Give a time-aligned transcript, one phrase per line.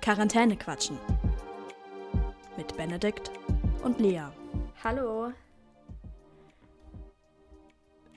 [0.00, 0.96] Quarantäne quatschen.
[2.56, 3.30] Mit Benedikt
[3.84, 4.22] und Lea.
[4.82, 5.32] Hallo.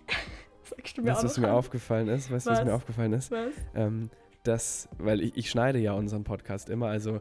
[0.64, 2.32] Sagst du mir weißt du, was mir aufgefallen ist?
[2.32, 2.60] Weißt du, was?
[2.60, 3.32] was mir aufgefallen ist?
[3.32, 3.54] Was?
[3.76, 4.10] Ähm,
[4.44, 7.20] dass, weil ich, ich schneide ja unseren Podcast immer, also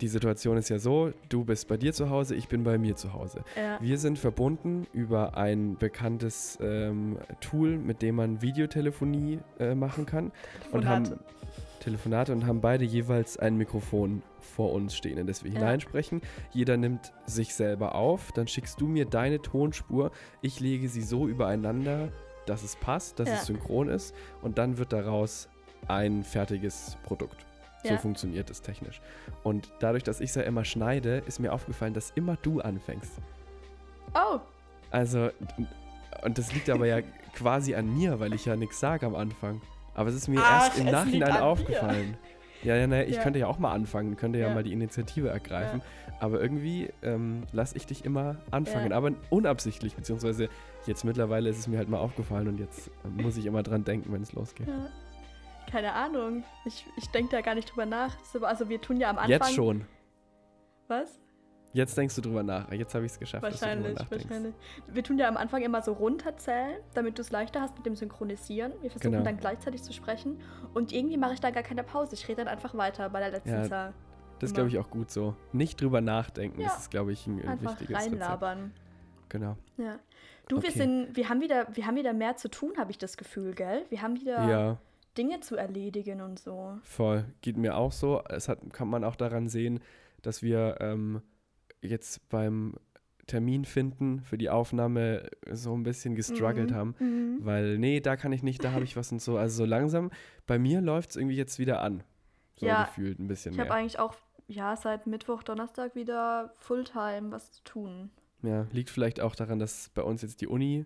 [0.00, 2.96] die Situation ist ja so, du bist bei dir zu Hause, ich bin bei mir
[2.96, 3.44] zu Hause.
[3.56, 3.80] Ja.
[3.80, 10.32] Wir sind verbunden über ein bekanntes ähm, Tool, mit dem man Videotelefonie äh, machen kann.
[10.62, 10.72] Telefonate.
[10.72, 11.20] Und haben
[11.84, 15.58] Telefonate und haben beide jeweils ein Mikrofon vor uns stehen, in das wir ja.
[15.58, 16.22] hineinsprechen.
[16.52, 21.28] Jeder nimmt sich selber auf, dann schickst du mir deine Tonspur, ich lege sie so
[21.28, 22.08] übereinander,
[22.46, 23.34] dass es passt, dass ja.
[23.34, 25.48] es synchron ist und dann wird daraus
[25.86, 27.44] ein fertiges Produkt.
[27.82, 27.98] So ja.
[27.98, 29.02] funktioniert es technisch.
[29.42, 33.12] Und dadurch, dass ich es ja immer schneide, ist mir aufgefallen, dass immer du anfängst.
[34.14, 34.40] Oh.
[34.90, 35.28] Also,
[36.22, 37.02] und das liegt aber ja
[37.34, 39.60] quasi an mir, weil ich ja nichts sage am Anfang.
[39.94, 42.16] Aber es ist mir Ach, erst im Nachhinein aufgefallen.
[42.62, 43.22] Ja, ja, ne, ich ja.
[43.22, 45.80] könnte ja auch mal anfangen, könnte ja, ja mal die Initiative ergreifen.
[45.80, 46.14] Ja.
[46.20, 48.92] Aber irgendwie ähm, lasse ich dich immer anfangen.
[48.92, 50.48] Aber unabsichtlich, beziehungsweise
[50.86, 54.12] jetzt mittlerweile ist es mir halt mal aufgefallen und jetzt muss ich immer dran denken,
[54.12, 54.68] wenn es losgeht.
[55.70, 56.44] Keine Ahnung.
[56.64, 58.16] Ich, ich denke da gar nicht drüber nach.
[58.42, 59.30] Also wir tun ja am Anfang.
[59.30, 59.84] Jetzt schon.
[60.88, 61.20] Was?
[61.74, 62.70] Jetzt denkst du drüber nach.
[62.70, 63.42] Jetzt habe ich es geschafft.
[63.42, 64.54] Wahrscheinlich, wahrscheinlich.
[64.86, 67.96] Wir tun ja am Anfang immer so runterzählen, damit du es leichter hast mit dem
[67.96, 68.72] Synchronisieren.
[68.80, 69.24] Wir versuchen genau.
[69.24, 70.40] dann gleichzeitig zu sprechen.
[70.72, 72.14] Und irgendwie mache ich da gar keine Pause.
[72.14, 73.92] Ich rede dann einfach weiter bei der letzten ja, Zahl.
[74.38, 75.34] Das ist, glaube ich, auch gut so.
[75.52, 76.68] Nicht drüber nachdenken, ja.
[76.68, 78.58] das ist, glaube ich, ein, ein einfach wichtiges reinlabern.
[78.58, 78.80] Rezept.
[79.30, 79.56] Genau.
[79.76, 79.98] Ja.
[80.46, 80.66] Du, okay.
[80.66, 83.52] wir sind, wir haben wieder, wir haben wieder mehr zu tun, habe ich das Gefühl,
[83.52, 83.84] gell?
[83.88, 84.48] Wir haben wieder.
[84.48, 84.78] Ja.
[85.18, 86.78] Dinge zu erledigen und so.
[86.82, 88.22] Voll, geht mir auch so.
[88.28, 89.80] Es hat, kann man auch daran sehen,
[90.22, 91.22] dass wir ähm,
[91.84, 92.74] jetzt beim
[93.26, 96.74] Termin finden für die Aufnahme so ein bisschen gestruggelt mhm.
[96.74, 97.38] haben, mhm.
[97.40, 99.36] weil nee, da kann ich nicht, da habe ich was und so.
[99.36, 100.10] Also so langsam,
[100.46, 102.02] bei mir läuft es irgendwie jetzt wieder an.
[102.56, 104.14] So ja, gefühlt ein bisschen ich habe eigentlich auch,
[104.46, 108.10] ja, seit Mittwoch, Donnerstag wieder Fulltime was zu tun.
[108.42, 110.84] Ja, liegt vielleicht auch daran, dass bei uns jetzt die Uni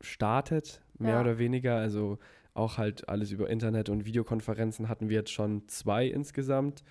[0.00, 1.20] startet, mehr ja.
[1.20, 1.76] oder weniger.
[1.76, 2.18] Also
[2.54, 6.82] auch halt alles über Internet und Videokonferenzen hatten wir jetzt schon zwei insgesamt.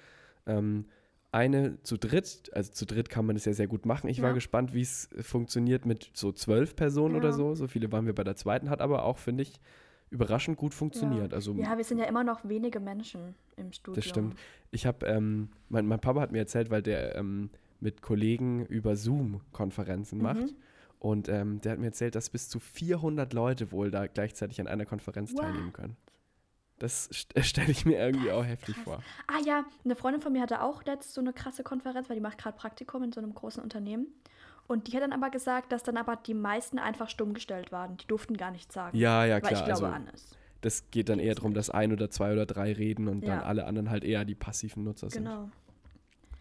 [0.45, 0.85] Ähm,
[1.35, 4.09] eine zu dritt, also zu dritt kann man es ja sehr gut machen.
[4.09, 4.23] Ich ja.
[4.23, 7.19] war gespannt, wie es funktioniert mit so zwölf Personen ja.
[7.19, 7.55] oder so.
[7.55, 9.59] So viele waren wir bei der zweiten, hat aber auch, finde ich,
[10.09, 11.31] überraschend gut funktioniert.
[11.31, 11.35] Ja.
[11.35, 13.95] Also, ja, wir sind ja immer noch wenige Menschen im Studio.
[13.95, 14.39] Das stimmt.
[14.71, 17.49] Ich habe, ähm, mein, mein, Papa hat mir erzählt, weil der ähm,
[17.81, 20.23] mit Kollegen über Zoom Konferenzen mhm.
[20.23, 20.55] macht.
[20.99, 24.67] Und ähm, der hat mir erzählt, dass bis zu 400 Leute wohl da gleichzeitig an
[24.67, 25.41] einer Konferenz What?
[25.41, 25.97] teilnehmen können.
[26.79, 28.83] Das stelle ich mir irgendwie auch heftig Krass.
[28.83, 29.03] vor.
[29.27, 32.21] Ah ja, eine Freundin von mir hatte auch letztens so eine krasse Konferenz, weil die
[32.21, 34.07] macht gerade Praktikum in so einem großen Unternehmen.
[34.67, 37.97] Und die hat dann aber gesagt, dass dann aber die meisten einfach stumm gestellt waren.
[37.97, 38.97] Die durften gar nichts sagen.
[38.97, 39.51] Ja, ja, klar.
[39.51, 40.37] Weil ich glaube, also, ist.
[40.61, 43.35] Das geht dann eher darum, dass ein oder zwei oder drei reden und ja.
[43.35, 45.25] dann alle anderen halt eher die passiven Nutzer sind.
[45.25, 45.49] Genau.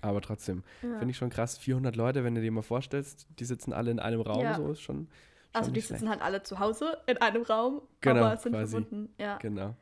[0.01, 0.99] Aber trotzdem, ja.
[0.99, 1.59] finde ich schon krass.
[1.59, 4.55] 400 Leute, wenn du dir mal vorstellst, die sitzen alle in einem Raum, ja.
[4.55, 4.97] so ist schon.
[4.97, 5.09] schon
[5.53, 8.73] also die sitzen halt alle zu Hause in einem Raum, genau, aber sind quasi.
[8.73, 9.15] verbunden.
[9.19, 9.39] Ja.
[9.39, 9.75] Genau.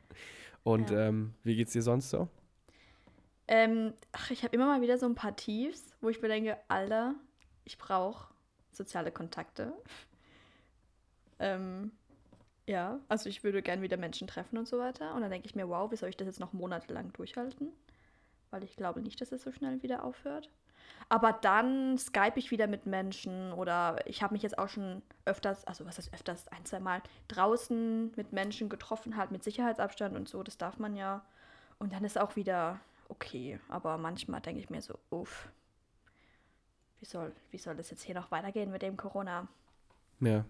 [0.63, 1.07] Und ja.
[1.07, 2.27] ähm, wie geht's dir sonst so?
[3.47, 6.57] Ähm, ach, ich habe immer mal wieder so ein paar Tiefs, wo ich mir denke,
[6.69, 7.15] Alter,
[7.65, 8.33] ich brauche
[8.71, 9.73] soziale Kontakte.
[11.39, 11.91] ähm,
[12.65, 15.13] ja, also ich würde gerne wieder Menschen treffen und so weiter.
[15.13, 17.73] Und dann denke ich mir, wow, wie soll ich das jetzt noch monatelang durchhalten?
[18.51, 20.49] Weil ich glaube nicht, dass es so schnell wieder aufhört.
[21.09, 25.65] Aber dann skype ich wieder mit Menschen oder ich habe mich jetzt auch schon öfters,
[25.65, 30.27] also was heißt öfters, ein, zwei Mal draußen mit Menschen getroffen, halt mit Sicherheitsabstand und
[30.27, 31.23] so, das darf man ja.
[31.79, 32.79] Und dann ist auch wieder
[33.09, 33.59] okay.
[33.69, 35.49] Aber manchmal denke ich mir so, uff,
[36.99, 39.47] wie soll, wie soll das jetzt hier noch weitergehen mit dem Corona?
[40.19, 40.45] Ja.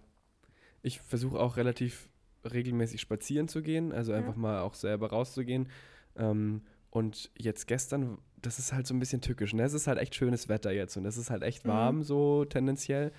[0.81, 2.09] Ich versuche auch relativ
[2.45, 4.39] regelmäßig spazieren zu gehen, also einfach ja.
[4.39, 5.69] mal auch selber rauszugehen.
[6.15, 9.53] Ähm, und jetzt gestern das ist halt so ein bisschen tückisch.
[9.53, 9.63] Ne?
[9.63, 11.69] Es ist halt echt schönes Wetter jetzt und es ist halt echt mhm.
[11.69, 12.03] warm, mhm.
[12.03, 13.11] so tendenziell.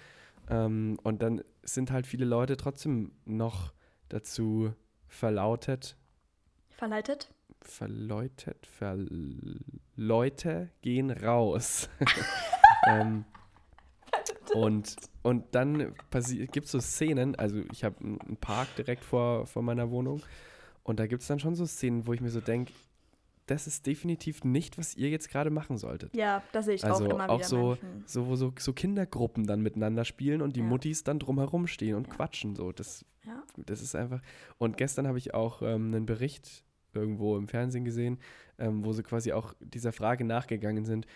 [0.48, 3.72] Ähm, und dann sind halt viele Leute trotzdem noch
[4.08, 4.72] dazu
[5.08, 5.96] verlautet.
[6.70, 7.32] Verleitet?
[7.62, 11.88] Verläutet, verleute gehen raus.
[12.86, 13.24] ähm,
[14.52, 15.94] und, und dann
[16.52, 20.22] gibt es so Szenen, also ich habe einen Park direkt vor, vor meiner Wohnung
[20.82, 22.74] und da gibt es dann schon so Szenen, wo ich mir so denke,
[23.46, 26.16] das ist definitiv nicht, was ihr jetzt gerade machen solltet.
[26.16, 27.48] Ja, das sehe ich also auch immer auch wieder.
[27.48, 27.76] So,
[28.06, 30.66] so, so, so Kindergruppen dann miteinander spielen und die ja.
[30.66, 32.14] Muttis dann drumherum stehen und ja.
[32.14, 32.56] quatschen.
[32.56, 32.72] So.
[32.72, 33.42] Das, ja.
[33.56, 34.20] das ist einfach.
[34.58, 36.64] Und gestern habe ich auch ähm, einen Bericht
[36.94, 38.18] irgendwo im Fernsehen gesehen,
[38.58, 41.06] ähm, wo sie quasi auch dieser Frage nachgegangen sind.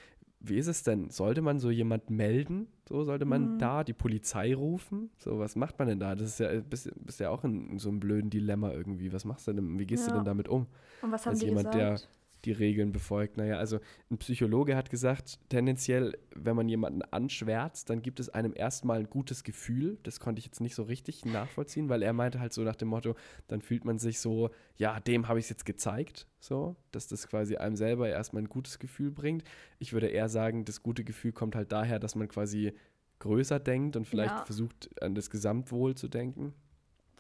[0.41, 1.11] Wie ist es denn?
[1.11, 2.69] Sollte man so jemand melden?
[2.89, 3.59] So sollte man mhm.
[3.59, 5.11] da die Polizei rufen?
[5.19, 6.15] So, was macht man denn da?
[6.15, 9.13] Das ist ja, bist, bist ja auch in, so einem blöden Dilemma irgendwie.
[9.13, 9.79] Was machst du denn?
[9.79, 10.67] Wie gehst du denn damit um?
[11.03, 12.03] Und was haben Als die jemand, gesagt?
[12.03, 12.09] der
[12.45, 13.37] die Regeln befolgt.
[13.37, 13.81] Naja, also
[14.11, 19.11] ein Psychologe hat gesagt, tendenziell, wenn man jemanden anschwärzt, dann gibt es einem erstmal ein
[19.11, 19.99] gutes Gefühl.
[20.03, 22.89] Das konnte ich jetzt nicht so richtig nachvollziehen, weil er meinte halt so nach dem
[22.89, 23.15] Motto,
[23.49, 27.29] dann fühlt man sich so, ja, dem habe ich es jetzt gezeigt, so, dass das
[27.29, 29.45] quasi einem selber erstmal ein gutes Gefühl bringt.
[29.79, 32.73] Ich würde eher sagen, das gute Gefühl kommt halt daher, dass man quasi
[33.19, 34.45] größer denkt und vielleicht Ja.
[34.45, 36.55] versucht, an das Gesamtwohl zu denken.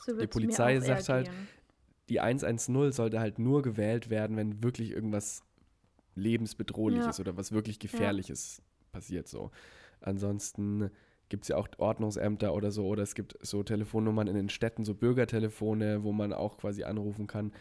[0.00, 1.48] So Die Polizei sagt halt, gehen.
[2.08, 5.42] Die 110 sollte halt nur gewählt werden, wenn wirklich irgendwas
[6.14, 7.22] lebensbedrohliches Ja.
[7.22, 8.62] oder was wirklich gefährliches
[8.92, 9.50] passiert so.
[10.00, 10.90] Ansonsten
[11.28, 14.84] gibt es ja auch Ordnungsämter oder so oder es gibt so Telefonnummern in den Städten,
[14.84, 17.52] so Bürgertelefone, wo man auch quasi anrufen kann.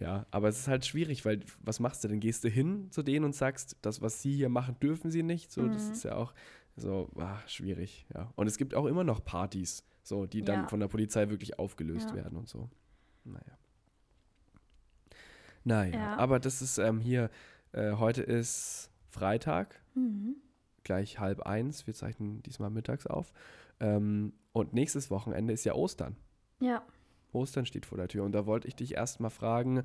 [0.00, 2.20] Ja, aber es ist halt schwierig, weil was machst du denn?
[2.20, 5.52] Gehst du hin zu denen und sagst, das, was sie hier machen, dürfen sie nicht?
[5.52, 5.92] So, das Mhm.
[5.94, 6.34] ist ja auch
[6.76, 8.32] so ah, schwierig, ja.
[8.34, 10.68] Und es gibt auch immer noch Partys, so, die dann Ja.
[10.68, 12.16] von der Polizei wirklich aufgelöst Ja.
[12.16, 12.68] werden und so.
[13.24, 13.56] Naja.
[15.64, 16.16] Naja, Ja.
[16.16, 17.30] aber das ist ähm, hier,
[17.72, 20.36] äh, heute ist Freitag, Mhm.
[20.82, 21.86] gleich halb eins.
[21.86, 23.32] Wir zeichnen diesmal mittags auf.
[23.80, 26.16] Ähm, und nächstes Wochenende ist ja Ostern.
[26.60, 26.84] Ja.
[27.32, 28.24] Ostern steht vor der Tür.
[28.24, 29.84] Und da wollte ich dich erst mal fragen,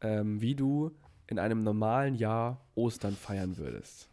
[0.00, 0.92] ähm, wie du
[1.26, 4.08] in einem normalen Jahr Ostern feiern würdest.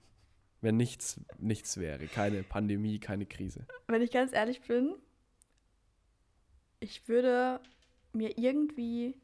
[0.62, 3.66] Wenn nichts, nichts wäre, keine Pandemie, keine Krise.
[3.88, 4.96] Wenn ich ganz ehrlich bin,
[6.80, 7.60] ich würde
[8.14, 9.16] mir irgendwie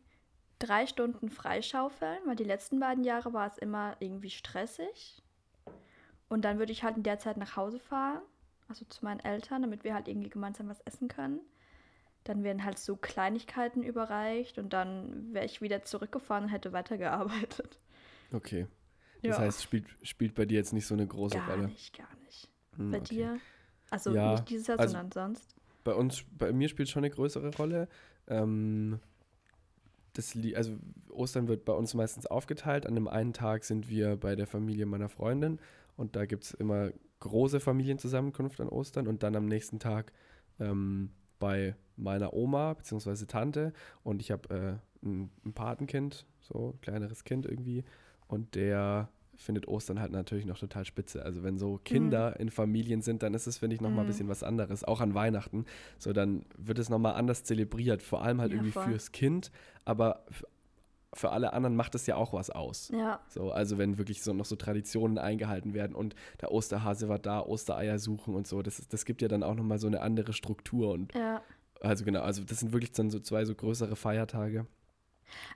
[0.60, 5.22] drei Stunden freischaufeln, weil die letzten beiden Jahre war es immer irgendwie stressig.
[6.28, 8.22] Und dann würde ich halt in der Zeit nach Hause fahren,
[8.68, 11.40] also zu meinen Eltern, damit wir halt irgendwie gemeinsam was essen können.
[12.26, 17.80] Dann werden halt so Kleinigkeiten überreicht und dann wäre ich wieder zurückgefahren und hätte weitergearbeitet.
[18.32, 18.68] Okay.
[19.24, 19.44] Das Ja.
[19.44, 21.68] heißt, spielt, spielt bei dir jetzt nicht so eine große gar Rolle.
[21.68, 22.48] nicht, gar nicht.
[22.78, 23.16] Hm, Bei okay.
[23.16, 23.40] dir?
[23.90, 25.56] Also Ja, nicht dieses Jahr, also- sondern sonst.
[25.84, 27.88] Bei uns, bei mir spielt schon eine größere Rolle.
[28.28, 29.00] Ähm,
[30.14, 30.78] das, also
[31.10, 32.86] Ostern wird bei uns meistens aufgeteilt.
[32.86, 35.60] An dem einen Tag sind wir bei der Familie meiner Freundin
[35.98, 40.14] und da gibt es immer große Familienzusammenkunft an Ostern und dann am nächsten Tag
[40.60, 43.26] ähm, bei meiner Oma bzw.
[43.26, 43.74] Tante
[44.04, 47.84] und ich habe äh, ein, ein Patenkind, so ein kleineres Kind irgendwie
[48.28, 49.10] und der
[49.40, 51.24] findet Ostern halt natürlich noch total spitze.
[51.26, 54.12] Also wenn so Kinder in Familien sind, dann ist es, finde ich, nochmal ein Mhm.
[54.12, 54.84] bisschen was anderes.
[54.84, 55.66] Auch an Weihnachten.
[55.98, 58.04] So, dann wird es nochmal anders zelebriert.
[58.04, 58.84] Vor allem halt Ja, irgendwie voll.
[58.84, 59.50] fürs Kind,
[59.86, 60.24] aber
[61.14, 62.90] für alle anderen macht es ja auch was aus.
[62.94, 67.18] Ja, So, also wenn wirklich so noch so Traditionen eingehalten werden und der Osterhase war
[67.18, 70.02] da, Ostereier suchen und so, das, ist, das gibt ja dann auch nochmal so eine
[70.02, 71.42] andere Struktur und ja.
[71.82, 74.68] also genau, also das sind wirklich dann so zwei so größere Feiertage.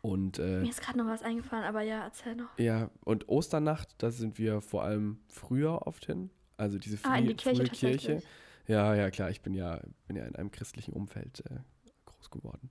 [0.01, 2.57] Und äh, Mir ist gerade noch was eingefallen, aber ja, erzähl noch.
[2.57, 6.29] ja, und Osternacht, da sind wir vor allem früher oft hin.
[6.57, 8.21] Also diese frühe, Ah, in die Kirche Kirche.
[8.67, 11.57] Ja, ja, klar, ich bin ja, bin ja in einem christlichen Umfeld äh,
[12.05, 12.69] groß geworden.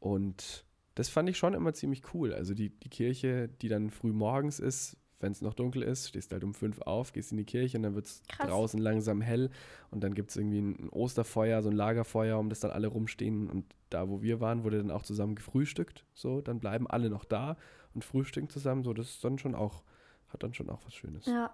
[0.00, 0.64] Und
[0.94, 2.32] das fand ich schon immer ziemlich cool.
[2.32, 6.32] Also die, die Kirche, die dann früh morgens ist, wenn es noch dunkel ist, stehst
[6.32, 9.50] halt um fünf auf, gehst in die Kirche und dann wird es draußen langsam hell
[9.90, 13.48] und dann gibt es irgendwie ein, Osterfeuer, so ein Lagerfeuer, um das dann alle rumstehen
[13.50, 16.04] und da, wo wir waren, wurde dann auch zusammen gefrühstückt.
[16.14, 17.56] So, dann bleiben alle noch da
[17.94, 18.84] und frühstücken zusammen.
[18.84, 19.82] So, das ist dann schon auch,
[20.28, 21.26] hat dann schon auch was Schönes.
[21.26, 21.52] Ja,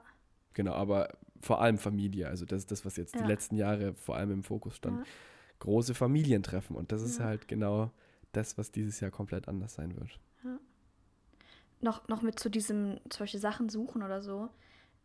[0.56, 1.08] Genau, aber
[1.40, 2.28] vor allem Familie.
[2.28, 3.26] Also das ist das, was jetzt die Ja.
[3.26, 4.98] letzten Jahre vor allem im Fokus stand.
[4.98, 5.04] Ja.
[5.58, 6.76] Große Familientreffen.
[6.76, 7.24] Und das ist Ja.
[7.24, 7.90] halt genau
[8.32, 10.20] das, was dieses Jahr komplett anders sein wird.
[11.84, 14.48] Noch, noch mit zu diesem, solche Sachen suchen oder so.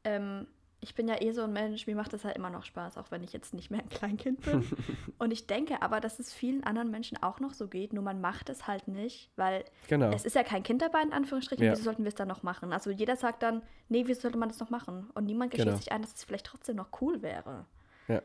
[0.04, 0.48] Ähm,
[0.82, 3.12] ich bin ja eh so ein Mensch, mir macht das halt immer noch Spaß, auch
[3.12, 4.66] wenn ich jetzt nicht mehr ein Kleinkind bin.
[5.20, 8.22] Und ich denke aber, dass es vielen anderen Menschen auch noch so geht, nur man
[8.22, 10.10] macht es halt nicht, weil Genau.
[10.14, 11.74] es ist ja kein Kind dabei, in Anführungsstrichen, Ja.
[11.74, 12.72] wieso sollten wir es dann noch machen?
[12.72, 15.10] Also jeder sagt dann, nee, wieso sollte man das noch machen?
[15.16, 15.78] Und niemand gesteht Genau.
[15.78, 17.66] sich ein, dass es vielleicht trotzdem noch cool wäre.
[18.08, 18.22] Ja.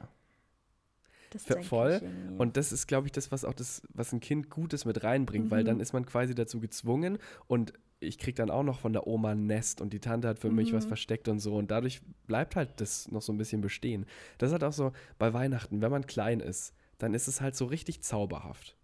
[1.34, 1.98] Das denke voll.
[2.02, 2.36] irgendwie.
[2.38, 5.50] Und das ist, glaube ich, das, was auch das, was ein Kind Gutes mit reinbringt,
[5.50, 5.66] weil Mhm.
[5.66, 9.30] dann ist man quasi dazu gezwungen und ich krieg dann auch noch von der Oma
[9.32, 10.88] ein Nest und die Tante hat für mich was Mhm.
[10.88, 14.06] versteckt und so und dadurch bleibt halt das noch so ein bisschen bestehen.
[14.38, 17.64] Das hat auch so bei Weihnachten, wenn man klein ist, dann ist es halt so
[17.66, 18.76] richtig zauberhaft.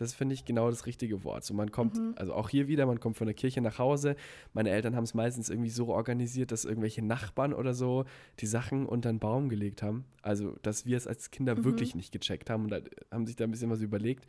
[0.00, 1.44] Das finde ich genau das richtige Wort.
[1.44, 2.14] So man kommt, Mhm.
[2.16, 4.16] also auch hier wieder, man kommt von der Kirche nach Hause.
[4.52, 8.04] Meine Eltern haben es meistens irgendwie so organisiert, dass irgendwelche Nachbarn oder so
[8.40, 10.04] die Sachen unter den Baum gelegt haben.
[10.22, 11.64] Also, dass wir es als Kinder Mhm.
[11.64, 14.26] wirklich nicht gecheckt haben und da, haben sich da ein bisschen was überlegt.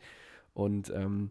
[0.54, 1.30] Und, ähm,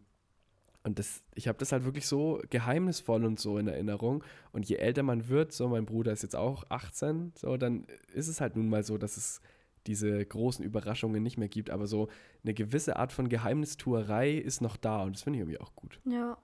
[0.84, 4.24] und das, ich habe das halt wirklich so geheimnisvoll und so in Erinnerung.
[4.54, 8.30] Und je älter man wird, so mein Bruder ist jetzt auch 18, so, dann ist
[8.30, 9.42] es halt nun mal so, dass es
[9.88, 11.70] diese großen Überraschungen nicht mehr gibt.
[11.70, 12.10] Aber so
[12.44, 16.00] eine gewisse Art von Geheimnistuerei ist noch da und das finde ich irgendwie auch gut.
[16.06, 16.38] Ja.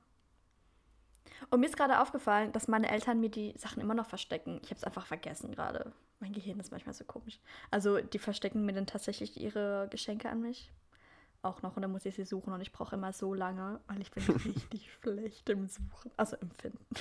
[1.50, 4.60] Und mir ist gerade aufgefallen, dass meine Eltern mir die Sachen immer noch verstecken.
[4.63, 5.92] Ich habe es einfach vergessen gerade.
[6.20, 7.39] Mein Gehirn ist manchmal so komisch.
[7.72, 10.72] Also die verstecken mir dann tatsächlich ihre Geschenke an mich.
[11.42, 14.01] Auch noch und dann muss ich sie suchen und ich brauche immer so lange, weil
[14.01, 16.12] ich bin richtig schlecht im Suchen.
[16.18, 16.86] Also im Finden.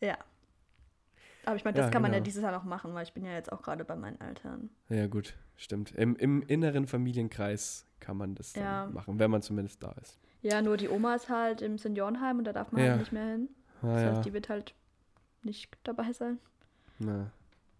[0.00, 0.16] Ja.
[1.48, 2.24] Aber ich meine, das Ja, kann man ja genau.
[2.24, 4.68] dieses Jahr noch machen, weil ich bin ja jetzt auch gerade bei meinen Eltern.
[4.90, 5.92] Ja, gut, stimmt.
[5.92, 8.86] Im, Im inneren Familienkreis kann man das dann Ja.
[8.92, 10.18] machen, wenn man zumindest da ist.
[10.42, 12.90] Ja, nur die Oma ist halt im Seniorenheim und da darf man Ja.
[12.90, 13.48] halt nicht mehr hin.
[13.82, 14.74] Ah, Das heißt, die wird halt
[15.42, 16.38] nicht dabei sein.
[16.98, 17.30] Na.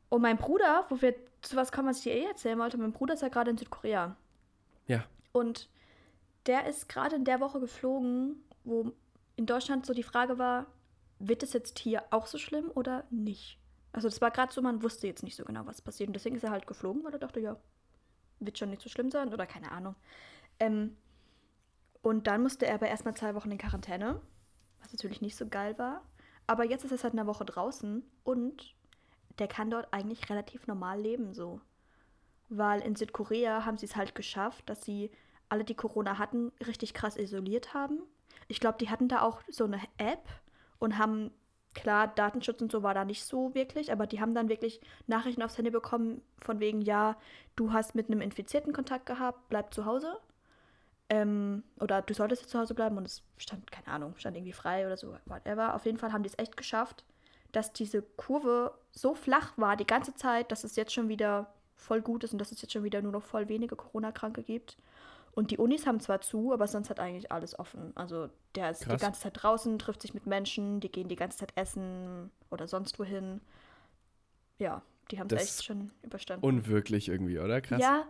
[0.08, 2.92] Und mein Bruder, wo wir zu was kommen, was ich dir eh erzählen wollte, mein
[2.92, 4.16] Bruder ist ja gerade in Südkorea.
[4.86, 5.04] Ja.
[5.32, 5.68] Und
[6.46, 8.92] der ist gerade in der Woche geflogen, wo
[9.36, 10.66] in Deutschland so die Frage war,
[11.20, 13.57] wird es jetzt hier auch so schlimm oder nicht?
[13.92, 16.08] Also das war gerade so, man wusste jetzt nicht so genau, was passiert.
[16.08, 17.56] Und deswegen ist er halt geflogen, weil er dachte, ja,
[18.40, 19.94] wird schon nicht so schlimm sein oder keine Ahnung.
[20.60, 20.96] Ähm,
[22.02, 24.20] und dann musste er aber erstmal zwei Wochen in Quarantäne,
[24.80, 26.02] was natürlich nicht so geil war.
[26.46, 28.74] Aber jetzt ist er seit einer Woche draußen und
[29.38, 31.60] der kann dort eigentlich relativ normal leben so.
[32.48, 35.10] Weil in Südkorea haben sie es halt geschafft, dass sie
[35.48, 38.00] alle, die Corona hatten, richtig krass isoliert haben.
[38.48, 40.26] Ich glaube, die hatten da auch so eine App
[40.78, 41.30] und haben,
[41.74, 45.42] klar, Datenschutz und so war da nicht so wirklich, aber die haben dann wirklich Nachrichten
[45.42, 47.16] aufs Handy bekommen, von wegen, ja,
[47.56, 50.18] du hast mit einem Infizierten Kontakt gehabt, bleib zu Hause.
[51.10, 54.52] Ähm, oder du solltest jetzt zu Hause bleiben und es stand, keine Ahnung, stand irgendwie
[54.52, 55.74] frei oder so, whatever.
[55.74, 57.04] Auf jeden Fall haben die es echt geschafft,
[57.52, 62.02] dass diese Kurve so flach war die ganze Zeit, dass es jetzt schon wieder voll
[62.02, 64.76] gut ist und dass es jetzt schon wieder nur noch voll wenige Corona-Kranke gibt.
[65.38, 67.92] Und die Unis haben zwar zu, aber sonst hat eigentlich alles offen.
[67.94, 68.96] Also der ist Krass.
[69.00, 72.66] die ganze Zeit draußen, trifft sich mit Menschen, die gehen die ganze Zeit essen oder
[72.66, 73.40] sonst wohin.
[74.58, 76.44] Ja, die haben es Das echt schon überstanden.
[76.44, 77.60] Unwirklich irgendwie, oder?
[77.60, 77.80] Krass.
[77.80, 78.04] Ja,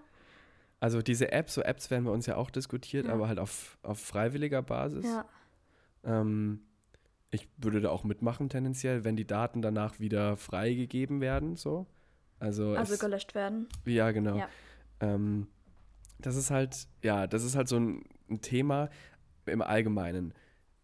[0.80, 3.12] Also diese Apps, so Apps werden bei uns ja auch diskutiert, Ja.
[3.12, 5.04] aber halt auf, auf freiwilliger Basis.
[5.04, 5.26] ja,
[6.04, 6.62] Ähm,
[7.30, 11.85] ich würde da auch mitmachen tendenziell, wenn die Daten danach wieder freigegeben werden, so.
[12.38, 13.68] Also, also es, gelöscht werden.
[13.85, 14.37] ja, genau.
[14.38, 14.49] Ja.
[15.00, 15.47] Ähm,
[16.18, 18.90] das ist halt, ja, das ist halt so ein, ein Thema
[19.46, 20.34] im Allgemeinen,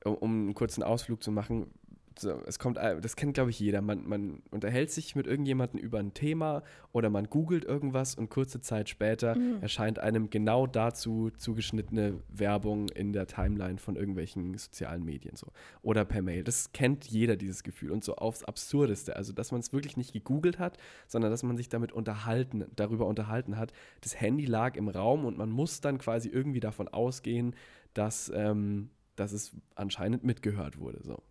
[0.04, 1.70] um, um einen kurzen Ausflug zu machen.
[2.16, 3.82] So, es kommt, das kennt, glaube ich, jeder.
[3.82, 8.60] Man, man unterhält sich mit irgendjemandem über ein Thema oder man googelt irgendwas und kurze
[8.60, 9.62] Zeit später Mhm.
[9.62, 15.48] erscheint einem genau dazu zugeschnittene Werbung in der Timeline von irgendwelchen sozialen Medien so.
[15.82, 16.44] Oder per Mail.
[16.44, 17.90] Das kennt jeder, dieses Gefühl.
[17.90, 19.16] Und so aufs Absurdeste.
[19.16, 20.78] Also, dass man es wirklich nicht gegoogelt hat,
[21.08, 23.72] sondern dass man sich damit unterhalten, darüber unterhalten hat.
[24.02, 27.54] Das Handy lag im Raum und man muss dann quasi irgendwie davon ausgehen,
[27.92, 31.00] dass, ähm, dass es anscheinend mitgehört wurde.
[31.02, 31.22] So.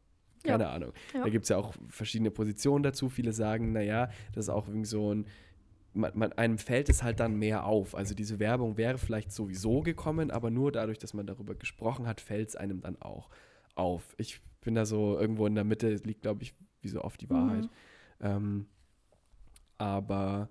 [0.46, 0.54] Ja.
[0.54, 0.94] Keine Ahnung.
[1.14, 1.24] Ja.
[1.24, 3.10] Da gibt es ja auch verschiedene Positionen dazu.
[3.10, 5.26] Viele sagen, naja, das ist auch irgendwie so ein,
[5.94, 7.96] man, man, einem fällt es halt dann mehr auf.
[7.96, 12.20] Also diese Werbung wäre vielleicht sowieso gekommen, aber nur dadurch, dass man darüber gesprochen hat,
[12.20, 13.30] fällt es einem dann auch
[13.76, 14.16] auf.
[14.18, 17.30] Ich bin da so irgendwo in der Mitte, liegt, glaube ich, wie so oft die
[17.30, 17.64] Wahrheit.
[17.64, 17.70] Mhm.
[18.22, 18.66] Ähm,
[19.78, 20.50] aber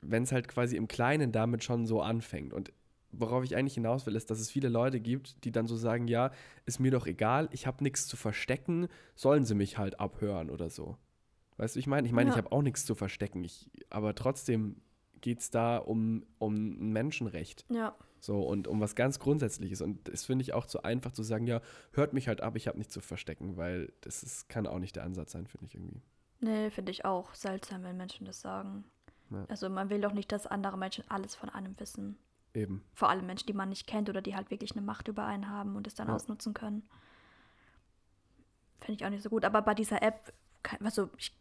[0.00, 2.72] wenn es halt quasi im Kleinen damit schon so anfängt und
[3.12, 6.08] worauf ich eigentlich hinaus will, ist, dass es viele Leute gibt, die dann so sagen,
[6.08, 6.30] ja,
[6.66, 10.70] ist mir doch egal, ich habe nichts zu verstecken, sollen sie mich halt abhören oder
[10.70, 10.96] so.
[11.56, 12.42] Weißt du, ich meine, ich meine, ich Ja.
[12.42, 14.76] habe auch nichts zu verstecken, ich, aber trotzdem
[15.20, 17.64] geht es da um, um ein Menschenrecht.
[17.68, 19.80] Ja, So, und um was ganz Grundsätzliches.
[19.80, 21.60] Und das finde ich auch zu einfach zu sagen, ja,
[21.92, 24.94] hört mich halt ab, ich habe nichts zu verstecken, weil das ist, kann auch nicht
[24.96, 26.02] der Ansatz sein, finde ich irgendwie.
[26.40, 28.84] nee, finde ich auch seltsam, wenn Menschen das sagen.
[29.30, 29.44] Ja.
[29.48, 32.16] Also man will doch nicht, dass andere Menschen alles von einem wissen.
[32.54, 32.82] Eben.
[32.94, 35.48] Vor allem Menschen, die man nicht kennt oder die halt wirklich eine Macht über einen
[35.48, 36.14] haben und es dann Ja.
[36.14, 36.82] ausnutzen können.
[38.80, 39.44] Finde ich auch nicht so gut.
[39.44, 40.32] Aber bei dieser App,
[40.82, 41.36] also ich,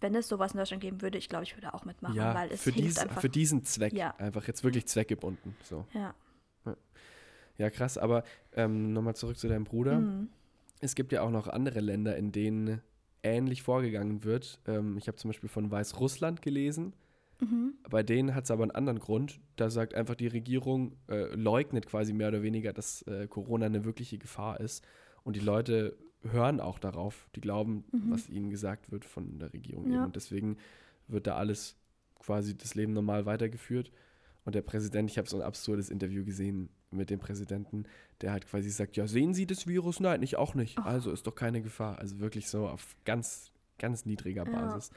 [0.00, 2.50] wenn es sowas in Deutschland geben würde, ich glaube, ich würde auch mitmachen, ja, weil
[2.52, 3.20] es für, hilft dies, einfach.
[3.20, 3.92] für diesen Zweck.
[3.92, 4.14] Ja.
[4.18, 5.56] Einfach jetzt wirklich zweckgebunden.
[5.62, 5.86] So.
[5.92, 6.14] ja.
[7.58, 10.00] Ja, krass, aber ähm, nochmal zurück zu deinem Bruder.
[10.00, 10.30] Mhm.
[10.80, 12.80] Es gibt ja auch noch andere Länder, in denen
[13.22, 14.58] ähnlich vorgegangen wird.
[14.66, 16.94] Ähm, ich habe zum Beispiel von Weißrussland gelesen.
[17.42, 17.74] Mhm.
[17.90, 19.40] Bei denen hat es aber einen anderen Grund.
[19.56, 23.84] Da sagt einfach die Regierung, äh, leugnet quasi mehr oder weniger, dass äh, Corona eine
[23.84, 24.84] wirkliche Gefahr ist.
[25.24, 27.28] Und die Leute hören auch darauf.
[27.34, 28.10] Die glauben, Mhm.
[28.10, 29.88] was ihnen gesagt wird von der Regierung.
[29.90, 29.96] Ja.
[29.96, 30.04] Eben.
[30.04, 30.56] Und deswegen
[31.08, 31.76] wird da alles
[32.20, 33.90] quasi das Leben normal weitergeführt.
[34.44, 37.84] Und der Präsident, ich habe so ein absurdes Interview gesehen mit dem Präsidenten,
[38.20, 39.98] der halt quasi sagt, ja, sehen Sie das Virus?
[40.00, 40.78] Nein, ich auch nicht.
[40.78, 40.82] Oh.
[40.82, 41.98] Also ist doch keine Gefahr.
[41.98, 44.52] Also wirklich so auf ganz, ganz niedriger Ja.
[44.52, 44.90] Basis.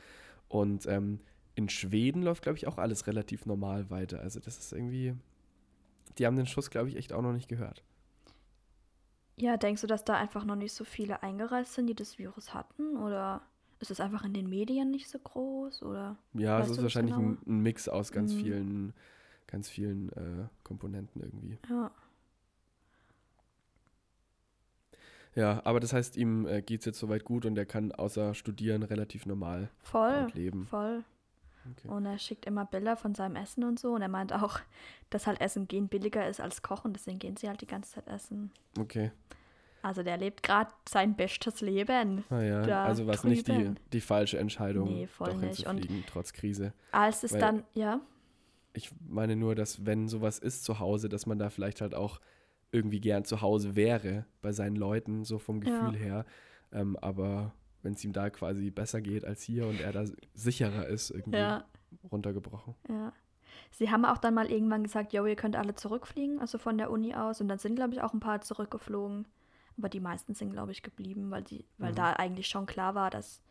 [0.48, 1.20] Und ähm,
[1.56, 4.20] in Schweden läuft, glaube ich, auch alles relativ normal weiter.
[4.20, 5.16] Also das ist irgendwie,
[6.18, 7.84] die haben den Schuss, glaube ich, echt auch noch nicht gehört.
[9.38, 12.54] Ja, denkst du, dass da einfach noch nicht so viele eingereist sind, die das Virus
[12.54, 12.98] hatten?
[12.98, 13.42] Oder
[13.80, 15.84] ist es einfach in den Medien nicht so groß?
[15.84, 16.18] Oder?
[16.34, 17.38] Ja, es ist wahrscheinlich ein, genauer?
[17.46, 18.38] ein Mix aus ganz Mhm.
[18.40, 18.94] vielen,
[19.48, 21.58] ganz vielen äh, Komponenten irgendwie.
[21.70, 21.92] Ja.
[25.36, 28.34] Ja, aber das heißt, ihm äh, geht es jetzt soweit gut und er kann außer
[28.34, 30.28] studieren relativ normal Voll.
[30.34, 30.66] leben.
[30.68, 31.04] Voll.
[31.72, 31.88] Okay.
[31.88, 33.94] Und er schickt immer Bilder von seinem Essen und so.
[33.94, 34.60] Und er meint auch,
[35.10, 36.94] dass halt Essen gehen billiger ist als Kochen.
[36.94, 38.52] Deswegen gehen sie halt die ganze Zeit essen.
[38.80, 39.12] okay.
[39.82, 42.24] Also der lebt gerade sein bestes Leben.
[42.32, 45.68] Naja, Ah also war es nicht die, die falsche Entscheidung, Nee, voll doch nicht.
[45.68, 46.74] Und- trotz Krise.
[46.92, 48.00] Als es Weil- dann, ja,
[48.74, 52.20] Ich meine nur, dass wenn sowas ist zu Hause, dass man da vielleicht halt auch
[52.72, 55.70] irgendwie gern zu Hause wäre bei seinen Leuten, so vom Ja.
[55.80, 56.26] Gefühl her.
[56.74, 57.54] Ähm, aber
[57.86, 61.38] wenn es ihm da quasi besser geht als hier und er da sicherer ist, irgendwie
[61.38, 61.64] ja,
[62.12, 62.76] runtergebrochen.
[62.90, 63.14] ja.
[63.72, 66.92] Sie haben auch dann mal irgendwann gesagt, yo, ihr könnt alle zurückfliegen, also von der
[66.92, 67.42] Uni aus.
[67.42, 69.26] Und dann sind, glaube ich, auch ein paar zurückgeflogen.
[69.78, 71.96] Aber die meisten sind, glaube ich, geblieben, weil, die, weil Mhm.
[71.96, 73.42] da eigentlich schon klar war, dass,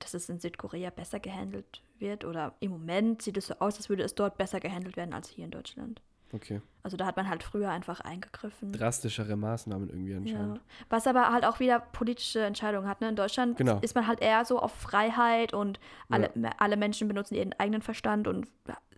[0.00, 2.24] dass es in Südkorea besser gehandelt wird.
[2.24, 5.28] Oder im Moment sieht es so aus, als würde es dort besser gehandelt werden als
[5.28, 6.00] hier in Deutschland.
[6.32, 6.60] Okay.
[6.82, 8.72] Also da hat man halt früher einfach eingegriffen.
[8.72, 10.56] Drastischere Maßnahmen irgendwie anscheinend.
[10.58, 10.62] Ja.
[10.88, 13.00] Was aber halt auch wieder politische Entscheidungen hat.
[13.00, 13.08] Ne?
[13.08, 13.78] In Deutschland Genau.
[13.82, 16.50] ist man halt eher so auf Freiheit und alle, Ja.
[16.58, 18.46] alle Menschen benutzen ihren eigenen Verstand und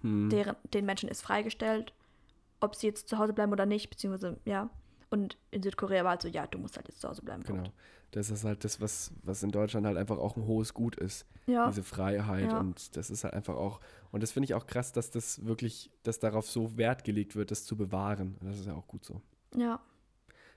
[0.03, 0.29] Hm.
[0.31, 1.93] deren, den Menschen ist freigestellt,
[2.61, 4.69] ob sie jetzt zu Hause bleiben oder nicht, beziehungsweise ja.
[5.12, 7.42] Und in Südkorea war halt so, ja, du musst halt jetzt zu Hause bleiben.
[7.42, 7.62] Genau.
[7.64, 7.73] Punkt.
[8.12, 11.26] Das ist halt das, was, was in Deutschland halt einfach auch ein hohes Gut ist.
[11.47, 12.50] Ja, Diese Freiheit.
[12.50, 12.61] Ja.
[12.61, 13.81] Und das ist halt einfach auch.
[14.11, 17.50] Und das finde ich auch krass, dass das wirklich, dass darauf so Wert gelegt wird,
[17.50, 18.37] das zu bewahren.
[18.40, 19.21] Und das ist ja auch gut so.
[19.57, 19.81] ja,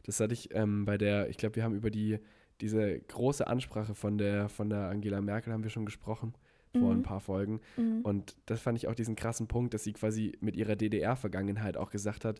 [0.03, 2.19] Das hatte ich ähm, bei der, ich glaube, wir haben über die,
[2.62, 6.33] diese große Ansprache von der, von der Angela Merkel haben wir schon gesprochen,
[6.74, 7.00] vor Mhm.
[7.00, 7.62] ein paar Folgen.
[7.77, 8.01] mhm.
[8.03, 11.89] Und das fand ich auch diesen krassen Punkt, dass sie quasi mit ihrer DDR-Vergangenheit auch
[11.89, 12.39] gesagt hat,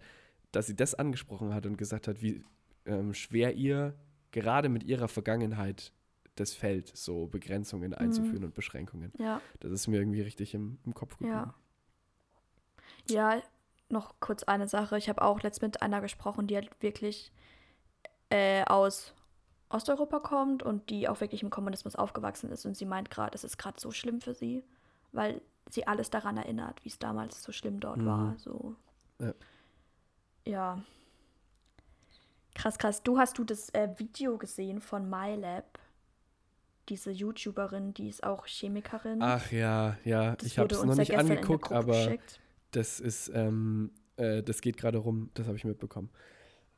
[0.56, 2.44] dass sie das angesprochen hat und gesagt hat, wie
[2.86, 3.94] ähm, schwer ihr
[4.32, 5.92] gerade mit ihrer Vergangenheit
[6.36, 9.14] das fällt, so Begrenzungen einzuführen und Beschränkungen.
[9.18, 11.34] ja, Das ist mir irgendwie richtig im, im Kopf geblieben.
[11.36, 11.54] ja.
[13.08, 13.42] Ja,
[13.90, 14.98] noch kurz eine Sache.
[14.98, 17.32] Ich habe auch letzt mit einer gesprochen, die halt wirklich
[18.30, 19.14] äh, aus
[19.70, 22.66] Osteuropa kommt und die auch wirklich im Kommunismus aufgewachsen ist.
[22.66, 24.64] Und sie meint gerade, es ist gerade so schlimm für sie,
[25.12, 28.06] weil sie alles daran erinnert, wie es damals so schlimm dort Mhm.
[28.06, 28.38] war.
[28.38, 28.76] So.
[29.20, 29.34] Ja.
[30.46, 30.82] Ja.
[32.54, 33.04] Krass, krass.
[33.04, 35.80] Du hast du das äh, Video gesehen von MyLab?
[36.90, 39.22] Diese YouTuberin, die ist auch Chemikerin.
[39.22, 42.40] Ach ja, ja, Das ich habe es noch nicht angeguckt, aber geschickt.
[42.72, 46.10] das ist, ähm, äh, das geht gerade rum, das habe ich mitbekommen.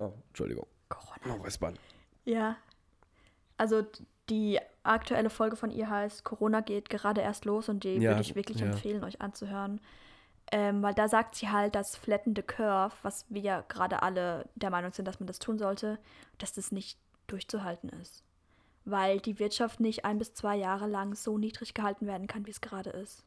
[0.00, 0.66] oh, Entschuldigung.
[0.88, 1.36] Corona.
[1.36, 1.78] Oh, Räuspern.
[2.24, 2.56] Ja.
[3.56, 3.86] Also
[4.28, 8.22] die aktuelle Folge von ihr heißt Corona geht gerade erst los und die Ja, würde
[8.22, 8.66] ich wirklich ja.
[8.66, 9.80] empfehlen, euch anzuhören.
[10.50, 14.70] Ähm, weil da sagt sie halt, dass flattende Curve, was wir ja gerade alle der
[14.70, 15.98] Meinung sind, dass man das tun sollte,
[16.38, 18.24] dass das nicht durchzuhalten ist.
[18.86, 22.50] Weil die Wirtschaft nicht ein bis zwei Jahre lang so niedrig gehalten werden kann, wie
[22.50, 23.24] es gerade ist.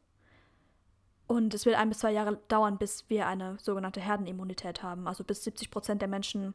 [1.28, 5.06] Und es wird ein bis zwei Jahre dauern, bis wir eine sogenannte Herdenimmunität haben.
[5.06, 6.54] Also bis 70 Prozent der Menschen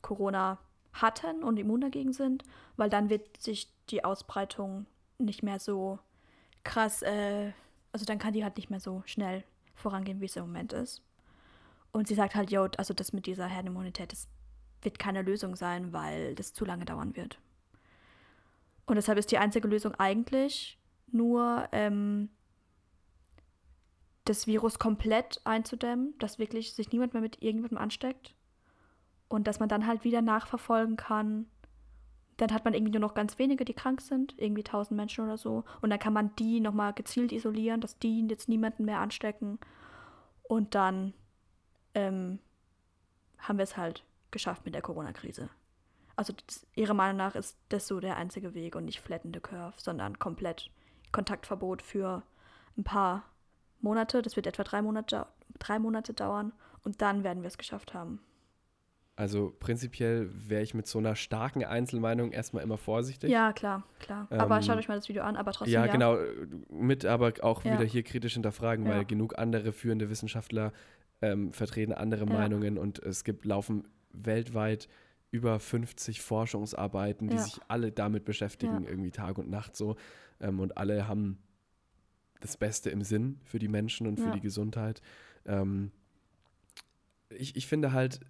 [0.00, 0.58] Corona
[0.94, 2.44] hatten und immun dagegen sind,
[2.76, 4.86] weil dann wird sich die Ausbreitung
[5.18, 5.98] nicht mehr so
[6.62, 7.52] krass, äh,
[7.92, 9.44] also dann kann die halt nicht mehr so schnell
[9.74, 11.02] vorangehen, wie es im Moment ist.
[11.92, 14.28] Und sie sagt halt, jo, also das mit dieser Herdenimmunität, das
[14.82, 17.38] wird keine Lösung sein, weil das zu lange dauern wird.
[18.86, 20.78] Und deshalb ist die einzige Lösung eigentlich
[21.10, 22.28] nur ähm,
[24.24, 28.34] das Virus komplett einzudämmen, dass wirklich sich niemand mehr mit irgendjemandem ansteckt
[29.28, 31.46] und dass man dann halt wieder nachverfolgen kann.
[32.36, 35.36] Dann hat man irgendwie nur noch ganz wenige, die krank sind, irgendwie 1000 Menschen oder
[35.36, 35.64] so.
[35.80, 39.58] Und dann kann man die nochmal gezielt isolieren, dass die jetzt niemanden mehr anstecken.
[40.42, 41.14] Und dann
[41.94, 42.38] ähm,
[43.38, 45.48] haben wir es halt geschafft mit der Corona-Krise.
[46.16, 49.74] Also das, ihrer Meinung nach ist das so der einzige Weg und nicht flattende Curve,
[49.76, 50.70] sondern komplett
[51.12, 52.22] Kontaktverbot für
[52.76, 53.24] ein paar
[53.80, 54.22] Monate.
[54.22, 55.26] Das wird etwa drei Monate,
[55.58, 58.20] drei Monate dauern und dann werden wir es geschafft haben.
[59.16, 63.30] Also prinzipiell wäre ich mit so einer starken Einzelmeinung erstmal immer vorsichtig.
[63.30, 64.26] Ja, klar, klar.
[64.30, 65.72] aber Ähm, schaut euch mal das Video an, aber trotzdem.
[65.72, 66.18] Ja, Ja, genau.
[66.68, 67.74] Mit aber auch Ja.
[67.74, 69.02] wieder hier kritisch hinterfragen, weil Ja.
[69.04, 70.72] genug andere führende Wissenschaftler
[71.22, 72.26] ähm, vertreten andere.
[72.26, 74.88] Meinungen und es gibt laufen weltweit
[75.30, 79.96] über 50 Forschungsarbeiten, die sich alle damit beschäftigen, irgendwie Tag und Nacht so.
[80.40, 81.38] Ähm, und alle haben
[82.40, 85.00] das Beste im Sinn für die Menschen und für die Gesundheit.
[85.46, 85.92] Ähm,
[87.30, 88.20] ich, ich finde halt,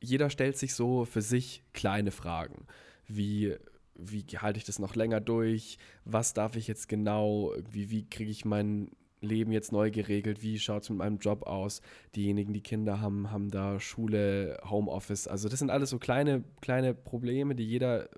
[0.00, 2.66] jeder stellt sich so für sich kleine Fragen,
[3.06, 3.56] wie
[3.98, 5.76] wie halte ich das noch länger durch?
[6.04, 7.52] Was darf ich jetzt genau?
[7.68, 10.42] Wie, wie kriege ich mein Leben jetzt neu geregelt?
[10.42, 11.82] Wie schaut es mit meinem Job aus?
[12.14, 15.26] Diejenigen, die Kinder haben, haben da Schule, Homeoffice.
[15.26, 18.08] Also das sind alles so kleine, kleine Probleme, die jeder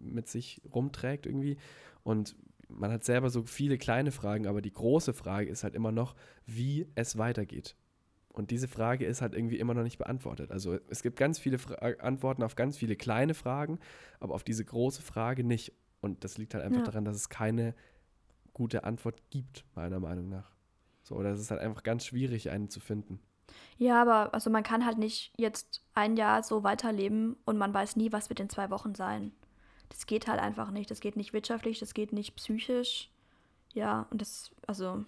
[0.00, 1.58] mit sich rumträgt irgendwie.
[2.04, 2.34] Und
[2.68, 6.14] man hat selber so viele kleine Fragen, aber die große Frage ist halt immer noch,
[6.46, 7.76] wie es weitergeht.
[8.38, 10.52] Und diese Frage ist halt irgendwie immer noch nicht beantwortet.
[10.52, 13.80] Also es gibt ganz viele Fra Antworten auf ganz viele kleine Fragen,
[14.20, 15.72] aber auf diese große Frage nicht.
[16.00, 16.84] Und das liegt halt einfach Ja.
[16.86, 17.74] daran, dass es keine
[18.52, 20.52] gute Antwort gibt, meiner Meinung nach.
[21.02, 23.18] So, oder es ist halt einfach ganz schwierig, einen zu finden.
[23.76, 27.96] Ja, aber also man kann halt nicht jetzt ein Jahr so weiterleben und man weiß
[27.96, 29.32] nie, was wird in zwei Wochen sein.
[29.88, 30.92] Das geht halt einfach nicht.
[30.92, 33.10] Das geht nicht wirtschaftlich, das geht nicht psychisch.
[33.74, 35.04] Ja, und das, also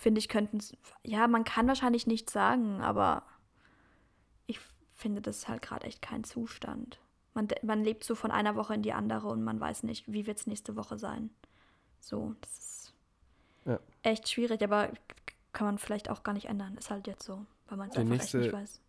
[0.00, 3.22] finde ich, könnten es, ja, man kann wahrscheinlich nichts sagen, aber
[4.46, 4.58] ich
[4.94, 6.98] finde das halt gerade echt kein Zustand.
[7.34, 10.26] Man, man lebt so von einer Woche in die andere und man weiß nicht, wie
[10.26, 11.28] wird es nächste Woche sein.
[12.00, 12.94] So, das ist
[13.66, 13.78] Ja.
[14.02, 14.90] echt schwierig, aber
[15.52, 16.78] kann man vielleicht auch gar nicht ändern.
[16.78, 18.80] Ist halt jetzt so, weil man es einfach nächste- echt nicht weiß.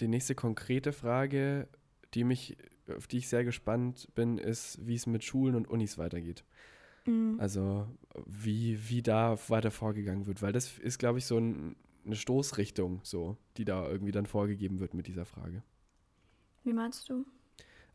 [0.00, 1.68] Die nächste konkrete Frage,
[2.14, 2.56] die mich,
[2.96, 6.42] auf die ich sehr gespannt bin, ist, wie es mit Schulen und Unis weitergeht.
[7.06, 7.36] Mhm.
[7.38, 7.86] Also
[8.26, 13.00] wie, wie da weiter vorgegangen wird, weil das ist, glaube ich, so ein, eine Stoßrichtung,
[13.02, 15.62] so, die da irgendwie dann vorgegeben wird mit dieser Frage.
[16.64, 17.26] Wie meinst du?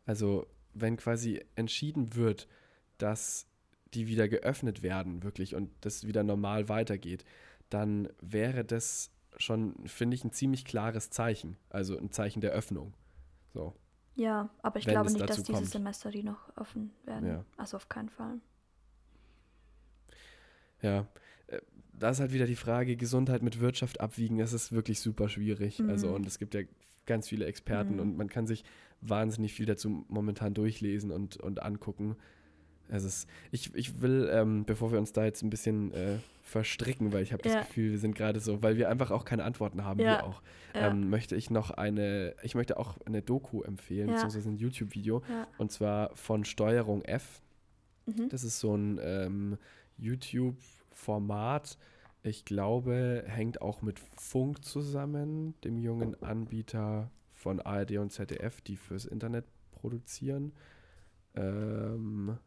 [0.06, 2.48] Also wenn quasi entschieden wird,
[2.98, 3.46] dass
[3.94, 7.24] die wieder geöffnet werden, wirklich, und das wieder normal weitergeht,
[7.70, 11.56] dann wäre das schon, finde ich, ein ziemlich klares Zeichen.
[11.70, 12.94] Also ein Zeichen der Öffnung.
[13.52, 13.74] So.
[14.14, 15.72] Ja, aber ich Wenn glaube nicht, dass dazu dieses kommt.
[15.72, 17.28] Semester die noch offen werden.
[17.28, 17.44] Ja.
[17.56, 18.40] Also auf keinen Fall.
[20.82, 21.06] Ja,
[21.48, 21.58] äh,
[21.98, 25.82] da ist halt wieder die Frage, Gesundheit mit Wirtschaft abwiegen, das ist wirklich super schwierig.
[25.88, 26.14] Also Mhm.
[26.14, 26.62] und es gibt ja
[27.06, 28.00] ganz viele Experten Mhm.
[28.00, 28.64] und man kann sich
[29.00, 32.16] wahnsinnig viel dazu momentan durchlesen und, und angucken.
[32.92, 37.12] Es ist, ich, ich will, ähm, bevor wir uns da jetzt ein bisschen äh, verstricken,
[37.12, 37.56] weil ich habe Ja.
[37.58, 40.06] das Gefühl, wir sind gerade so, weil wir einfach auch keine Antworten haben, Ja.
[40.06, 40.42] wir auch,
[40.74, 40.88] Ja.
[40.88, 44.14] ähm, möchte ich noch eine, ich möchte auch eine Doku empfehlen, Ja.
[44.14, 45.46] beziehungsweise ein YouTube-Video, ja.
[45.58, 47.40] und zwar von Steuerung F.
[48.06, 48.28] Mhm.
[48.28, 49.56] Das ist so ein ähm,
[50.00, 51.78] YouTube-Format.
[52.22, 58.76] Ich glaube, hängt auch mit Funk zusammen, dem jungen Anbieter von ARD und ZDF, die
[58.76, 60.52] fürs Internet produzieren.
[61.34, 62.38] Ähm,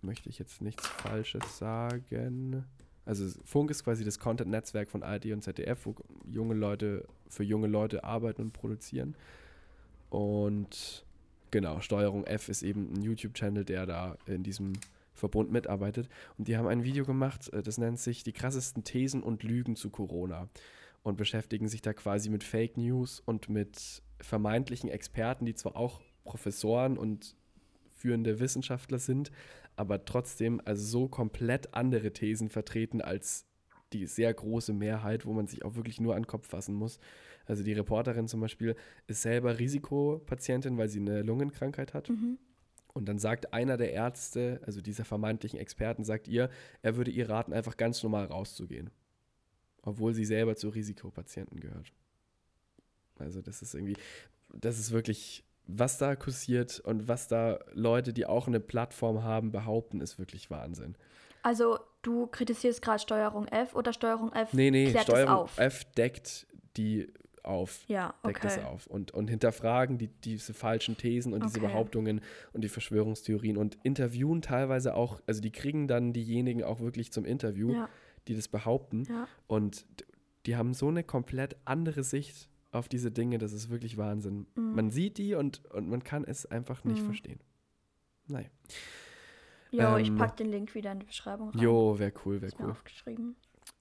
[0.00, 2.64] möchte ich jetzt nichts Falsches sagen.
[3.04, 7.66] Also Funk ist quasi das Content-Netzwerk von ARD und ZDF, wo junge Leute für junge
[7.66, 9.16] Leute arbeiten und produzieren.
[10.08, 11.04] Und
[11.50, 14.74] genau, Steuerung F ist eben ein YouTube-Channel, der da in diesem
[15.22, 16.08] Verbund mitarbeitet.
[16.36, 19.76] Und die haben ein Video gemacht, äh, das nennt sich Die krassesten Thesen und Lügen
[19.76, 20.48] zu Corona.
[21.04, 26.00] Und beschäftigen sich da quasi mit Fake News und mit vermeintlichen Experten, die zwar auch
[26.24, 27.36] Professoren und
[27.90, 29.30] führende Wissenschaftler sind,
[29.76, 33.46] aber trotzdem also so komplett andere Thesen vertreten als
[33.92, 36.98] die sehr große Mehrheit, wo man sich auch wirklich nur an den Kopf fassen muss.
[37.46, 38.74] Also die Reporterin zum Beispiel
[39.06, 42.08] ist selber Risikopatientin, weil sie eine Lungenkrankheit hat.
[42.08, 42.38] Mhm.
[42.94, 46.50] Und dann sagt einer der Ärzte, also dieser vermeintlichen Experten, sagt ihr,
[46.82, 48.90] er würde ihr raten, einfach ganz normal rauszugehen.
[49.82, 51.92] Obwohl sie selber zu Risikopatienten gehört.
[53.18, 53.96] Also das ist irgendwie,
[54.54, 59.52] das ist wirklich, was da kursiert und was da Leute, die auch eine Plattform haben,
[59.52, 60.96] behaupten, ist wirklich Wahnsinn.
[61.42, 65.58] Also du kritisierst gerade Steuerung F oder Steuerung F Nee, nee, klärt es Steuerung auf?
[65.58, 67.12] F deckt die
[67.44, 67.84] auf.
[67.88, 68.56] Ja, deckt okay.
[68.56, 71.66] das auf und, und hinterfragen die, diese falschen Thesen und diese Okay.
[71.68, 72.20] Behauptungen
[72.52, 77.24] und die Verschwörungstheorien und interviewen teilweise auch, also die kriegen dann diejenigen auch wirklich zum
[77.24, 77.88] Interview, Ja,
[78.28, 79.26] die das behaupten ja.
[79.48, 79.84] und
[80.46, 84.46] die haben so eine komplett andere Sicht auf diese Dinge, das ist wirklich Wahnsinn.
[84.54, 84.74] Mhm.
[84.74, 87.06] Man sieht die und, und man kann es einfach nicht Mhm.
[87.06, 87.40] verstehen.
[88.28, 88.48] Naja.
[89.72, 91.60] Jo, ich Ähm, pack den Link wieder in die Beschreibung rein.
[91.60, 92.70] Jo, wäre cool, wäre Ist mir cool.
[92.72, 93.36] aufgeschrieben.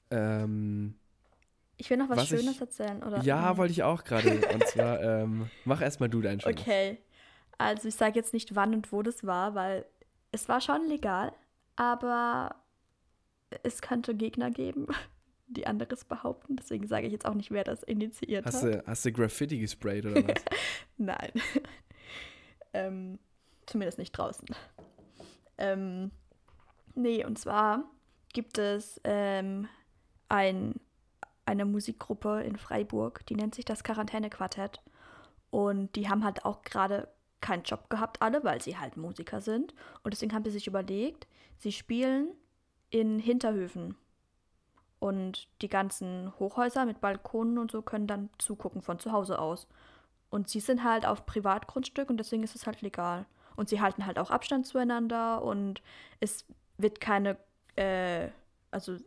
[0.10, 0.96] Ähm,
[1.82, 3.22] Ich will noch was, Was ich- Schönes erzählen, oder?
[3.24, 4.30] ja, wollte ich auch gerade.
[4.54, 6.62] Und zwar, ähm, mach erstmal du deinen Schönes.
[6.62, 7.00] Okay.
[7.58, 9.86] Also ich sage jetzt nicht, wann und wo das war, weil
[10.32, 11.34] es war schon legal,
[11.76, 12.54] aber
[13.64, 14.86] es könnte Gegner geben,
[15.48, 16.56] die anderes behaupten.
[16.56, 18.74] Deswegen sage ich jetzt auch nicht, wer das initiiert Hast hat.
[18.76, 20.44] du, hast du Graffiti gesprayt oder was?
[20.98, 21.32] Nein.
[22.74, 23.18] ähm,
[23.66, 24.48] zumindest nicht draußen.
[25.58, 26.12] Ähm,
[26.94, 27.86] nee, und zwar
[28.34, 29.68] gibt es ähm,
[30.30, 30.76] ein,
[31.46, 34.82] eine Musikgruppe in Freiburg, die nennt sich das Quarantäne-Quartett.
[35.50, 37.10] Und die haben halt auch gerade
[37.42, 39.74] keinen Job gehabt, alle, weil sie halt Musiker sind.
[40.04, 41.28] Und deswegen haben sie sich überlegt,
[41.58, 42.30] sie spielen
[42.90, 43.96] in Hinterhöfen.
[45.00, 49.68] Und die ganzen Hochhäuser mit Balkonen und so können dann zugucken von zu Hause aus.
[50.30, 53.26] Und sie sind halt auf Privatgrundstück und deswegen ist es halt legal.
[53.56, 55.82] Und sie halten halt auch Abstand zueinander und
[56.20, 56.46] es
[56.78, 57.38] wird keine,
[57.76, 58.30] äh,
[58.70, 58.98] also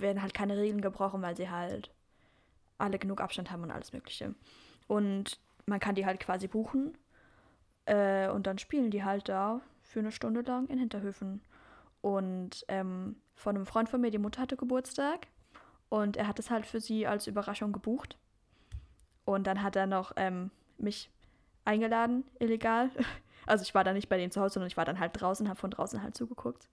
[0.00, 1.90] werden halt keine Regeln gebrochen, weil sie halt
[2.78, 4.34] alle genug Abstand haben und alles Mögliche.
[4.86, 6.96] Und man kann die halt quasi buchen
[7.86, 11.40] äh, und dann spielen die halt da für eine Stunde lang in Hinterhöfen.
[12.02, 15.26] Und ähm, von einem Freund von mir, die Mutter hatte Geburtstag
[15.88, 18.18] und er hat es halt für sie als Überraschung gebucht.
[19.24, 21.10] Und dann hat er noch ähm, mich
[21.64, 22.90] eingeladen, illegal.
[23.48, 25.48] Also ich war da nicht bei denen zu Hause, sondern ich war dann halt draußen,
[25.48, 26.68] habe von draußen halt zugeguckt.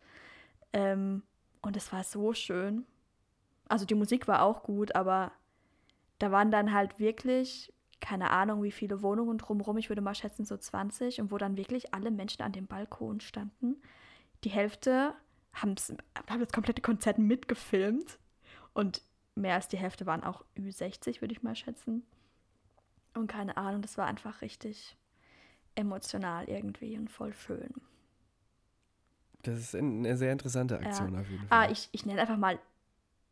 [0.73, 1.21] Ähm,
[1.61, 2.87] und es war so schön.
[3.73, 5.31] Also die Musik war auch gut, aber
[6.19, 10.45] da waren dann halt wirklich, keine Ahnung, wie viele Wohnungen drumherum, ich würde mal schätzen
[10.45, 13.81] so 20, und wo dann wirklich alle Menschen an dem Balkon standen.
[14.43, 15.15] Die Hälfte
[15.55, 15.91] haben das
[16.53, 18.19] komplette Konzert mitgefilmt
[18.75, 19.01] und
[19.33, 22.03] mehr als die Hälfte waren auch Ü60, würde ich mal schätzen.
[23.15, 24.95] Und keine Ahnung, das war einfach richtig
[25.73, 27.73] emotional irgendwie und voll schön.
[29.41, 31.21] Das ist eine sehr interessante Aktion Ja.
[31.21, 31.71] auf jeden Ah, Fall.
[31.71, 32.59] ich, ich nenne einfach mal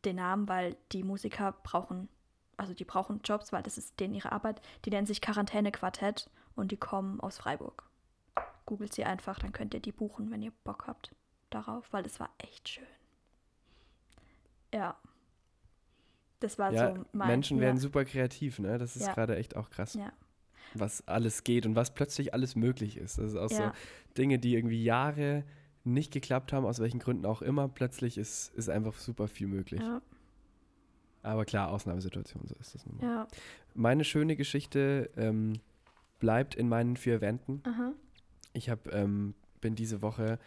[0.04, 2.08] den Namen, weil die Musiker brauchen,
[2.56, 4.60] also die brauchen Jobs, weil das ist denen ihre Arbeit.
[4.84, 7.88] Die nennen sich Quarantäne-Quartett und die kommen aus Freiburg.
[8.66, 11.14] Googelt sie einfach, dann könnt ihr die buchen, wenn ihr Bock habt
[11.50, 12.86] darauf, weil das war echt schön.
[14.72, 14.96] Ja.
[16.40, 17.28] Das war ja, so mein.
[17.28, 18.78] Menschen ja, werden super kreativ, ne?
[18.78, 19.14] Das ist Ja.
[19.14, 20.12] gerade echt auch krass, Ja.
[20.74, 23.18] was alles geht und was plötzlich alles möglich ist.
[23.18, 23.68] Das ist auch Ja.
[23.68, 23.72] so
[24.16, 25.44] Dinge, die irgendwie Jahre
[25.84, 27.68] nicht geklappt haben, aus welchen Gründen auch immer.
[27.68, 29.80] Plötzlich ist, ist einfach super viel möglich.
[29.80, 30.00] Ja,
[31.22, 33.04] Aber klar, Ausnahmesituation, so ist das nun mal.
[33.06, 33.28] ja.
[33.74, 35.54] Meine schöne Geschichte ähm,
[36.18, 37.62] bleibt in meinen vier Wänden.
[37.66, 37.92] Aha.
[38.52, 40.38] Ich hab, ähm, bin diese Woche,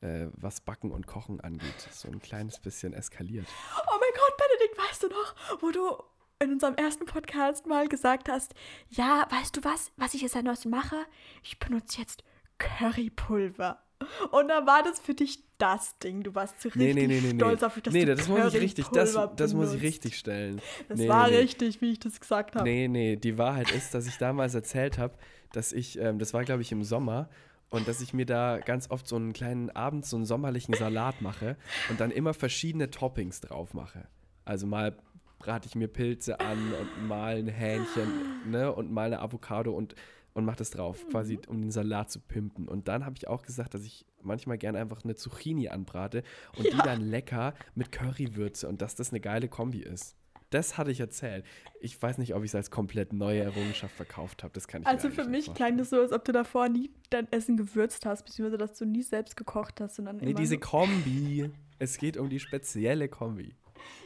[0.00, 3.46] äh, was Backen und Kochen angeht, so ein kleines bisschen eskaliert.
[3.86, 6.02] Oh mein Gott, Benedikt, weißt du noch, wo du
[6.42, 8.54] in unserem ersten Podcast mal gesagt hast,
[8.88, 10.96] ja, weißt du was, was ich jetzt seit neuestem mache?
[11.42, 12.24] Ich benutze jetzt
[12.58, 13.82] Currypulver.
[14.30, 16.22] Und dann war das für dich das Ding.
[16.22, 17.34] Du warst so richtig Nee, nee, nee, nee.
[17.34, 20.16] stolz auf dich, dass nee, du das muss ich richtig, das, das muss ich richtig
[20.16, 20.60] stellen.
[20.88, 22.64] Das Nee, war richtig, wie ich das gesagt habe.
[22.64, 25.14] Nee, nee, die Wahrheit ist, dass ich damals erzählt habe,
[25.52, 27.28] dass ich, ähm, das war glaube ich im Sommer,
[27.70, 31.22] und dass ich mir da ganz oft so einen kleinen Abend so einen sommerlichen Salat
[31.22, 31.56] mache
[31.88, 34.08] und dann immer verschiedene Toppings drauf mache.
[34.44, 34.96] Also mal
[35.38, 39.94] brate ich mir Pilze an und mal ein Hähnchen ne, und mal eine Avocado und,
[40.34, 42.68] und mache das drauf, quasi um den Salat zu pimpen.
[42.68, 46.22] Und dann habe ich auch gesagt, dass ich manchmal gerne einfach eine Zucchini anbrate
[46.56, 46.82] und die Ja.
[46.82, 50.16] dann lecker mit Currywürze und dass das eine geile Kombi ist.
[50.50, 51.44] Das hatte ich erzählt.
[51.80, 54.52] Ich weiß nicht, ob ich es als komplett neue Errungenschaft verkauft habe.
[54.52, 57.30] Das kann ich Also für mich klang das so, als ob du davor nie dein
[57.30, 61.50] Essen gewürzt hast, beziehungsweise dass du nie selbst gekocht hast, sondern Nee, immer diese Kombi.
[61.78, 63.54] Es geht um die spezielle Kombi.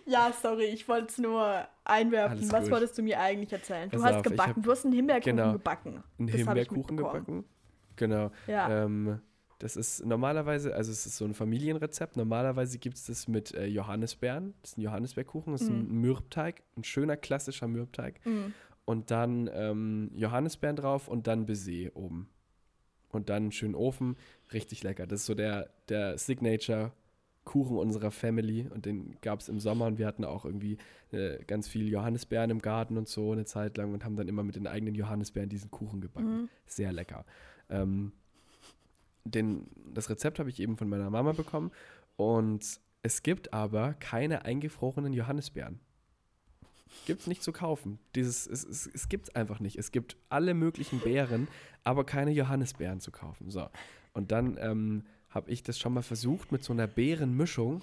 [0.06, 2.38] Ja, sorry, ich wollte es nur einwerfen.
[2.38, 2.72] Alles Was gut.
[2.72, 3.90] wolltest du mir eigentlich erzählen?
[3.90, 4.62] Du Pass hast auf, gebacken.
[4.62, 6.02] du hast einen Himbeerkuchen genau, gebacken.
[6.18, 7.44] Ein Das hab ich Himbeerkuchen gebacken.
[7.96, 8.30] Genau.
[8.46, 8.84] Ja.
[8.84, 9.20] Ähm,
[9.58, 12.16] das ist normalerweise, also es ist so ein Familienrezept.
[12.16, 14.54] Normalerweise gibt es das mit äh, Johannisbeeren.
[14.60, 15.52] Das ist ein Johannisbeerkuchen.
[15.52, 18.20] Das ist ein Mürbteig, ein schöner klassischer Mürbteig.
[18.26, 18.52] Mhm.
[18.84, 22.28] Und dann ähm, Johannisbeeren drauf und dann Baiser oben.
[23.10, 24.16] Und dann schön Ofen.
[24.52, 25.06] Richtig lecker.
[25.06, 26.18] Das ist so der, der
[27.44, 28.68] Signature-Kuchen unserer Family.
[28.72, 30.78] Und den gab es im Sommer und wir hatten auch irgendwie
[31.12, 34.42] äh, ganz viel Johannisbeeren im Garten und so eine Zeit lang und haben dann immer
[34.42, 36.42] mit den eigenen Johannisbeeren diesen Kuchen gebacken.
[36.42, 36.48] Mhm.
[36.66, 37.24] Sehr lecker.
[37.68, 38.12] Ähm,
[39.24, 41.70] den, das Rezept habe ich eben von meiner Mama bekommen.
[42.16, 45.80] Und es gibt aber keine eingefrorenen Johannisbeeren.
[47.06, 47.98] Gibt es nicht zu kaufen.
[48.14, 49.76] Dieses, es es, es gibt es einfach nicht.
[49.78, 51.48] Es gibt alle möglichen Beeren,
[51.82, 53.50] aber keine Johannisbeeren zu kaufen.
[53.50, 53.68] So.
[54.12, 55.04] Und dann ähm,
[55.34, 57.82] habe ich das schon mal versucht mit so einer Beerenmischung,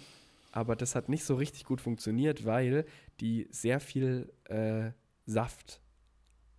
[0.52, 2.86] aber das hat nicht so richtig gut funktioniert, weil
[3.20, 4.92] die sehr viel äh,
[5.26, 5.82] Saft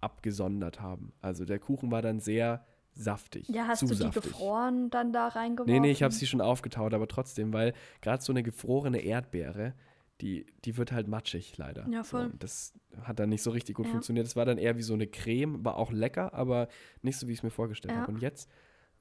[0.00, 1.12] abgesondert haben.
[1.20, 3.48] Also der Kuchen war dann sehr saftig.
[3.48, 4.24] Ja, hast du die saftig.
[4.24, 5.72] gefroren dann da reingeworfen?
[5.72, 9.74] Nee, nee, ich habe sie schon aufgetaut, aber trotzdem, weil gerade so eine gefrorene Erdbeere,
[10.20, 11.88] die, die wird halt matschig leider.
[11.88, 12.28] Ja, voll.
[12.30, 13.92] So, das hat dann nicht so richtig gut Ja.
[13.92, 14.26] funktioniert.
[14.26, 16.68] Es war dann eher wie so eine Creme, war auch lecker, aber
[17.00, 18.02] nicht so, wie ich es mir vorgestellt Ja.
[18.02, 18.12] habe.
[18.12, 18.48] Und jetzt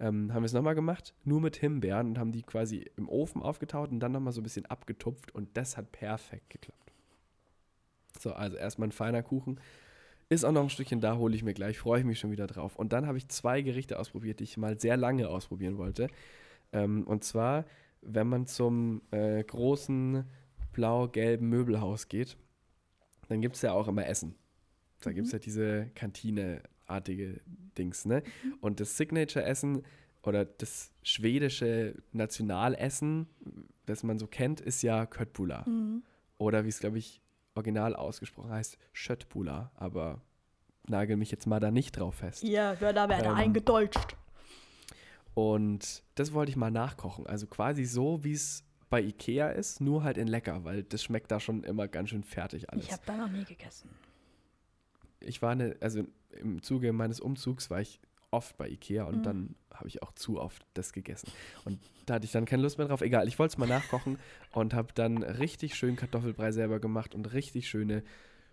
[0.01, 3.41] ähm, haben wir es nochmal gemacht, nur mit Himbeeren und haben die quasi im Ofen
[3.41, 6.91] aufgetaut und dann nochmal so ein bisschen abgetupft und das hat perfekt geklappt.
[8.19, 9.59] So, also erstmal ein feiner Kuchen.
[10.27, 12.47] Ist auch noch ein Stückchen da, hole ich mir gleich, freue ich mich schon wieder
[12.47, 12.77] drauf.
[12.77, 16.07] Und dann habe ich zwei Gerichte ausprobiert, die ich mal sehr lange ausprobieren wollte.
[16.73, 17.65] Ähm, und zwar,
[18.01, 20.23] wenn man zum äh, großen
[20.71, 22.37] blau-gelben Möbelhaus geht,
[23.27, 24.35] dann gibt es ja auch immer Essen.
[25.01, 25.91] Da gibt es ja diese
[26.91, 27.41] Kantine-artige
[27.77, 28.23] Dings, ne?
[28.59, 29.83] Und das Signature-Essen
[30.23, 33.27] oder das schwedische Nationalessen,
[33.85, 35.67] das man so kennt, ist ja Köttbullar.
[35.67, 36.03] Mhm.
[36.37, 37.21] Oder wie es, glaube ich,
[37.55, 39.71] original ausgesprochen heißt, Schöttbullar.
[39.75, 40.21] Aber
[40.87, 42.43] nagel mich jetzt mal da nicht drauf fest.
[42.43, 44.17] Ja, ja, da werde Ähm, eingedeutscht.
[45.33, 47.25] Und das wollte ich mal nachkochen.
[47.25, 51.31] Also quasi so, wie es bei Ikea ist, nur halt in lecker, weil das schmeckt
[51.31, 52.85] da schon immer ganz schön fertig alles.
[52.85, 53.89] Ich habe da noch nie gegessen.
[55.21, 57.99] Ich war eine, also im Zuge meines Umzugs war ich
[58.31, 59.23] oft bei Ikea und Mhm.
[59.23, 61.31] dann habe ich auch zu oft das gegessen.
[61.65, 63.01] Und da hatte ich dann keine Lust mehr drauf.
[63.01, 64.17] Egal, ich wollte es mal nachkochen
[64.53, 68.03] und habe dann richtig schön Kartoffelbrei selber gemacht und richtig schöne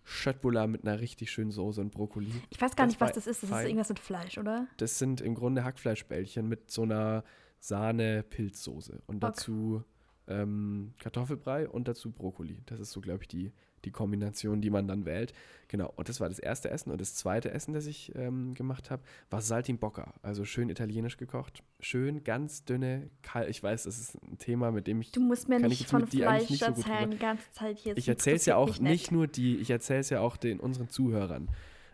[0.05, 2.33] Schöttbullar mit einer richtig schönen Soße und Brokkoli.
[2.51, 3.43] Ich weiß gar Das nicht, was das ist.
[3.43, 3.61] Das fein.
[3.65, 4.67] ist irgendwas mit Fleisch, oder?
[4.79, 7.25] Das sind im Grunde Hackfleischbällchen mit so einer
[7.61, 9.33] Sahne-Pilzsoße und Okay.
[9.35, 9.85] dazu
[10.27, 12.63] ähm, Kartoffelbrei und dazu Brokkoli.
[12.67, 13.53] Das ist so, glaube ich, die
[13.85, 15.33] die Kombination, die man dann wählt.
[15.69, 16.91] Genau, und das war das erste Essen.
[16.91, 20.15] Und das zweite Essen, das ich ähm, gemacht habe, war Saltimbocca.
[20.23, 21.63] Also schön italienisch gekocht.
[21.81, 23.51] Schön, ganz dünne, kalt.
[23.51, 25.13] Ich weiß, das ist ein Thema, mit dem ich.
[25.13, 27.97] Du musst mir ich nicht von Fleisch nicht erzählen, die ganze Zeit hier.
[27.97, 30.89] Ich erzähle es ja auch nicht nur die, ich erzähle es ja auch den unseren
[30.89, 31.51] Zuhörern.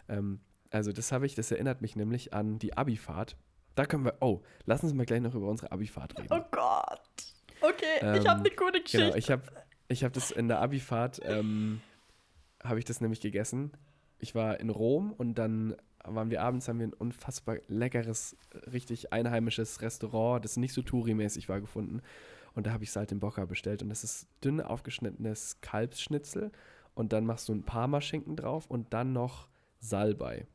[0.08, 3.36] Ähm, also das habe ich, das erinnert mich nämlich an die Abifahrt.
[3.74, 6.28] Da können wir, oh, lass uns mal gleich noch über unsere Abifahrt reden.
[6.30, 7.00] Oh Gott.
[7.60, 8.98] Okay, ich Ähm, habe eine gute Geschichte.
[8.98, 9.42] Genau, ich habe
[9.88, 11.80] ich hab das in der Abifahrt, ähm,
[12.62, 13.72] habe ich das nämlich gegessen.
[14.18, 18.36] Ich war in Rom und dann waren wir abends, haben wir ein unfassbar leckeres,
[18.72, 22.00] richtig einheimisches Restaurant, das nicht so Touri-mäßig war, gefunden.
[22.54, 26.52] Und da habe ich Saltimbocca bestellt und das ist dünn aufgeschnittenes Kalbsschnitzel
[26.94, 29.48] und dann machst du ein Parmaschinken drauf und dann noch
[29.80, 30.46] Salbei.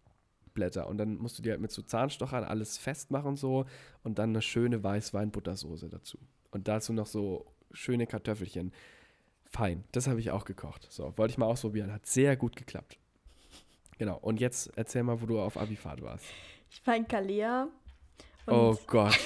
[0.53, 3.65] Blätter und dann musst du dir halt mit so Zahnstochern alles festmachen und so
[4.03, 6.17] und dann eine schöne Weißwein-Buttersoße dazu.
[6.51, 8.73] Und dazu noch so schöne Kartoffelchen.
[9.49, 10.87] Fein, das habe ich auch gekocht.
[10.91, 11.91] So, wollte ich mal ausprobieren.
[11.91, 12.97] Hat sehr gut geklappt.
[13.97, 16.25] Genau, und jetzt erzähl mal, wo du auf Abifahrt warst.
[16.69, 17.67] Ich war in Kalea.
[18.47, 19.17] Oh Gott,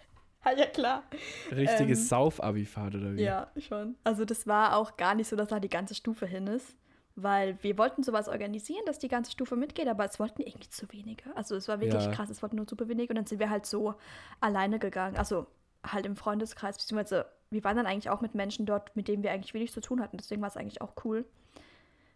[0.56, 1.02] ja, klar.
[1.50, 3.22] richtige Ähm, Sauf-Abifahrt oder wie?
[3.22, 3.96] Ja, schon.
[4.04, 6.76] Also das war auch gar nicht so, dass da die ganze Stufe hin ist.
[7.20, 10.86] Weil wir wollten sowas organisieren, dass die ganze Stufe mitgeht, aber es wollten irgendwie zu
[10.92, 11.34] wenige.
[11.36, 12.12] Also es war wirklich Ja.
[12.12, 13.94] krass, es wollten nur super wenig und dann sind wir halt so
[14.40, 15.16] alleine gegangen.
[15.16, 15.48] Also
[15.84, 19.32] halt im Freundeskreis, beziehungsweise wir waren dann eigentlich auch mit Menschen dort, mit denen wir
[19.32, 20.18] eigentlich wenig zu tun hatten.
[20.18, 21.24] Deswegen war es eigentlich auch cool.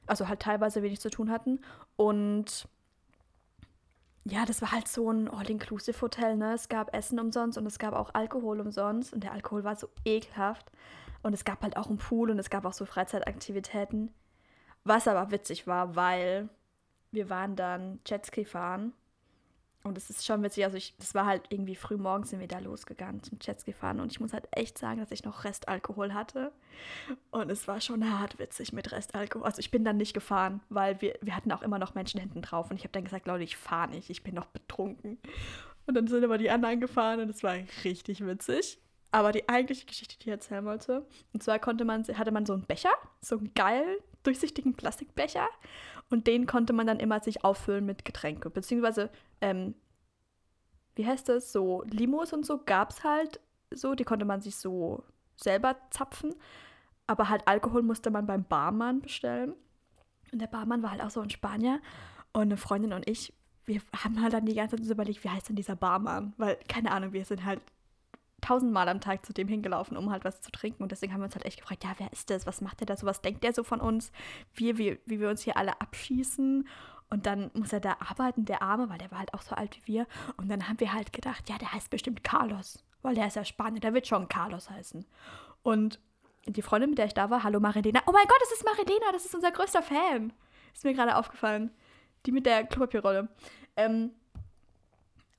[0.06, 1.60] Also halt teilweise wenig zu tun hatten.
[1.96, 2.68] Und
[4.24, 6.54] ja, das war halt so ein All-Inclusive-Hotel, ne?
[6.54, 9.88] Es gab Essen umsonst und es gab auch Alkohol umsonst und der Alkohol war so
[10.04, 10.70] ekelhaft.
[11.22, 14.12] Und es gab halt auch einen Pool und es gab auch so Freizeitaktivitäten.
[14.84, 16.48] Was aber witzig war, weil
[17.12, 18.92] wir waren dann Jetski fahren.
[19.84, 22.46] Und es ist schon witzig, also ich, das war halt irgendwie früh morgens sind wir
[22.46, 26.14] da losgegangen zum Jetski fahren und ich muss halt echt sagen, dass ich noch Restalkohol
[26.14, 26.52] hatte.
[27.30, 29.44] Und es war schon hart witzig mit Restalkohol.
[29.44, 32.42] Also ich bin dann nicht gefahren, weil wir, wir hatten auch immer noch Menschen hinten
[32.42, 35.18] drauf und ich habe dann gesagt, Leute, ich fahre nicht, ich bin noch betrunken.
[35.86, 38.78] Und dann sind aber die anderen gefahren und es war richtig witzig.
[39.10, 42.54] Aber die eigentliche Geschichte, die ich erzählen wollte, und zwar konnte man, hatte man so
[42.54, 45.48] einen Becher, so einen geilen, durchsichtigen Plastikbecher.
[46.10, 48.50] Und den konnte man dann immer sich auffüllen mit Getränke.
[48.50, 49.74] Beziehungsweise, ähm,
[50.94, 54.56] wie heißt das, so Limos und so gab es halt so, die konnte man sich
[54.56, 55.04] so
[55.36, 56.34] selber zapfen.
[57.06, 59.54] Aber halt Alkohol musste man beim Barmann bestellen.
[60.32, 61.80] Und der Barmann war halt auch so ein Spanier.
[62.32, 63.32] Und eine Freundin und ich,
[63.64, 66.32] wir haben halt dann die ganze Zeit so überlegt, wie heißt denn dieser Barmann?
[66.36, 67.60] Weil, keine Ahnung, wir sind halt
[68.42, 70.82] tausendmal am Tag zu dem hingelaufen, um halt was zu trinken.
[70.82, 72.46] Und deswegen haben wir uns halt echt gefragt, ja, wer ist das?
[72.46, 73.06] Was macht der da so?
[73.06, 74.12] Was denkt der so von uns?
[74.54, 76.68] Wie, wie, wie wir uns hier alle abschießen?
[77.08, 79.76] Und dann muss er da arbeiten, der Arme, weil der war halt auch so alt
[79.76, 80.06] wie wir.
[80.36, 83.44] Und dann haben wir halt gedacht, ja, der heißt bestimmt Carlos, weil der ist ja
[83.44, 85.06] Spanier, der wird schon Carlos heißen.
[85.62, 86.00] Und
[86.46, 88.00] die Freundin, mit der ich da war, hallo Marilena.
[88.06, 90.32] Oh mein Gott, das ist Marilena, das ist unser größter Fan.
[90.72, 91.70] Ist mir gerade aufgefallen.
[92.26, 93.28] Die mit der Klopapierrolle.
[93.76, 94.12] Ähm,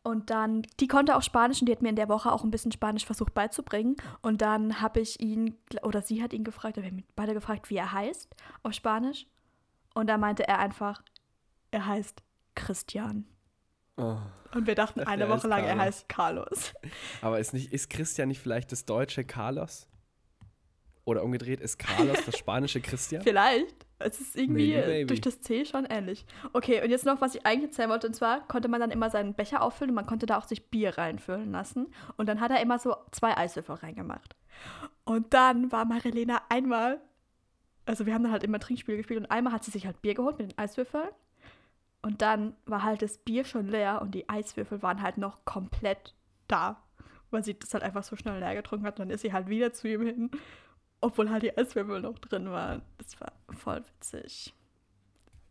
[0.03, 2.51] und dann, die konnte auch Spanisch und die hat mir in der Woche auch ein
[2.51, 3.95] bisschen Spanisch versucht beizubringen.
[4.21, 7.69] Und dann habe ich ihn, oder sie hat ihn gefragt, oder wir haben beide gefragt,
[7.69, 9.25] wie er heißt auf Spanisch.
[9.93, 11.01] Und da meinte er einfach,
[11.71, 12.21] er heißt
[12.53, 13.25] Christian.
[13.95, 14.17] Oh.
[14.53, 15.85] Und wir dachten dachte, eine er Woche lang, er Carlos.
[15.85, 16.73] heißt Carlos.
[17.21, 19.87] Aber ist, nicht, ist Christian nicht vielleicht das deutsche Carlos?
[21.05, 23.23] Oder umgedreht, ist Carlos das spanische Christian?
[23.23, 23.85] Vielleicht.
[24.03, 25.07] Es ist irgendwie maybe.
[25.07, 26.25] durch das C schon ähnlich.
[26.53, 28.07] Okay, und jetzt noch, was ich eigentlich erzählen wollte.
[28.07, 30.69] Und zwar konnte man dann immer seinen Becher auffüllen und man konnte da auch sich
[30.69, 31.87] Bier reinfüllen lassen.
[32.17, 34.35] Und dann hat er immer so zwei Eiswürfel reingemacht.
[35.05, 37.01] Und dann war Marilena einmal,
[37.85, 40.13] also wir haben dann halt immer Trinkspiel gespielt und einmal hat sie sich halt Bier
[40.13, 41.09] geholt mit den Eiswürfeln.
[42.01, 46.13] Und dann war halt das Bier schon leer und die Eiswürfel waren halt noch komplett
[46.47, 46.81] da.
[47.31, 48.99] Weil sie das halt einfach so schnell leer getrunken hat.
[48.99, 50.31] Und dann ist sie halt wieder zu ihm hin,
[51.03, 52.81] obwohl halt die Eiswürfel noch drin waren.
[52.97, 54.53] Das war voll witzig.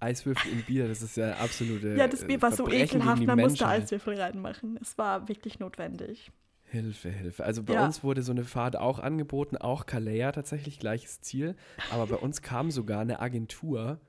[0.01, 1.95] Eiswürfel im Bier, das ist ja absolute.
[1.95, 3.67] Ja, das äh, Bier war so Verbrechen ekelhaft, man musste.
[3.67, 4.79] Eiswürfel reinmachen.
[4.83, 6.33] Es war wirklich notwendig.
[6.65, 7.45] Hilfe, Hilfe.
[7.45, 7.85] Also bei Ja.
[7.85, 11.55] uns wurde so eine Fahrt auch angeboten, auch Kalea tatsächlich, gleiches Ziel.
[11.91, 14.01] Aber bei uns kam sogar eine Agentur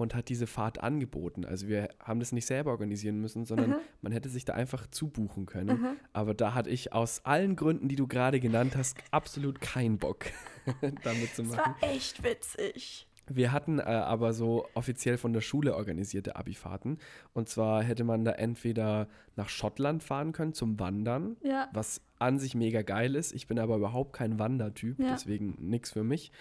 [0.00, 1.44] und hat diese Fahrt angeboten.
[1.44, 3.76] Also wir haben das nicht selber organisieren müssen, sondern Mhm.
[4.02, 5.80] man hätte sich da einfach zubuchen können.
[5.80, 5.96] Mhm.
[6.12, 10.26] Aber da hatte ich aus allen Gründen, die du gerade genannt hast, absolut keinen Bock,
[11.04, 11.74] damit zu machen.
[11.80, 13.06] war echt witzig.
[13.32, 16.98] Wir hatten äh, aber so offiziell von der Schule organisierte Abifahrten.
[17.32, 21.68] Und zwar hätte man da entweder nach Schottland fahren können zum Wandern, Ja.
[21.72, 23.32] was an sich mega geil ist.
[23.32, 25.10] Ich bin aber überhaupt kein Wandertyp, Ja.
[25.12, 26.32] deswegen nichts für mich.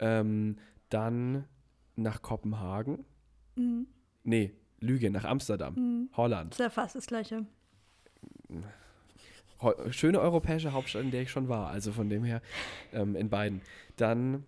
[0.00, 0.56] Ähm,
[0.88, 1.44] dann
[1.96, 3.04] nach Kopenhagen.
[3.56, 3.86] Mhm.
[4.24, 6.08] Nee, Lüge, nach Amsterdam, Mhm.
[6.16, 6.52] Holland.
[6.52, 7.46] Das ist ja fast das Gleiche.
[9.90, 12.42] Schöne europäische Hauptstadt, in der ich schon war, also von dem her
[12.92, 13.60] ähm, in beiden.
[13.96, 14.44] Dann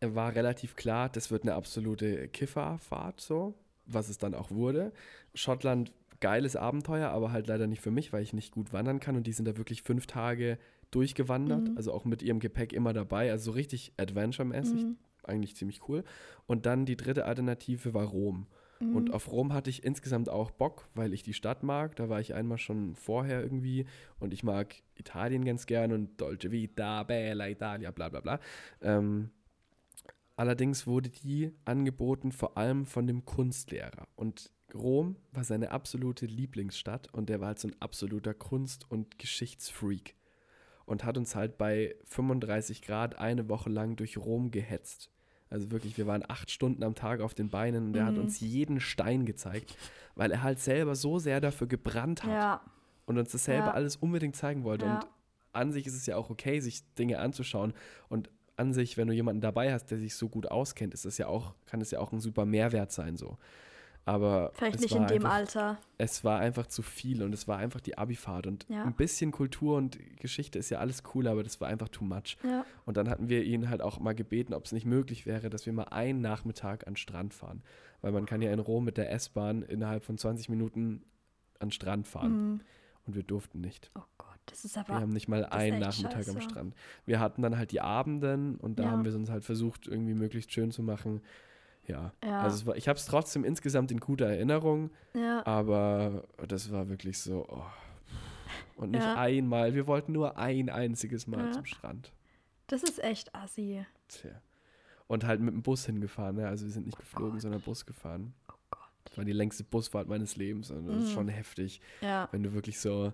[0.00, 3.54] war relativ klar, das wird eine absolute Kifferfahrt, so,
[3.84, 4.92] was es dann auch wurde.
[5.34, 9.16] Schottland, geiles Abenteuer, aber halt leider nicht für mich, weil ich nicht gut wandern kann
[9.16, 10.58] und die sind da wirklich fünf Tage
[10.90, 11.76] durchgewandert, Mhm.
[11.76, 14.96] also auch mit ihrem Gepäck immer dabei, also so richtig adventure-mäßig, Mhm.
[15.24, 16.04] Eigentlich ziemlich cool.
[16.46, 18.46] Und dann die dritte Alternative war Rom.
[18.80, 19.14] Und Mhm.
[19.14, 21.96] auf Rom hatte ich insgesamt auch Bock, weil ich die Stadt mag.
[21.96, 23.84] Da war ich einmal schon vorher irgendwie
[24.20, 28.40] und ich mag Italien ganz gern und Dolce Vita, Bella Italia, bla bla bla.
[28.80, 29.28] Ähm,
[30.36, 34.08] allerdings wurde die angeboten vor allem von dem Kunstlehrer.
[34.16, 39.18] Und Rom war seine absolute Lieblingsstadt und der war halt so ein absoluter Kunst- und
[39.18, 40.14] Geschichtsfreak.
[40.90, 45.08] Und hat uns halt bei 35 Grad eine Woche lang durch Rom gehetzt.
[45.48, 48.22] Also wirklich, wir waren acht Stunden am Tag auf den Beinen und er hat Mhm.
[48.22, 49.76] uns jeden Stein gezeigt,
[50.16, 52.60] weil er halt selber so sehr dafür gebrannt hat Ja,
[53.06, 53.72] und uns das selber Ja.
[53.74, 54.86] alles unbedingt zeigen wollte.
[54.86, 54.94] Ja.
[54.94, 55.06] Und
[55.52, 57.72] an sich ist es ja auch okay, sich Dinge anzuschauen.
[58.08, 61.18] Und an sich, wenn du jemanden dabei hast, der sich so gut auskennt, ist das
[61.18, 63.38] ja auch, kann es ja auch ein super Mehrwert sein so.
[64.06, 65.78] Aber vielleicht es nicht war in dem einfach, Alter.
[65.98, 68.46] Es war einfach zu viel und es war einfach die Abifahrt.
[68.46, 68.84] Und Ja.
[68.84, 72.36] ein bisschen Kultur und Geschichte ist ja alles cool, aber das war einfach too much.
[72.42, 72.64] Ja.
[72.86, 75.66] Und dann hatten wir ihn halt auch mal gebeten, ob es nicht möglich wäre, dass
[75.66, 77.62] wir mal einen Nachmittag an den Strand fahren.
[78.00, 81.02] Weil man kann ja in Rom mit der S-Bahn innerhalb von 20 Minuten
[81.58, 82.32] an den Strand fahren.
[82.54, 82.60] Mhm.
[83.06, 83.90] Und wir durften nicht.
[83.98, 84.94] Oh Gott, das ist Wir aber.
[85.00, 86.40] haben nicht mal einen Nachmittag am scheiße.
[86.42, 86.74] Strand.
[87.04, 88.90] Wir hatten dann halt die Abenden und da Ja.
[88.92, 91.20] haben wir es uns halt versucht, irgendwie möglichst schön zu machen.
[91.86, 92.12] Ja.
[92.24, 92.42] Ja.
[92.42, 95.44] Also es war, ich habe es trotzdem insgesamt in guter Erinnerung, Ja.
[95.46, 97.46] aber das war wirklich so.
[97.48, 97.64] Oh.
[98.76, 99.16] Und nicht Ja.
[99.16, 99.74] einmal.
[99.74, 102.12] Wir wollten nur ein einziges Mal zum Strand.
[102.68, 103.84] Das ist echt assi.
[104.08, 104.30] Tja.
[105.06, 106.36] Und halt mit dem Bus hingefahren.
[106.36, 106.46] Ne?
[106.48, 107.40] Also wir sind nicht geflogen, Gott.
[107.42, 108.32] sondern Bus gefahren.
[108.48, 108.80] Oh Gott.
[109.04, 111.14] Das war die längste Busfahrt meines Lebens und das ist Mhm.
[111.14, 112.28] schon heftig, Ja.
[112.30, 113.12] wenn du wirklich so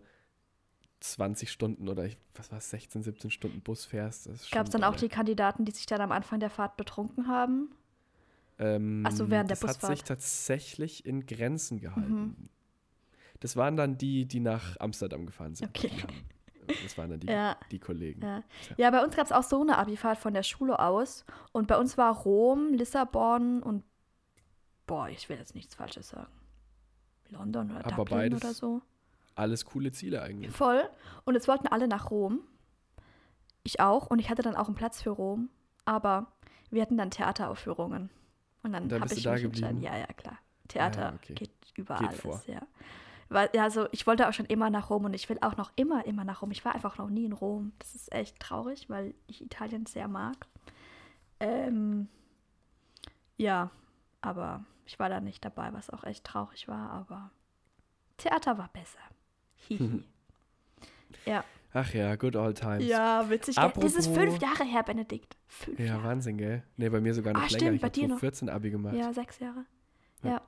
[1.00, 4.26] 20 Stunden oder ich, was war 16, 17 Stunden Bus fährst.
[4.26, 7.28] ist Gab es dann auch die Kandidaten, die sich dann am Anfang der Fahrt betrunken
[7.28, 7.70] haben?
[8.58, 9.98] Ähm, Ach so, während der das hat Busfahrt.
[9.98, 12.14] sich tatsächlich in Grenzen gehalten.
[12.14, 12.48] Mhm.
[13.40, 15.68] Das waren dann die, die nach Amsterdam gefahren sind.
[15.68, 15.90] Okay.
[16.82, 17.56] Das waren dann die, Ja.
[17.70, 18.22] die Kollegen.
[18.22, 18.42] Ja.
[18.76, 21.24] Ja, bei uns gab es auch so eine Abifahrt von der Schule aus.
[21.52, 23.84] Und bei uns war Rom, Lissabon und,
[24.86, 26.32] boah, ich will jetzt nichts Falsches sagen.
[27.28, 28.82] London oder Aber Dublin beides oder so.
[29.34, 30.50] Alles coole Ziele eigentlich.
[30.50, 30.82] Voll.
[31.24, 32.40] Und jetzt wollten alle nach Rom.
[33.64, 34.06] Ich auch.
[34.06, 35.50] Und ich hatte dann auch einen Platz für Rom.
[35.84, 36.32] Aber
[36.70, 38.10] wir hatten dann Theateraufführungen.
[38.66, 39.80] Und dann dann habe ich du da mich entschieden.
[39.80, 40.38] Ja, ja, klar.
[40.66, 41.34] Theater Ja, okay.
[41.34, 42.08] geht überall.
[42.08, 42.42] Geht vor.
[42.48, 42.62] Ja.
[43.28, 45.72] Weil, ja, also ich wollte auch schon immer nach Rom und ich will auch noch
[45.76, 46.50] immer, immer nach Rom.
[46.50, 47.72] Ich war einfach noch nie in Rom.
[47.78, 50.46] Das ist echt traurig, weil ich Italien sehr mag.
[51.38, 52.08] Ähm,
[53.36, 53.70] ja,
[54.20, 57.30] aber ich war da nicht dabei, was auch echt traurig war, aber
[58.16, 58.98] Theater war besser.
[59.68, 60.02] Hihi.
[61.26, 61.44] ja.
[61.78, 62.86] Ach ja, good old times.
[62.86, 63.54] Ja, witzig.
[63.54, 63.70] gell?
[63.74, 65.36] Das ist Apropos- fünf Jahre her, Benedikt.
[65.46, 66.04] Fünf Ja, Jahre.
[66.04, 66.62] Wahnsinn, gell?
[66.78, 67.58] Nee, bei mir sogar noch Ah, länger.
[67.58, 68.18] stimmt, ich bei habe dir noch.
[68.18, 68.94] 14 Abi gemacht.
[68.94, 69.66] Ja, sechs Jahre.
[70.22, 70.30] Ja.
[70.30, 70.42] Ja.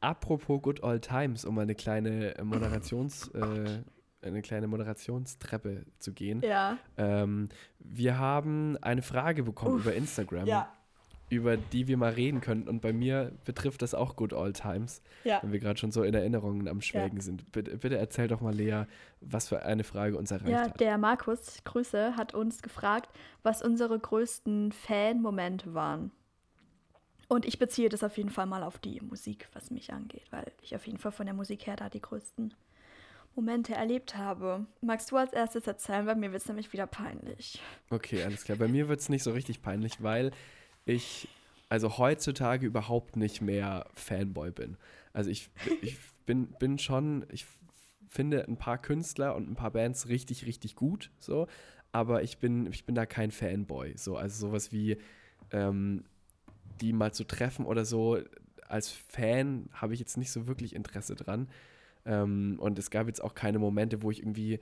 [0.00, 3.82] Apropos Good Old Times, um eine kleine Moderations, äh,
[4.22, 6.40] eine kleine Moderationstreppe zu gehen.
[6.42, 6.78] Ja.
[6.96, 7.48] Ähm,
[7.78, 10.72] wir haben eine Frage bekommen Uff, über Instagram, Ja.
[11.32, 12.68] Über die wir mal reden könnten.
[12.68, 15.38] Und bei mir betrifft das auch Good Old Times, Ja.
[15.42, 17.50] wenn wir gerade schon so in Erinnerungen am Schwelgen sind.
[17.52, 18.82] Bitte, bitte erzähl doch mal, Lea,
[19.22, 20.78] was für eine Frage uns erreicht Ja, hat.
[20.80, 23.08] der Markus, Grüße, hat uns gefragt,
[23.42, 26.10] was unsere größten Fan-Momente waren.
[27.28, 30.52] Und ich beziehe das auf jeden Fall mal auf die Musik, was mich angeht, weil
[30.60, 32.52] ich auf jeden Fall von der Musik her da die größten
[33.34, 34.66] Momente erlebt habe.
[34.82, 36.04] Magst du als erstes erzählen?
[36.04, 37.62] Bei mir wird es nämlich wieder peinlich.
[37.88, 38.58] Okay, alles klar.
[38.58, 40.30] Bei mir wird es nicht so richtig peinlich, weil
[40.84, 41.28] ich
[41.68, 44.76] also heutzutage überhaupt nicht mehr Fanboy bin.
[45.14, 45.48] Also ich,
[45.80, 47.46] ich bin, bin schon, ich
[48.08, 51.46] finde ein paar Künstler und ein paar Bands richtig, richtig gut, so,
[51.90, 53.94] aber ich bin, ich bin da kein Fanboy.
[53.96, 54.98] So, also sowas wie
[55.50, 56.04] ähm,
[56.80, 58.18] die mal zu treffen oder so,
[58.68, 61.48] als Fan habe ich jetzt nicht so wirklich Interesse dran.
[62.04, 64.60] Ähm, und es gab jetzt auch keine Momente, wo ich irgendwie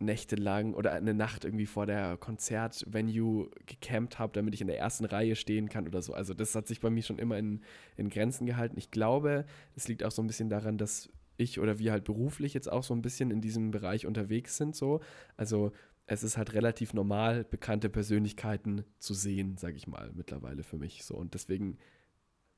[0.00, 5.04] nächtelang oder eine Nacht irgendwie vor der Konzertvenue gecampt habe, damit ich in der ersten
[5.04, 6.14] Reihe stehen kann oder so.
[6.14, 7.60] Also das hat sich bei mir schon immer in,
[7.96, 8.78] in Grenzen gehalten.
[8.78, 9.44] Ich glaube,
[9.76, 12.82] es liegt auch so ein bisschen daran, dass ich oder wir halt beruflich jetzt auch
[12.82, 14.74] so ein bisschen in diesem Bereich unterwegs sind.
[14.74, 15.00] So.
[15.36, 15.72] Also
[16.06, 21.04] es ist halt relativ normal, bekannte Persönlichkeiten zu sehen, sage ich mal, mittlerweile für mich.
[21.04, 21.14] So.
[21.14, 21.78] Und deswegen,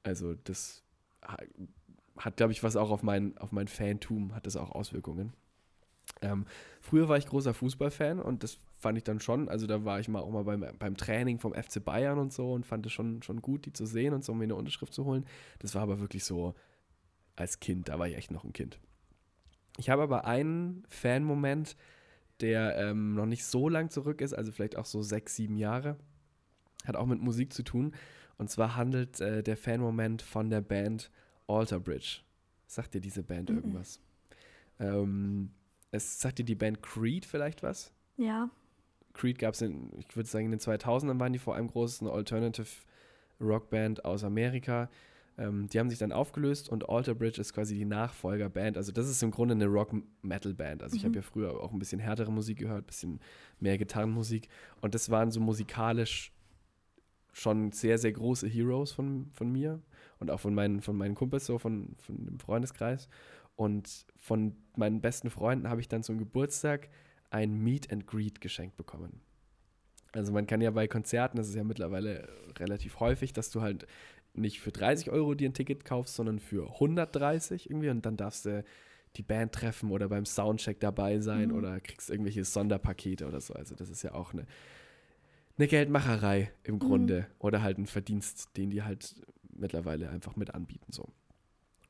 [0.05, 0.84] also das
[1.22, 1.36] ha-
[2.16, 5.32] hat, glaube ich, was auch auf mein, auf mein Fantum, hat das auch Auswirkungen.
[6.20, 6.46] Ähm,
[6.80, 10.09] früher war ich großer Fußballfan und das fand ich dann schon, also da war ich
[10.09, 13.22] mal auch mal beim, beim Training vom FC Bayern und so und fand es schon,
[13.22, 15.24] schon gut, die zu sehen und so, um mir eine Unterschrift zu holen.
[15.61, 16.55] Das war aber wirklich so
[17.36, 18.78] als Kind, da war ich echt noch ein Kind.
[19.78, 21.76] Ich habe aber einen Fan-Moment,
[22.40, 25.96] der ähm, noch nicht so lang zurück ist, also vielleicht auch so sechs, sieben Jahre.
[26.84, 27.94] Hat auch mit Musik zu tun.
[28.38, 31.11] Und zwar handelt äh, der Fanmoment von der Band
[31.46, 32.20] Alter Bridge.
[32.66, 33.57] Sagt dir diese Band Mhm.
[33.57, 34.00] irgendwas?
[34.80, 35.50] Ähm,
[35.93, 37.93] es sagt dir die Band Creed vielleicht was?
[38.16, 38.51] Ja.
[39.14, 42.01] Creed gab es in, ich würde sagen, in den 2000ern waren die vor allem groß,
[42.01, 42.66] eine Alternative
[43.40, 44.88] Rockband aus Amerika.
[45.38, 48.76] Ähm, die haben sich dann aufgelöst und Alter Bridge ist quasi die Nachfolgerband.
[48.76, 50.82] Also das ist im Grunde eine Rock-Metal-Band.
[50.82, 51.07] Also ich Mhm.
[51.09, 53.20] habe ja früher auch ein bisschen härtere Musik gehört, ein bisschen
[53.61, 54.49] mehr Gitarrenmusik.
[54.80, 56.32] Und das waren so musikalisch
[57.32, 59.80] schon sehr, sehr große Heroes von, von mir
[60.20, 63.09] und auch von meinen, von meinen Kumpels, so von, von dem Freundeskreis.
[63.57, 66.88] Und von meinen besten Freunden habe ich dann zum Geburtstag
[67.30, 69.20] ein Meet and Greet geschenkt bekommen.
[70.12, 72.28] Also man kann ja bei Konzerten, das ist ja mittlerweile
[72.59, 73.86] relativ häufig, dass du halt
[74.34, 78.46] nicht für 30 Euro dir ein Ticket kaufst, sondern für 130 irgendwie und dann darfst
[78.46, 78.64] du
[79.16, 81.55] die Band treffen oder beim Soundcheck dabei sein Mhm.
[81.55, 83.55] oder kriegst irgendwelche Sonderpakete oder so.
[83.55, 84.46] Also das ist ja auch eine,
[85.59, 89.14] eine Geldmacherei im Grunde oder halt ein Verdienst, den die halt
[89.55, 90.92] mittlerweile einfach mit anbieten.
[90.92, 91.09] So.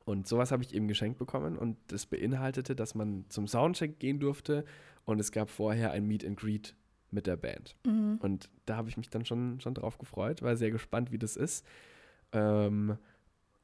[0.05, 4.19] Und sowas habe ich eben geschenkt bekommen und das beinhaltete, dass man zum Soundcheck gehen
[4.19, 4.65] durfte
[5.05, 6.75] und es gab vorher ein Meet and Greet
[7.09, 7.77] mit der Band.
[7.85, 8.17] Mhm.
[8.21, 11.35] Und da habe ich mich dann schon, schon drauf gefreut, war sehr gespannt, wie das
[11.37, 11.65] ist.
[12.33, 12.97] Ähm,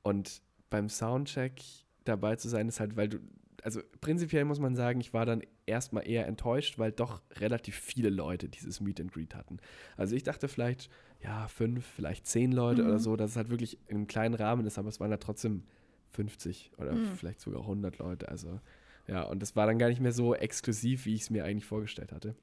[0.03, 1.61] und beim Soundcheck
[2.05, 3.17] dabei zu sein, ist halt, weil du,
[3.63, 8.09] also prinzipiell muss man sagen, ich war dann erstmal eher enttäuscht, weil doch relativ viele
[8.09, 9.57] Leute dieses Meet and Greet hatten.
[9.97, 10.89] Also ich dachte vielleicht,
[11.21, 12.87] ja, fünf, vielleicht zehn Leute Mhm.
[12.89, 15.63] oder so, dass es halt wirklich im kleinen Rahmen ist, aber es waren da trotzdem
[16.11, 17.15] 50 oder Mhm.
[17.15, 18.29] vielleicht sogar 100 Leute.
[18.29, 18.59] Also
[19.07, 21.65] ja, und das war dann gar nicht mehr so exklusiv, wie ich es mir eigentlich
[21.65, 22.35] vorgestellt hatte.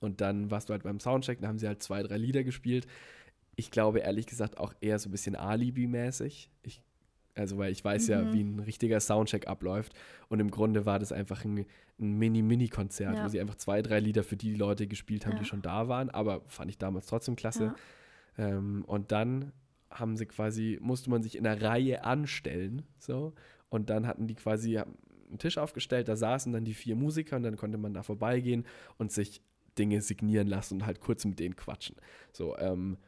[0.00, 2.86] Und dann warst du halt beim Soundcheck, da haben sie halt zwei, drei Lieder gespielt.
[3.56, 6.50] Ich glaube ehrlich gesagt auch eher so ein bisschen Alibi-mäßig.
[6.62, 6.82] Ich,
[7.34, 8.32] also, weil ich weiß ja, Mhm.
[8.32, 9.94] wie ein richtiger Soundcheck abläuft.
[10.28, 11.64] Und im Grunde war das einfach ein,
[11.98, 13.24] ein Mini-Mini-Konzert, Ja.
[13.24, 15.38] wo sie einfach zwei, drei Lieder für die Leute gespielt haben, Ja.
[15.40, 16.10] die schon da waren.
[16.10, 17.74] Aber fand ich damals trotzdem klasse.
[18.36, 18.48] Ja.
[18.48, 19.52] Ähm, und dann
[19.94, 22.82] haben sie quasi, musste man sich in einer Reihe anstellen.
[22.98, 23.32] So.
[23.70, 27.42] Und dann hatten die quasi einen Tisch aufgestellt, da saßen dann die vier Musiker und
[27.44, 28.64] dann konnte man da vorbeigehen
[28.98, 29.40] und sich
[29.78, 31.96] Dinge signieren lassen und halt kurz mit denen quatschen.
[32.32, 32.98] So, ähm,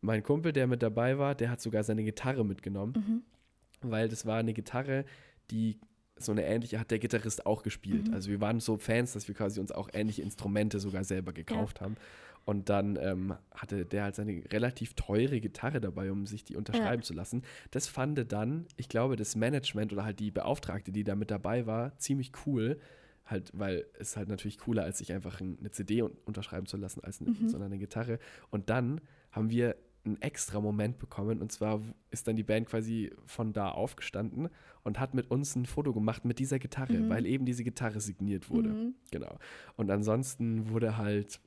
[0.00, 3.90] mein Kumpel, der mit dabei war, der hat sogar seine Gitarre mitgenommen, Mhm.
[3.90, 5.04] weil das war eine Gitarre,
[5.50, 5.80] die
[6.16, 8.08] so eine ähnliche hat der Gitarrist auch gespielt.
[8.08, 8.14] Mhm.
[8.14, 11.80] Also wir waren so Fans, dass wir quasi uns auch ähnliche Instrumente sogar selber gekauft
[11.80, 11.96] haben.
[12.44, 17.02] Und dann ähm, hatte der halt seine relativ teure Gitarre dabei, um sich die unterschreiben
[17.02, 17.42] zu lassen.
[17.70, 21.66] Das fand dann, ich glaube, das Management oder halt die Beauftragte, die da mit dabei
[21.66, 22.78] war, ziemlich cool.
[23.24, 26.76] Halt, weil es halt natürlich cooler, als sich einfach ein- eine CD un unterschreiben zu
[26.76, 27.48] lassen, als eine, Mhm.
[27.48, 28.18] sondern eine Gitarre.
[28.50, 31.40] Und dann haben wir einen extra Moment bekommen.
[31.40, 31.80] Und zwar
[32.10, 34.48] ist dann die Band quasi von da aufgestanden
[34.82, 37.08] und hat mit uns ein Foto gemacht mit dieser Gitarre, Mhm.
[37.08, 38.70] weil eben diese Gitarre signiert wurde.
[38.70, 38.94] Mhm.
[39.12, 39.38] Genau.
[39.76, 41.40] Und ansonsten wurde halt,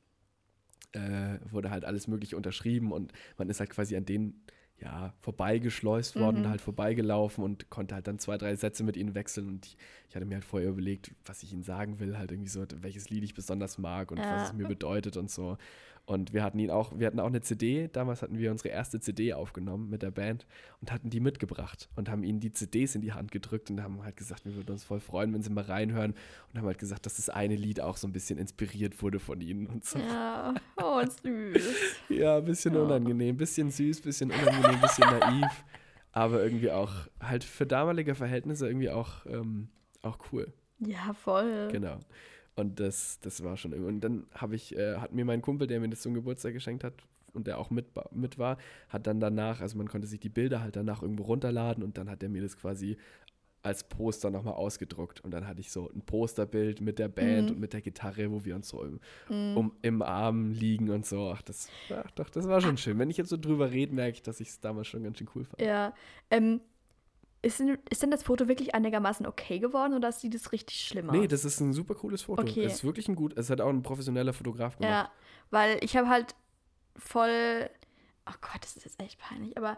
[0.95, 4.41] äh, wurde halt alles Mögliche unterschrieben und man ist halt quasi an denen
[4.77, 6.49] ja, vorbeigeschleust worden, Mhm.
[6.49, 9.47] halt vorbeigelaufen und konnte halt dann zwei, drei Sätze mit ihnen wechseln.
[9.47, 9.77] Und ich,
[10.09, 13.09] ich hatte mir halt vorher überlegt, was ich ihnen sagen will, halt irgendwie so, welches
[13.09, 14.31] Lied ich besonders mag und Ja.
[14.31, 15.57] was es mir bedeutet und so.
[16.07, 18.99] Und wir hatten ihn auch, wir hatten auch eine CD, damals hatten wir unsere erste
[18.99, 20.45] CD aufgenommen mit der Band
[20.79, 24.03] und hatten die mitgebracht und haben ihnen die CDs in die Hand gedrückt und haben
[24.03, 26.13] halt gesagt, wir würden uns voll freuen, wenn sie mal reinhören
[26.51, 29.41] und haben halt gesagt, dass das eine Lied auch so ein bisschen inspiriert wurde von
[29.41, 29.97] ihnen und so.
[29.97, 31.75] Ja, oh, süß.
[32.09, 32.81] Ja, ein bisschen Ja.
[32.81, 35.63] unangenehm, bisschen süß, bisschen unangenehm, bisschen naiv,
[36.11, 39.69] aber irgendwie auch halt für damalige Verhältnisse irgendwie auch, ähm,
[40.03, 40.53] auch cool.
[40.79, 41.69] Ja, voll.
[41.71, 41.97] Genau.
[42.55, 43.89] Und das, das war schon irgendwie.
[43.93, 46.83] Und dann habe ich, äh, hat mir mein Kumpel, der mir das zum Geburtstag geschenkt
[46.83, 46.93] hat
[47.33, 48.57] und der auch mit, mit war,
[48.89, 52.09] hat dann danach, also man konnte sich die Bilder halt danach irgendwo runterladen und dann
[52.09, 52.97] hat er mir das quasi
[53.61, 55.21] als Poster nochmal ausgedruckt.
[55.21, 57.55] Und dann hatte ich so ein Posterbild mit der Band Mhm.
[57.55, 59.57] und mit der Gitarre, wo wir uns so im, Mhm.
[59.57, 61.31] um, im Arm liegen und so.
[61.35, 62.99] Ach, das, ach, doch, das war schon schön.
[62.99, 65.27] Wenn ich jetzt so drüber rede, merke ich, dass ich es damals schon ganz schön
[65.35, 65.59] cool fand.
[65.61, 65.93] Ja.
[66.29, 66.61] Ähm,
[67.45, 71.09] ist, denn, ist denn das Foto wirklich einigermaßen okay geworden oder sieht es richtig schlimm
[71.09, 71.15] aus?
[71.15, 72.41] Nee, das ist ein super cooles Foto.
[72.41, 72.63] Okay.
[72.63, 74.91] Es ist wirklich ein gut, es hat auch ein professioneller Fotograf gemacht.
[74.91, 75.11] Ja,
[75.51, 76.35] weil ich habe halt
[76.97, 77.69] voll.
[78.27, 79.77] Oh Gott, das ist jetzt echt peinlich, aber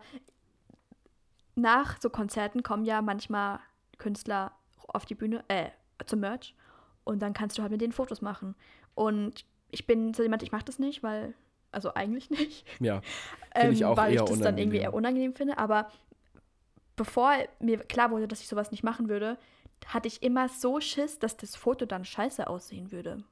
[1.55, 3.59] nach so Konzerten kommen ja manchmal
[3.97, 4.53] Künstler
[4.88, 5.70] auf die Bühne, äh,
[6.05, 6.55] zum Merch
[7.03, 8.55] und dann kannst du halt mit denen Fotos machen.
[8.95, 11.34] Und ich bin so jemand, ich mache das nicht, weil,
[11.72, 12.65] also eigentlich nicht.
[12.80, 13.01] Ja,
[13.55, 14.82] Finde ich auch weil eher ich das dann irgendwie unangenehm.
[14.82, 15.57] eher unangenehm finde.
[15.57, 15.89] Aber
[16.98, 19.38] bevor mir klar wurde, dass ich sowas nicht machen würde,
[19.86, 23.24] hatte ich immer so Schiss, dass das Foto dann scheiße aussehen würde.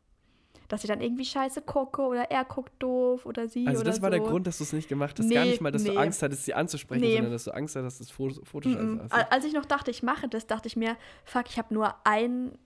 [0.67, 4.01] Dass ich dann irgendwie scheiße gucke oder er guckt doof oder sie Also oder das
[4.01, 4.17] war so.
[4.17, 5.25] der Grund, dass du es nicht gemacht hast.
[5.27, 5.97] Nee, Gar nicht mal, dass du nee.
[5.97, 7.15] Angst hattest, sie anzusprechen, Nee.
[7.15, 8.99] sondern dass du Angst hattest, dass das Foto, Foto scheiße Mhm.
[9.01, 9.13] aussieht.
[9.13, 11.93] Al- Als ich noch dachte, ich mache das, dachte ich mir, fuck, ich habe nur
[12.03, 12.57] ein,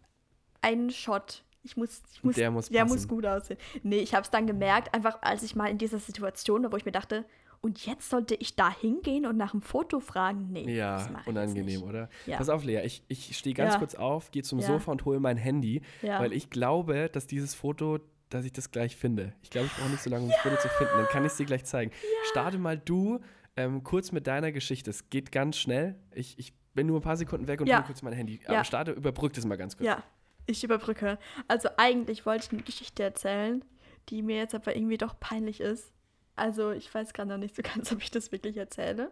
[0.62, 2.94] einen Shot Ich muss, ich muss, Der muss der passen.
[2.94, 3.58] muss gut aussehen.
[3.84, 6.78] Nee, ich habe es dann gemerkt, einfach als ich mal in dieser Situation war, wo
[6.78, 7.26] ich mir dachte,
[7.62, 10.48] und jetzt sollte ich da hingehen und nach einem Foto fragen?
[10.52, 12.10] Nee, Ja, unangenehm, oder?
[12.26, 12.38] Ja.
[12.38, 13.80] Pass auf, Lea, ich, ich stehe ganz Ja.
[13.80, 14.68] kurz auf, gehe zum Ja.
[14.68, 18.00] Sofa und hole mein Handy, weil ich glaube, dass dieses Foto,
[18.30, 19.34] dass ich das gleich finde.
[19.42, 20.94] Ich glaube, ich brauche nicht so lange, um das Foto zu finden.
[20.96, 21.92] Dann kann ich es dir gleich zeigen.
[22.32, 23.20] Starte mal du
[23.58, 24.90] ähm, kurz mit deiner Geschichte.
[24.90, 25.96] Es geht ganz schnell.
[26.14, 27.78] Ich, ich bin nur ein paar Sekunden weg und Ja.
[27.78, 28.40] hole kurz mein Handy.
[28.48, 29.88] Aber starte, überbrück das mal ganz kurz.
[29.88, 30.04] Ja,
[30.46, 31.18] ich überbrücke.
[31.48, 33.66] Also eigentlich wollte ich eine Geschichte erzählen,
[34.10, 35.92] die mir jetzt aber irgendwie doch peinlich ist.
[36.40, 39.12] Also ich weiß gerade noch nicht so ganz, ob ich das wirklich erzähle.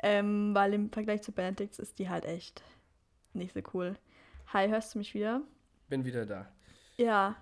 [0.00, 2.62] Ähm, weil im Vergleich zu Benedicts ist die halt echt
[3.34, 3.96] nicht so cool.
[4.52, 5.42] Hi, hörst du mich wieder?
[5.88, 6.48] Bin wieder da.
[6.96, 7.36] Ja.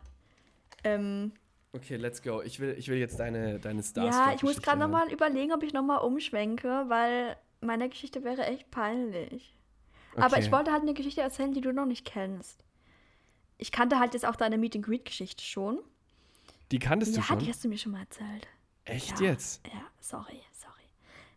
[0.84, 1.32] Ähm,
[1.72, 2.40] Okay, let's go.
[2.40, 5.62] Ich will, ich will jetzt deine, deine Star ja, ich muss gerade nochmal überlegen, ob
[5.62, 9.54] ich nochmal umschwenke, weil meine Geschichte wäre echt peinlich.
[10.14, 12.64] Aber ich wollte halt eine Geschichte erzählen, die du noch nicht kennst.
[13.58, 15.78] Ich kannte halt jetzt auch deine Meet and Greet Geschichte schon.
[16.72, 17.38] Die kanntest du Ja, schon?
[17.40, 18.48] die hast du mir schon mal erzählt.
[18.86, 19.26] Echt ja.
[19.28, 19.64] jetzt?
[19.66, 20.72] Ja, sorry, sorry.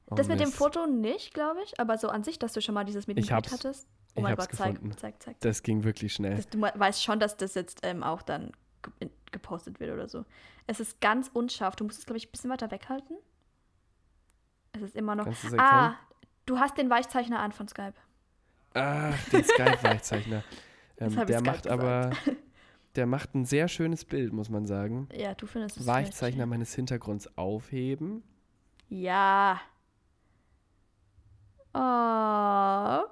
[0.07, 0.57] Oh, das mit dem Mist.
[0.57, 3.27] Foto nicht, glaube ich, aber so an sich, dass du schon mal dieses Meet and
[3.27, 3.87] Greet hattest.
[4.15, 4.97] Oh mein Gott, zeig, gefunden.
[4.97, 5.39] zeig, zeig.
[5.41, 6.35] Das ging wirklich schnell.
[6.35, 8.51] Das, du weißt schon, dass das jetzt ähm, auch dann
[8.99, 10.25] ge gepostet wird oder so.
[10.65, 11.75] Es ist ganz unscharf.
[11.75, 13.15] Du musst es, glaube ich, ein bisschen weiter weghalten.
[14.71, 15.27] Es ist immer noch.
[15.57, 15.95] Ah,
[16.47, 17.93] du hast den Weichzeichner an von Skype.
[18.73, 20.43] Ach, den Skype-Weichzeichner.
[21.01, 22.11] Ähm, der Skype macht aber,
[22.95, 25.07] der macht ein sehr schönes Bild, muss man sagen.
[25.13, 25.87] Ja, du findest es.
[25.87, 28.23] Weichzeichner meines Hintergrunds aufheben.
[28.89, 29.59] Ja.
[31.73, 33.07] Oh.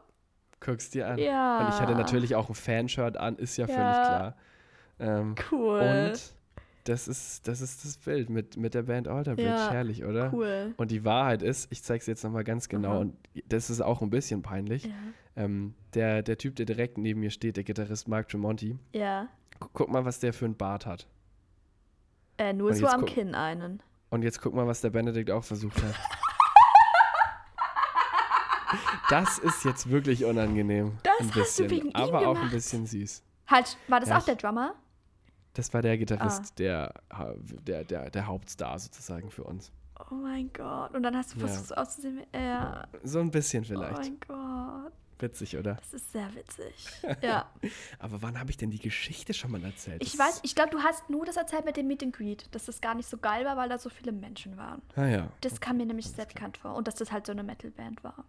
[0.60, 1.20] Guckst dir an.
[1.20, 1.60] Ja.
[1.68, 3.74] Und ich hatte natürlich auch ein Fanshirt an, ist ja, Ja.
[3.74, 4.36] völlig klar.
[5.00, 5.80] Ähm, Cool.
[5.80, 6.34] und
[6.86, 9.50] das ist, das ist das Bild mit, mit der Band Alter Bridge.
[9.50, 10.34] Ja, Herrlich, oder?
[10.34, 10.74] Cool.
[10.78, 12.98] Und die Wahrheit ist, ich zeig's dir jetzt nochmal ganz genau, Aha.
[13.00, 13.16] und
[13.48, 14.86] das ist auch ein bisschen peinlich.
[14.86, 14.92] Ja.
[15.36, 19.28] Ähm, der, der Typ, der direkt neben mir steht, der Gitarrist Mark Tremonti, ja.
[19.60, 21.08] Gu- guck mal, was der für einen Bart hat.
[22.38, 23.82] Äh, nur so am Kinn einen.
[24.10, 25.96] Und jetzt guck mal, was der Benedikt auch versucht hat.
[29.10, 30.98] Das ist jetzt wirklich unangenehm.
[31.04, 33.24] Das ein hast du bisschen, wegen ihm aber auch ein bisschen süß.
[33.48, 34.74] Halt, war das Ja, auch der Drummer?
[35.54, 36.54] Das war der Gitarrist, Ah.
[36.58, 36.94] der,
[37.66, 39.72] der, der, der Hauptstar sozusagen für uns.
[40.12, 40.94] Oh mein Gott.
[40.94, 41.48] Und dann hast du Ja.
[41.48, 42.88] versucht so auszusehen wie er.
[43.04, 43.98] So ein bisschen Oh vielleicht.
[43.98, 44.92] mein Gott.
[45.20, 45.76] Witzig, oder?
[45.76, 46.74] Das ist sehr witzig.
[47.22, 47.50] Ja.
[48.00, 50.04] Aber wann habe ich denn die Geschichte schon mal erzählt?
[50.04, 52.66] Ich weiß, ich glaube, du hast nur das erzählt mit dem Meet and Greet, dass
[52.66, 54.82] das gar nicht so geil war, weil da so viele Menschen waren.
[54.96, 56.76] Ah ja, Das kam mir nämlich sehr bekannt vor.
[56.76, 58.26] Und dass das halt so eine Metalband war.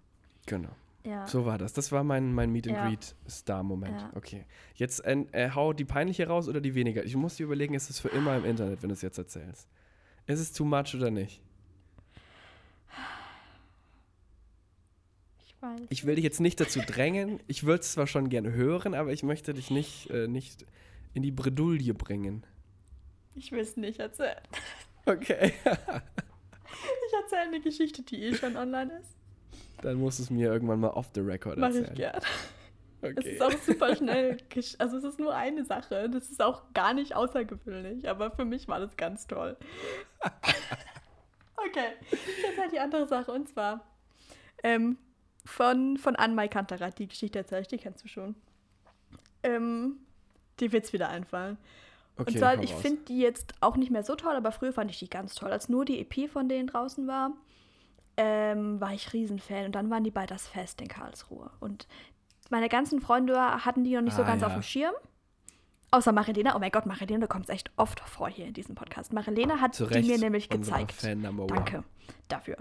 [0.47, 0.71] genau.
[1.05, 1.27] Ja.
[1.27, 1.73] So war das.
[1.73, 2.87] Das war mein, mein Meet and Ja.
[2.89, 3.99] Greet Star-Moment.
[4.01, 4.11] Ja.
[4.15, 4.45] Okay.
[4.75, 7.05] Jetzt äh, äh, hau die peinliche raus oder die weniger.
[7.05, 9.69] Ich muss dir überlegen, ist es für immer im Internet, wenn du es jetzt erzählst?
[10.27, 11.41] Ist es too much oder nicht?
[15.59, 15.81] Ich weiß.
[15.91, 17.41] Ich will dich jetzt nicht dazu drängen.
[17.47, 20.65] Ich würde es zwar schon gerne hören, aber ich möchte dich nicht, äh, nicht
[21.15, 22.45] in die Bredouille bringen.
[23.35, 24.41] Ich will es nicht erzählen.
[25.07, 25.53] Okay.
[27.09, 29.17] Ich erzähle eine Geschichte, die eh schon online ist.
[29.81, 31.87] Dann musst du es mir irgendwann mal off the record Mach erzählen.
[31.91, 32.21] ich gern.
[33.01, 33.31] Es Okay.
[33.33, 34.37] ist auch super schnell.
[34.79, 36.11] Also es ist nur eine Sache.
[36.11, 38.09] Das ist auch gar nicht außergewöhnlich.
[38.09, 39.57] Aber für mich war das ganz toll.
[41.57, 43.33] okay, jetzt halt die andere Sache.
[43.33, 43.85] Und zwar
[44.63, 44.99] ähm,
[45.49, 46.99] von, von Anmai Kantarat.
[46.99, 48.35] Die Geschichte erzähle ich, die kennst du schon.
[49.43, 49.97] Ähm,
[50.61, 51.57] die wird's wieder einfallen.
[52.17, 54.91] okay, und zwar, ich finde die jetzt auch nicht mehr so toll, aber früher fand
[54.91, 55.51] ich die ganz toll.
[55.51, 57.33] Als nur die EP von denen draußen war,
[58.17, 59.67] ähm, war ich Riesenfan.
[59.67, 61.51] Und dann waren die bei das Fest in Karlsruhe.
[61.61, 61.87] Und
[62.51, 64.59] meine ganzen Freunde hatten die noch nicht so Ah, ganz auf ja.
[64.59, 64.95] dem Schirm.
[65.91, 66.55] Außer Marilena.
[66.55, 69.15] Oh mein Gott, Marilena, du kommst echt oft vor hier in diesem Podcast.
[69.15, 70.93] Marilena hat Zu die mir nämlich gezeigt.
[70.93, 71.55] Fan Number one.
[71.55, 71.85] Danke
[72.29, 72.59] dafür.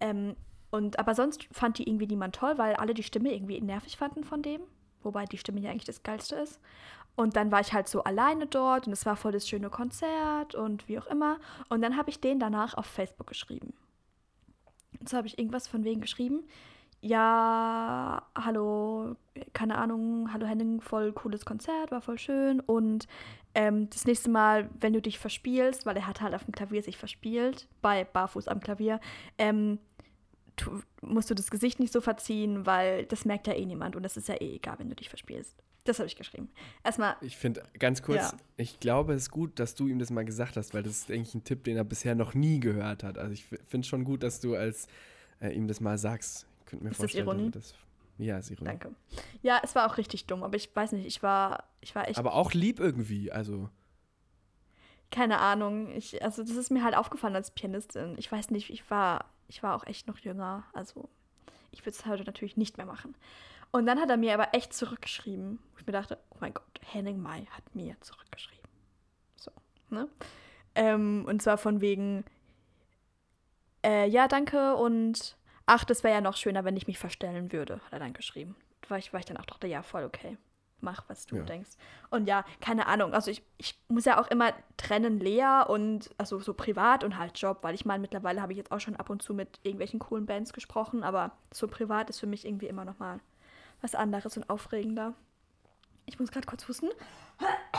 [0.00, 0.34] Ähm,
[0.70, 4.24] und aber sonst fand die irgendwie niemand toll, weil alle die Stimme irgendwie nervig fanden
[4.24, 4.60] von dem.
[5.02, 6.60] Wobei die Stimme ja eigentlich das Geilste ist.
[7.16, 10.54] Und dann war ich halt so alleine dort und es war voll das schöne Konzert
[10.54, 11.38] und wie auch immer.
[11.68, 13.74] Und dann habe ich den danach auf Facebook geschrieben.
[14.98, 16.44] Und so habe ich irgendwas von wegen geschrieben.
[17.02, 19.16] Ja, hallo,
[19.54, 22.60] keine Ahnung, hallo Henning, voll cooles Konzert, war voll schön.
[22.60, 23.08] Und
[23.54, 26.82] ähm, das nächste Mal, wenn du dich verspielst, weil er hat halt auf dem Klavier
[26.82, 29.00] sich verspielt, bei Barfuß am Klavier,
[29.38, 29.78] ähm,
[30.60, 34.02] tu, musst du das Gesicht nicht so verziehen, weil das merkt ja eh niemand und
[34.02, 35.56] das ist ja eh egal, wenn du dich verspielst.
[35.84, 36.50] Das habe ich geschrieben.
[36.84, 38.36] Erstmal, Ich finde, ganz kurz, Ja.
[38.58, 41.10] ich glaube, es ist gut, dass du ihm das mal gesagt hast, weil das ist
[41.10, 43.16] eigentlich ein Tipp, den er bisher noch nie gehört hat.
[43.18, 44.88] Also ich finde es schon gut, dass du als
[45.40, 46.46] äh, ihm das mal sagst.
[46.60, 47.50] Ich könnte mir Ist das vorstellen, dass er Ironie?
[47.50, 47.74] das.
[48.18, 48.68] Ja, ist Ironie.
[48.68, 48.94] danke.
[49.40, 52.18] Ja, es war auch richtig dumm, aber ich weiß nicht, ich war, ich war echt
[52.18, 53.32] Aber auch lieb irgendwie.
[53.32, 53.70] Also,
[55.10, 55.90] keine Ahnung.
[55.96, 58.14] Ich, also das ist mir halt aufgefallen als Pianistin.
[58.18, 60.64] Ich weiß nicht, ich war, ich war auch echt noch jünger.
[60.72, 61.08] Also
[61.72, 63.14] ich würde es heute natürlich nicht mehr machen.
[63.72, 65.58] Und dann hat er mir aber echt zurückgeschrieben.
[65.78, 68.68] Ich mir dachte, oh mein Gott, Henning Mai hat mir zurückgeschrieben.
[69.36, 69.50] So,
[69.90, 70.08] ne?
[70.74, 72.24] Ähm, und zwar von wegen,
[73.84, 75.36] äh, ja, danke und
[75.66, 78.56] ach, das wäre ja noch schöner, wenn ich mich verstellen würde, hat er dann geschrieben.
[78.88, 80.36] Weil ich, weil ich dann auch dachte, ja, voll okay.
[80.82, 81.42] Mach, was du Ja.
[81.42, 81.70] denkst.
[82.10, 83.12] Und ja, keine Ahnung.
[83.14, 87.38] Also ich, ich muss ja auch immer trennen Lea und also so privat und halt
[87.38, 89.98] Job, weil ich meine, mittlerweile habe ich jetzt auch schon ab und zu mit irgendwelchen
[90.00, 93.20] coolen Bands gesprochen, aber so privat ist für mich irgendwie immer noch mal
[93.82, 95.14] was anderes und aufregender.
[96.06, 96.88] Ich muss gerade kurz husten.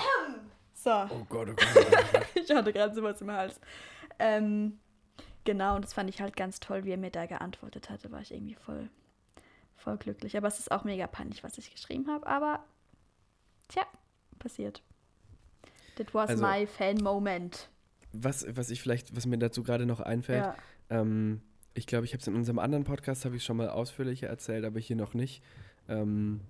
[0.74, 0.90] So.
[1.10, 1.68] Oh Gott, oh Gott.
[1.76, 2.28] Oh Gott, oh Gott.
[2.34, 3.60] Ich hatte gerade sowas im Hals.
[4.18, 4.80] Ähm,
[5.44, 8.12] genau, und das fand ich halt ganz toll, wie er mir da geantwortet hatte.
[8.12, 8.90] War ich irgendwie voll,
[9.76, 10.36] voll glücklich.
[10.38, 12.26] Aber es ist auch mega peinlich, was ich geschrieben habe.
[12.26, 12.64] Aber,
[13.72, 13.84] tja,
[14.40, 14.82] passiert.
[15.96, 17.70] That was Also- my fan-moment.
[18.14, 20.56] Was, was ich vielleicht, was mir dazu gerade noch einfällt, Ja.
[20.90, 21.42] Ähm,
[21.74, 24.66] ich glaube, ich habe es in unserem anderen Podcast, habe ich schon mal ausführlicher erzählt,
[24.66, 25.42] aber hier noch nicht,
[25.88, 26.42] ähm,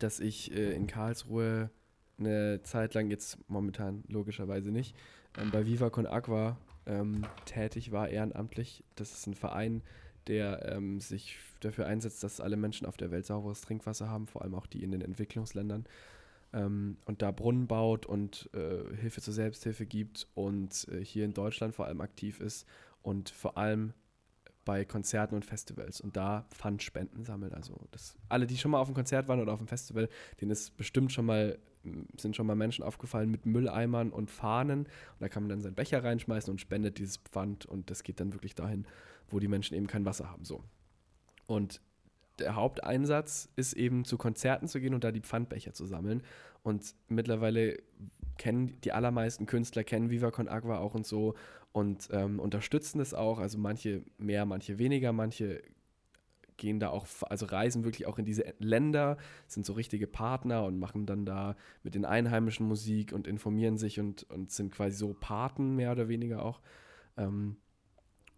[0.00, 1.70] dass ich äh, in Karlsruhe
[2.18, 4.96] eine Zeit lang, jetzt momentan logischerweise nicht,
[5.38, 6.56] ähm, bei Viva Con Aqua
[6.86, 8.82] ähm, tätig war, ehrenamtlich.
[8.96, 9.82] Das ist ein Verein,
[10.26, 14.42] der ähm, sich dafür einsetzt, dass alle Menschen auf der Welt sauberes Trinkwasser haben, vor
[14.42, 15.86] allem auch die in den Entwicklungsländern.
[16.54, 21.34] Ähm, und da Brunnen baut und äh, Hilfe zur Selbsthilfe gibt und äh, hier in
[21.34, 22.66] Deutschland vor allem aktiv ist
[23.02, 23.92] und vor allem
[24.64, 27.52] bei Konzerten und Festivals und da Pfandspenden sammelt.
[27.54, 30.08] Also das, alle, die schon mal auf einem Konzert waren oder auf einem Festival,
[30.40, 34.80] denen ist bestimmt schon mal, m, sind schon mal Menschen aufgefallen mit Mülleimern und Fahnen.
[34.80, 38.20] Und da kann man dann seinen Becher reinschmeißen und spendet dieses Pfand und das geht
[38.20, 38.86] dann wirklich dahin,
[39.28, 40.44] wo die Menschen eben kein Wasser haben.
[40.44, 40.62] So.
[41.46, 41.80] Und
[42.38, 46.22] der Haupteinsatz ist eben zu Konzerten zu gehen und da die Pfandbecher zu sammeln.
[46.62, 47.78] Und mittlerweile
[48.38, 51.34] kennen die allermeisten Künstler, kennen Viva Con Agua auch und so
[51.72, 53.38] und ähm, unterstützen das auch.
[53.38, 55.62] Also manche mehr, manche weniger, manche
[56.56, 59.16] gehen da auch, also reisen wirklich auch in diese Länder,
[59.46, 63.98] sind so richtige Partner und machen dann da mit den Einheimischen Musik und informieren sich
[63.98, 66.60] und, und sind quasi so Paten mehr oder weniger auch.
[67.16, 67.56] Ähm,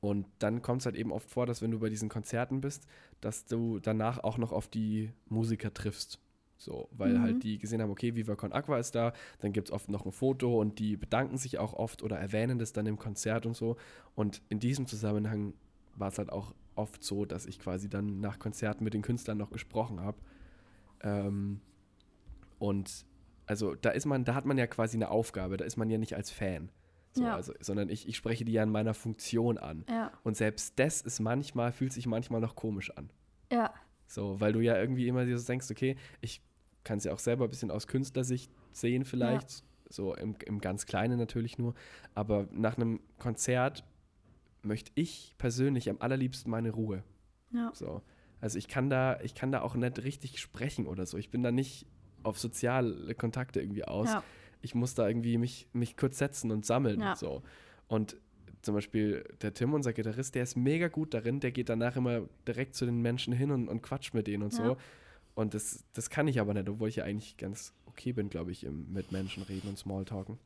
[0.01, 2.87] und dann kommt es halt eben oft vor, dass wenn du bei diesen Konzerten bist,
[3.21, 6.21] dass du danach auch noch auf die Musiker triffst.
[6.59, 7.23] So, weil Mhm.
[7.23, 10.07] halt die gesehen haben, okay, Viva Con Aqua ist da, dann gibt es oft noch
[10.07, 13.55] ein Foto und die bedanken sich auch oft oder erwähnen das dann im Konzert und
[13.55, 13.77] so.
[14.15, 15.53] Und in diesem Zusammenhang
[15.97, 19.37] war es halt auch oft so, dass ich quasi dann nach Konzerten mit den Künstlern
[19.39, 20.19] noch gesprochen habe.
[21.03, 21.61] Ähm,
[22.59, 23.05] und
[23.47, 25.99] also da ist man, da hat man ja quasi eine Aufgabe, da ist man ja
[25.99, 26.71] nicht als Fan.
[27.17, 27.35] So, Ja.
[27.35, 29.85] also, sondern ich, ich spreche die ja in meiner Funktion an.
[29.89, 33.11] Ja, Und selbst das ist manchmal, fühlt sich manchmal noch komisch an.
[33.51, 33.73] ja,
[34.07, 36.43] So, weil du ja irgendwie immer so denkst, okay, ich
[36.85, 40.85] kann es ja auch selber ein bisschen aus Künstlersicht sehen vielleicht, so im, im ganz
[40.87, 41.75] Kleinen natürlich nur,
[42.15, 43.85] aber nach einem Konzert
[44.63, 47.03] möchte ich persönlich am allerliebsten meine Ruhe.
[47.53, 47.71] ja.
[47.75, 48.03] So.
[48.41, 51.17] Also ich kann da, ich kann da auch nicht richtig sprechen oder so.
[51.17, 51.87] Ich bin da nicht
[52.23, 54.09] auf soziale Kontakte irgendwie aus.
[54.13, 54.23] ja.
[54.63, 57.01] Ich muss da irgendwie mich, mich kurz setzen und sammeln.
[57.01, 57.17] Ja.
[57.17, 57.43] So.
[57.89, 58.17] Und
[58.63, 62.23] zum Beispiel der Tim, unser Gitarrist, der ist mega gut darin, der geht danach immer
[62.49, 64.65] direkt zu den Menschen hin und, und quatscht mit denen und Ja.
[64.65, 64.77] so.
[65.35, 68.51] Und das, das kann ich aber nicht, obwohl ich ja eigentlich ganz okay bin, glaube
[68.53, 70.39] ich, im, mit Menschen reden und Smalltalken.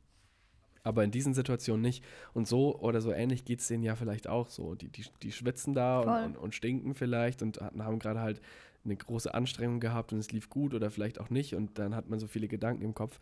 [0.83, 2.03] Aber in diesen Situationen nicht.
[2.33, 4.75] Und so oder so ähnlich geht es denen ja vielleicht auch so.
[4.75, 8.41] Die, die, die schwitzen da und, und, und stinken vielleicht und haben gerade halt
[8.83, 11.55] eine große Anstrengung gehabt und es lief gut oder vielleicht auch nicht.
[11.55, 13.19] Und dann hat man so viele Gedanken im Kopf.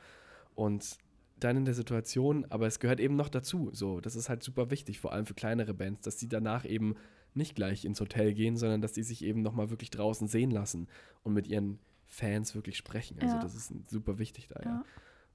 [0.59, 0.97] Und
[1.39, 3.69] dann in der Situation, aber es gehört eben noch dazu.
[3.71, 6.95] So, das ist halt super wichtig, vor allem für kleinere Bands, dass die danach eben
[7.33, 10.89] nicht gleich ins Hotel gehen, sondern dass die sich eben nochmal wirklich draußen sehen lassen
[11.23, 13.17] und mit ihren Fans wirklich sprechen.
[13.21, 13.41] Also Ja.
[13.41, 14.65] das ist super wichtig da, ja.
[14.65, 14.85] Ja.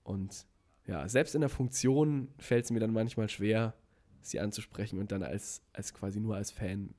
[0.02, 0.46] Und
[0.86, 3.72] ja, selbst in der Funktion fällt es mir dann manchmal schwer,
[4.20, 6.92] sie anzusprechen und dann als, als quasi nur als Fan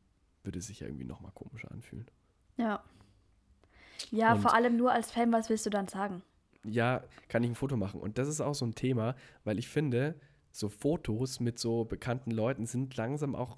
[0.43, 2.07] würde es sich ja irgendwie nochmal komischer anfühlen.
[2.57, 2.83] Ja.
[4.09, 6.23] Ja, Und- vor allem nur als Fan, was willst du dann sagen?
[6.67, 7.99] Ja, kann ich ein Foto machen.
[7.99, 10.15] Und das ist auch so ein Thema, weil ich finde,
[10.51, 13.57] so Fotos mit so bekannten Leuten sind langsam auch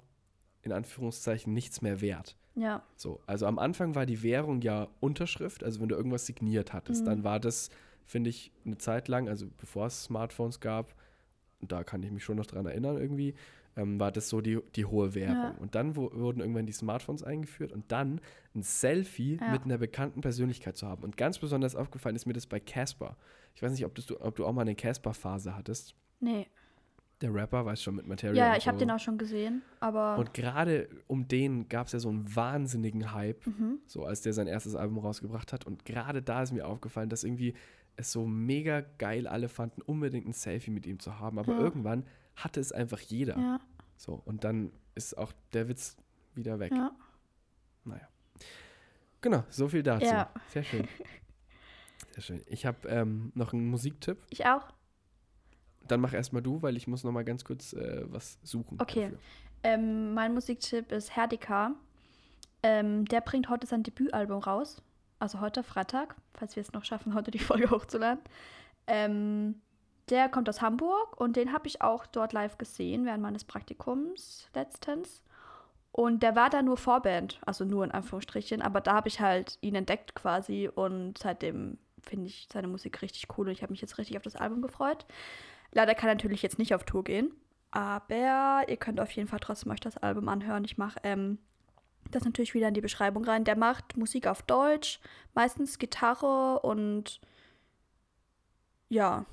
[0.62, 2.36] in Anführungszeichen nichts mehr wert.
[2.56, 6.72] Ja, So, also am Anfang war die Währung ja Unterschrift, also wenn du irgendwas signiert
[6.72, 7.06] hattest, Mhm.
[7.06, 7.70] dann war das,
[8.04, 10.94] finde ich, eine Zeit lang, also bevor es Smartphones gab,
[11.60, 13.34] da kann ich mich schon noch dran erinnern irgendwie,
[13.78, 15.36] ähm, war das so die, die hohe Währung.
[15.36, 15.54] Ja.
[15.60, 18.20] Und dann wo, wurden irgendwann die Smartphones eingeführt und dann
[18.54, 19.52] ein Selfie Ja.
[19.52, 21.02] mit einer bekannten Persönlichkeit zu haben.
[21.04, 23.16] Und ganz besonders aufgefallen ist mir das bei Casper.
[23.54, 25.94] Ich weiß nicht, ob, du, ob du auch mal eine Casper-Phase hattest.
[26.20, 26.46] nee.
[27.20, 28.36] Der Rapper, weiß schon, mit Material.
[28.36, 28.84] Ja, ich habe so.
[28.84, 30.18] den auch schon gesehen, aber.
[30.18, 33.80] Und gerade um den gab es ja so einen wahnsinnigen Hype, mhm.
[33.86, 35.66] so als der sein erstes Album rausgebracht hat.
[35.66, 37.54] Und gerade da ist mir aufgefallen, dass irgendwie
[37.96, 41.40] es so mega geil alle fanden, unbedingt ein Selfie mit ihm zu haben.
[41.40, 41.58] Aber Ja.
[41.58, 42.04] irgendwann
[42.44, 43.36] hatte es einfach jeder.
[43.38, 43.60] Ja,
[43.96, 45.96] So, und dann ist auch der Witz
[46.34, 46.72] wieder weg.
[46.72, 46.90] ja.
[47.84, 48.08] Naja.
[49.20, 50.04] Genau, so viel dazu.
[50.06, 50.30] Ja.
[50.48, 50.86] Sehr schön.
[52.12, 52.42] Sehr schön.
[52.46, 54.18] Ich habe ähm, noch einen Musiktipp.
[54.30, 54.68] Ich auch.
[55.88, 58.80] Dann mach erstmal du, weil ich muss noch mal ganz kurz äh, was suchen.
[58.80, 59.12] Okay.
[59.62, 61.72] Ähm, mein Musiktipp ist Herdika.
[62.62, 64.82] Ähm, der bringt heute sein Debütalbum raus.
[65.18, 68.22] Also heute Freitag, falls wir es noch schaffen, heute die Folge hochzuladen.
[68.86, 69.60] Ähm,
[70.10, 74.48] der kommt aus Hamburg und den habe ich auch dort live gesehen während meines Praktikums
[74.54, 75.22] letztens.
[75.92, 79.58] Und der war da nur Vorband, also nur in Anführungsstrichen, aber da habe ich halt
[79.62, 83.80] ihn entdeckt quasi und seitdem finde ich seine Musik richtig cool und ich habe mich
[83.80, 85.06] jetzt richtig auf das Album gefreut.
[85.72, 87.32] Leider kann er natürlich jetzt nicht auf Tour gehen,
[87.70, 90.64] aber ihr könnt auf jeden Fall trotzdem euch das Album anhören.
[90.64, 91.38] Ich mache ähm,
[92.10, 93.44] das natürlich wieder in die Beschreibung rein.
[93.44, 95.00] Der macht Musik auf Deutsch,
[95.34, 97.20] meistens Gitarre und
[98.88, 99.26] ja,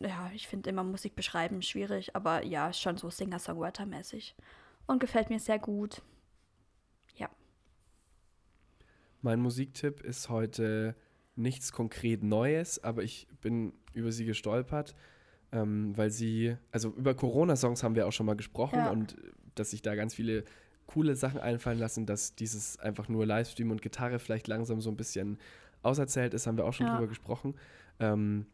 [0.00, 4.34] ja, ich finde immer Musik beschreiben schwierig, aber ja, schon so Singer-Songwriter-mäßig.
[4.86, 6.02] Und gefällt mir sehr gut.
[9.20, 10.94] Mein Musiktipp ist heute
[11.34, 14.94] nichts konkret Neues, aber ich bin über sie gestolpert,
[15.50, 18.90] ähm, weil sie, also über Corona-Songs haben wir auch schon mal gesprochen Ja.
[18.90, 20.44] und äh, dass sich da ganz viele
[20.86, 24.96] coole Sachen einfallen lassen, dass dieses einfach nur Livestream und Gitarre vielleicht langsam so ein
[24.96, 25.38] bisschen
[25.82, 26.92] auserzählt ist, haben wir auch schon Ja.
[26.94, 27.56] drüber gesprochen.
[27.98, 28.46] Ähm,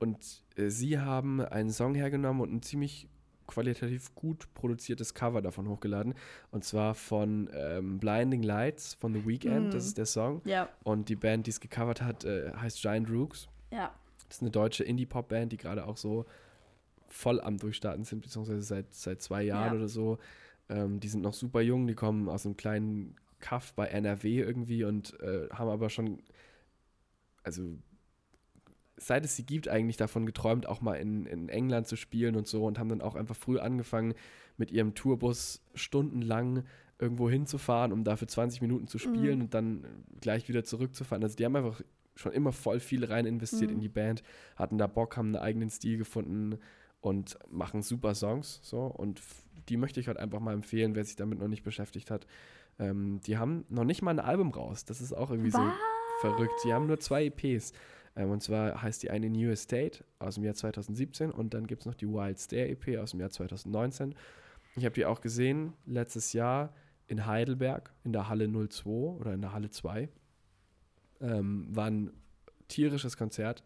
[0.00, 3.06] und äh, sie haben einen Song hergenommen und ein ziemlich
[3.46, 6.14] qualitativ gut produziertes Cover davon hochgeladen.
[6.52, 9.88] Und zwar von ähm, Blinding Lights von The Weeknd, das Mhm.
[9.88, 10.40] ist der Song.
[10.44, 13.48] Ja, Und die Band, die es gecovert hat, äh, heißt Giant Rooks.
[13.70, 13.92] ja.
[14.28, 16.24] Das ist eine deutsche Indie-Pop-Band, die gerade auch so
[17.08, 19.78] voll am Durchstarten sind, beziehungsweise seit, seit zwei Jahren Ja.
[19.78, 20.18] oder so.
[20.68, 24.84] Ähm, die sind noch super jung, die kommen aus einem kleinen Kaff bei NRW irgendwie
[24.84, 26.22] und äh, haben aber schon,
[27.42, 27.76] also
[29.00, 32.46] seit es sie gibt, eigentlich davon geträumt, auch mal in, in England zu spielen und
[32.46, 34.14] so und haben dann auch einfach früh angefangen,
[34.56, 36.64] mit ihrem Tourbus stundenlang
[36.98, 39.44] irgendwo hinzufahren, um dafür 20 Minuten zu spielen Mhm.
[39.44, 39.84] und dann
[40.20, 41.22] gleich wieder zurückzufahren.
[41.24, 41.80] Also die haben einfach
[42.14, 43.76] schon immer voll viel rein investiert Mhm.
[43.76, 44.22] in die Band,
[44.56, 46.58] hatten da Bock, haben einen eigenen Stil gefunden
[47.00, 48.60] und machen super Songs.
[48.62, 48.80] So.
[48.82, 49.22] Und
[49.70, 52.26] die möchte ich heute einfach mal empfehlen, wer sich damit noch nicht beschäftigt hat.
[52.78, 54.84] Ähm, die haben noch nicht mal ein Album raus.
[54.84, 55.72] Das ist auch irgendwie so Was?
[56.20, 56.52] verrückt.
[56.66, 57.72] Die haben nur zwei EPs.
[58.16, 61.82] Ähm, und zwar heißt die eine New Estate aus dem Jahr 2017 und dann gibt
[61.82, 64.14] es noch die Wild Stare EP aus dem Jahr 2019.
[64.76, 66.72] Ich habe die auch gesehen letztes Jahr
[67.06, 70.08] in Heidelberg in der Halle 02 oder in der Halle 2.
[71.20, 72.12] Ähm, war ein
[72.68, 73.62] tierisches Konzert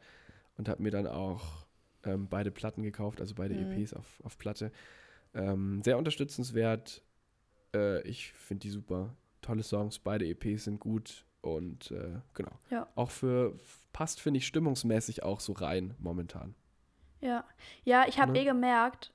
[0.57, 1.67] und habe mir dann auch
[2.05, 3.73] ähm, beide Platten gekauft, also beide Mhm.
[3.73, 4.73] EPs auf, auf Platte.
[5.35, 7.03] Ähm, sehr unterstützenswert.
[7.75, 9.15] Äh, ich finde die super.
[9.43, 12.53] Tolle Songs, beide EPs sind gut und äh, genau.
[12.71, 12.89] Ja.
[12.95, 13.59] Auch für,
[13.93, 16.55] passt, finde ich, stimmungsmäßig auch so rein momentan.
[17.21, 17.45] Ja,
[17.85, 18.41] ja ich habe Ne?
[18.41, 19.13] eh gemerkt,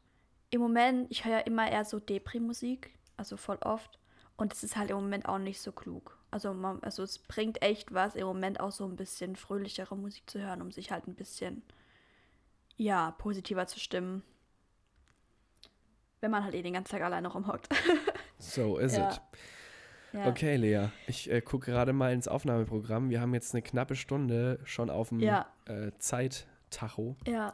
[0.52, 4.00] im Moment, ich höre ja immer eher so Depri-Musik, also voll oft.
[4.38, 6.18] Und es ist halt im Moment auch nicht so klug.
[6.32, 10.30] Also, man, also es bringt echt was, im Moment auch so ein bisschen fröhlichere Musik
[10.30, 11.62] zu hören, um sich halt ein bisschen,
[12.78, 14.24] ja, positiver zu stimmen.
[16.22, 17.68] Wenn man halt eh den ganzen Tag alleine rumhockt.
[18.42, 19.10] So is Ja.
[20.14, 20.28] Ja.
[20.28, 23.10] Okay, Lea, ich äh, gucke gerade mal ins Aufnahmeprogramm.
[23.10, 25.48] Wir haben jetzt eine knappe Stunde schon auf dem Ja.
[25.66, 27.54] äh, Zeittacho Ja,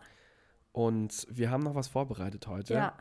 [0.72, 2.74] und wir haben noch was vorbereitet heute.
[2.74, 2.98] ja.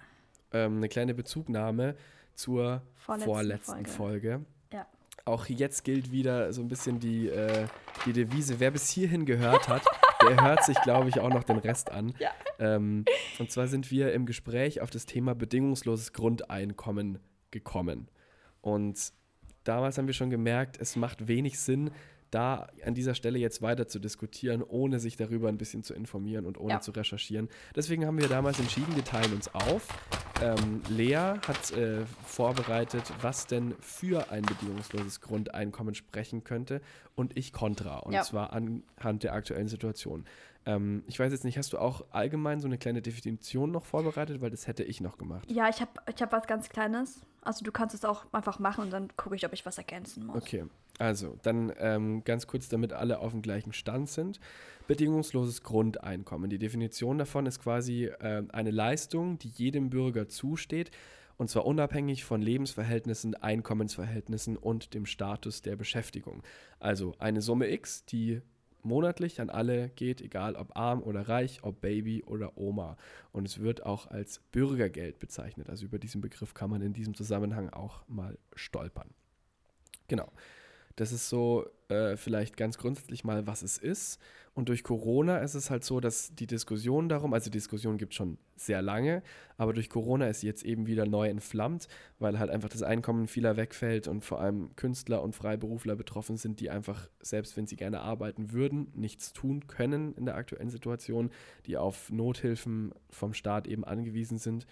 [0.52, 1.96] Ähm, eine kleine Bezugnahme
[2.34, 4.30] zur Vorletzten vorletzten Folge.
[4.32, 4.44] Folge.
[4.72, 4.86] Ja.
[5.24, 7.66] Auch jetzt gilt wieder so ein bisschen die, äh,
[8.06, 9.82] die Devise, wer bis hierhin gehört hat,
[10.22, 12.14] der hört sich, glaube ich, auch noch den Rest an.
[12.20, 12.30] Ja.
[12.60, 13.04] Ähm,
[13.40, 17.18] und zwar sind wir im Gespräch auf das Thema bedingungsloses Grundeinkommen
[17.50, 18.08] gekommen.
[18.60, 19.12] Und
[19.64, 21.90] damals haben wir schon gemerkt, es macht wenig Sinn,
[22.34, 26.46] da an dieser Stelle jetzt weiter zu diskutieren, ohne sich darüber ein bisschen zu informieren
[26.46, 26.80] und ohne Ja.
[26.80, 27.48] zu recherchieren.
[27.76, 29.86] Deswegen haben wir damals entschieden, wir teilen uns auf.
[30.42, 31.14] Ähm, Lea
[31.46, 36.80] hat äh, vorbereitet, was denn für ein bedingungsloses Grundeinkommen sprechen könnte
[37.14, 37.98] und ich kontra.
[38.00, 38.22] Und Ja.
[38.22, 40.24] zwar anhand der aktuellen Situation.
[40.66, 44.40] Ähm, ich weiß jetzt nicht, hast du auch allgemein so eine kleine Definition noch vorbereitet,
[44.40, 45.50] weil das hätte ich noch gemacht.
[45.50, 47.20] Ja, ich habe ich hab was ganz Kleines.
[47.42, 50.26] Also du kannst es auch einfach machen und dann gucke ich, ob ich was ergänzen
[50.26, 50.36] muss.
[50.36, 50.64] Okay,
[50.98, 54.40] also dann ähm, ganz kurz, damit alle auf dem gleichen Stand sind.
[54.86, 56.50] Bedingungsloses Grundeinkommen.
[56.50, 60.90] Die Definition davon ist quasi äh, eine Leistung, die jedem Bürger zusteht,
[61.36, 66.42] und zwar unabhängig von Lebensverhältnissen, Einkommensverhältnissen und dem Status der Beschäftigung.
[66.78, 68.40] Also eine Summe X, die
[68.84, 72.96] monatlich an alle geht, egal ob arm oder reich, ob Baby oder Oma.
[73.32, 75.68] Und es wird auch als Bürgergeld bezeichnet.
[75.68, 79.10] Also über diesen Begriff kann man in diesem Zusammenhang auch mal stolpern.
[80.06, 80.30] Genau.
[80.96, 84.20] Das ist so äh, vielleicht ganz grundsätzlich mal, was es ist.
[84.54, 88.16] Und durch Corona ist es halt so, dass die Diskussion darum, also Diskussion gibt es
[88.16, 89.24] schon sehr lange,
[89.56, 91.88] aber durch Corona ist sie jetzt eben wieder neu entflammt,
[92.20, 96.60] weil halt einfach das Einkommen vieler wegfällt und vor allem Künstler und Freiberufler betroffen sind,
[96.60, 101.30] die einfach, selbst wenn sie gerne arbeiten würden, nichts tun können in der aktuellen Situation,
[101.66, 104.66] die auf Nothilfen vom Staat eben angewiesen sind.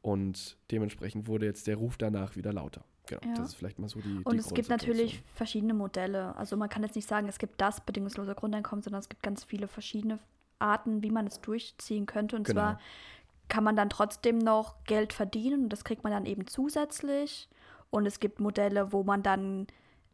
[0.00, 2.84] Und dementsprechend wurde jetzt der Ruf danach wieder lauter.
[3.06, 3.34] Genau, Ja.
[3.34, 4.20] das ist vielleicht mal so die.
[4.24, 6.36] Und die es gibt natürlich verschiedene Modelle.
[6.36, 9.44] Also man kann jetzt nicht sagen, es gibt das bedingungslose Grundeinkommen, sondern es gibt ganz
[9.44, 10.18] viele verschiedene
[10.58, 12.36] Arten, wie man es durchziehen könnte.
[12.36, 12.60] Und Genau.
[12.60, 12.80] zwar
[13.48, 17.48] kann man dann trotzdem noch Geld verdienen und das kriegt man dann eben zusätzlich.
[17.90, 19.66] Und es gibt Modelle, wo man dann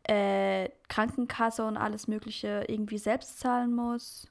[0.04, 4.28] äh, Krankenkasse und alles Mögliche irgendwie selbst zahlen muss.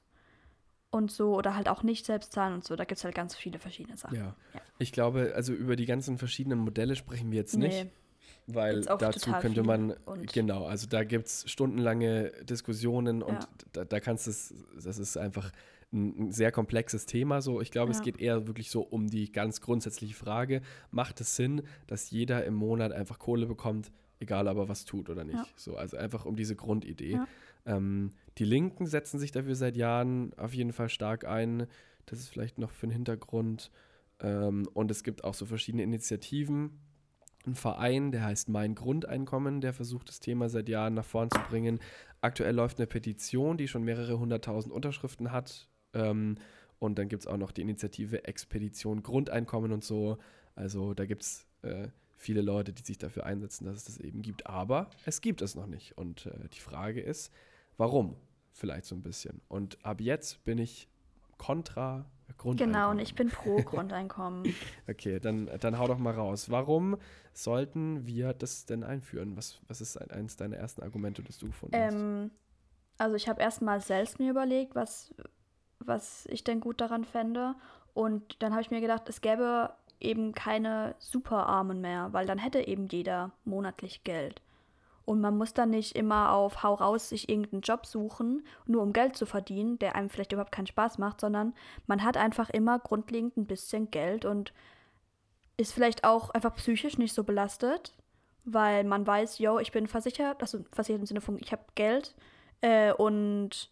[0.90, 2.76] Und so, oder halt auch nicht selbst zahlen und so.
[2.76, 4.14] Da gibt es halt ganz viele verschiedene Sachen.
[4.14, 4.36] Ja.
[4.52, 4.60] Ja.
[4.78, 7.86] ich glaube, also über die ganzen verschiedenen Modelle sprechen wir jetzt nicht.
[8.46, 9.94] Weil dazu könnte man,
[10.32, 13.48] genau, also da gibt es stundenlange Diskussionen und Ja.
[13.72, 15.52] da, da kannst du es, das ist einfach
[15.92, 17.60] ein, ein sehr komplexes Thema so.
[17.60, 18.04] Ich glaube, es Ja.
[18.04, 22.54] geht eher wirklich so um die ganz grundsätzliche Frage, macht es Sinn, dass jeder im
[22.54, 25.36] Monat einfach Kohle bekommt, egal ob er was tut oder nicht.
[25.36, 25.46] Ja.
[25.56, 27.20] So, also einfach um diese Grundidee.
[27.64, 31.66] Ähm, die Linken setzen sich dafür seit Jahren auf jeden Fall stark ein.
[32.06, 33.70] Das ist vielleicht noch für den Hintergrund.
[34.20, 36.80] Ähm, und es gibt auch so verschiedene Initiativen.
[37.46, 41.40] Ein Verein, der heißt Mein Grundeinkommen, der versucht das Thema seit Jahren nach vorn zu
[41.48, 41.80] bringen.
[42.20, 45.68] Aktuell läuft eine Petition, die schon mehrere hunderttausend Unterschriften hat.
[45.92, 46.36] Ähm,
[46.78, 50.18] und dann gibt es auch noch die Initiative Expedition Grundeinkommen und so.
[50.54, 54.22] Also da gibt es äh, viele Leute, die sich dafür einsetzen, dass es das eben
[54.22, 54.46] gibt.
[54.46, 55.98] Aber es gibt es noch nicht.
[55.98, 57.32] Und äh, die Frage ist,
[57.76, 58.16] warum?
[58.52, 59.40] Vielleicht so ein bisschen.
[59.48, 60.88] Und ab jetzt bin ich
[61.42, 62.04] kontra
[62.38, 62.72] Grundeinkommen.
[62.72, 64.54] Genau, und ich bin pro Grundeinkommen.
[64.88, 66.50] Okay, dann, dann hau doch mal raus.
[66.50, 66.96] Warum
[67.32, 69.36] sollten wir das denn einführen?
[69.36, 71.94] Was, was ist ein, eines deiner ersten Argumente, das du gefunden hast?
[71.94, 72.30] Ähm,
[72.96, 75.14] also ich habe erstmal selbst mir überlegt, was,
[75.80, 77.54] was ich denn gut daran fände.
[77.92, 82.66] Und dann habe ich mir gedacht, es gäbe eben keine Superarmen mehr, weil dann hätte
[82.66, 84.42] eben jeder monatlich Geld.
[85.04, 88.92] Und man muss dann nicht immer auf Hau raus sich irgendeinen Job suchen, nur um
[88.92, 91.54] Geld zu verdienen, der einem vielleicht überhaupt keinen Spaß macht, sondern
[91.86, 94.52] man hat einfach immer grundlegend ein bisschen Geld und
[95.56, 97.94] ist vielleicht auch einfach psychisch nicht so belastet,
[98.44, 102.14] weil man weiß, yo, ich bin versichert, also versichert im Sinne von, ich habe Geld
[102.60, 103.70] äh, und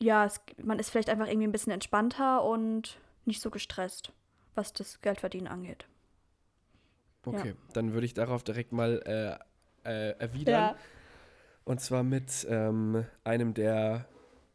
[0.00, 4.12] ja, es, man ist vielleicht einfach irgendwie ein bisschen entspannter und nicht so gestresst,
[4.54, 5.86] was das Geldverdienen angeht.
[7.24, 9.44] Okay, dann würde ich darauf direkt mal äh,
[9.88, 10.74] äh, erwidern.
[11.64, 14.06] Und zwar mit ähm, einem der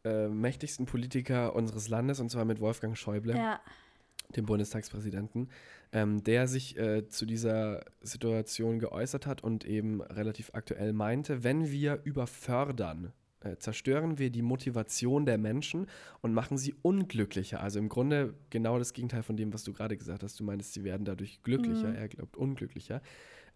[0.04, 3.36] äh, mächtigsten Politiker unseres Landes, und zwar mit Wolfgang Schäuble.
[3.36, 3.60] Ja,
[4.36, 5.48] dem Bundestagspräsidenten,
[5.92, 11.70] ähm, der sich äh, zu dieser Situation geäußert hat und eben relativ aktuell meinte, wenn
[11.70, 15.86] wir überfördern, äh, zerstören wir die Motivation der Menschen
[16.22, 17.60] und machen sie unglücklicher.
[17.60, 20.40] Also im Grunde genau das Gegenteil von dem, was du gerade gesagt hast.
[20.40, 21.96] Du meintest, sie werden dadurch glücklicher, Mhm.
[21.96, 23.02] er glaubt unglücklicher.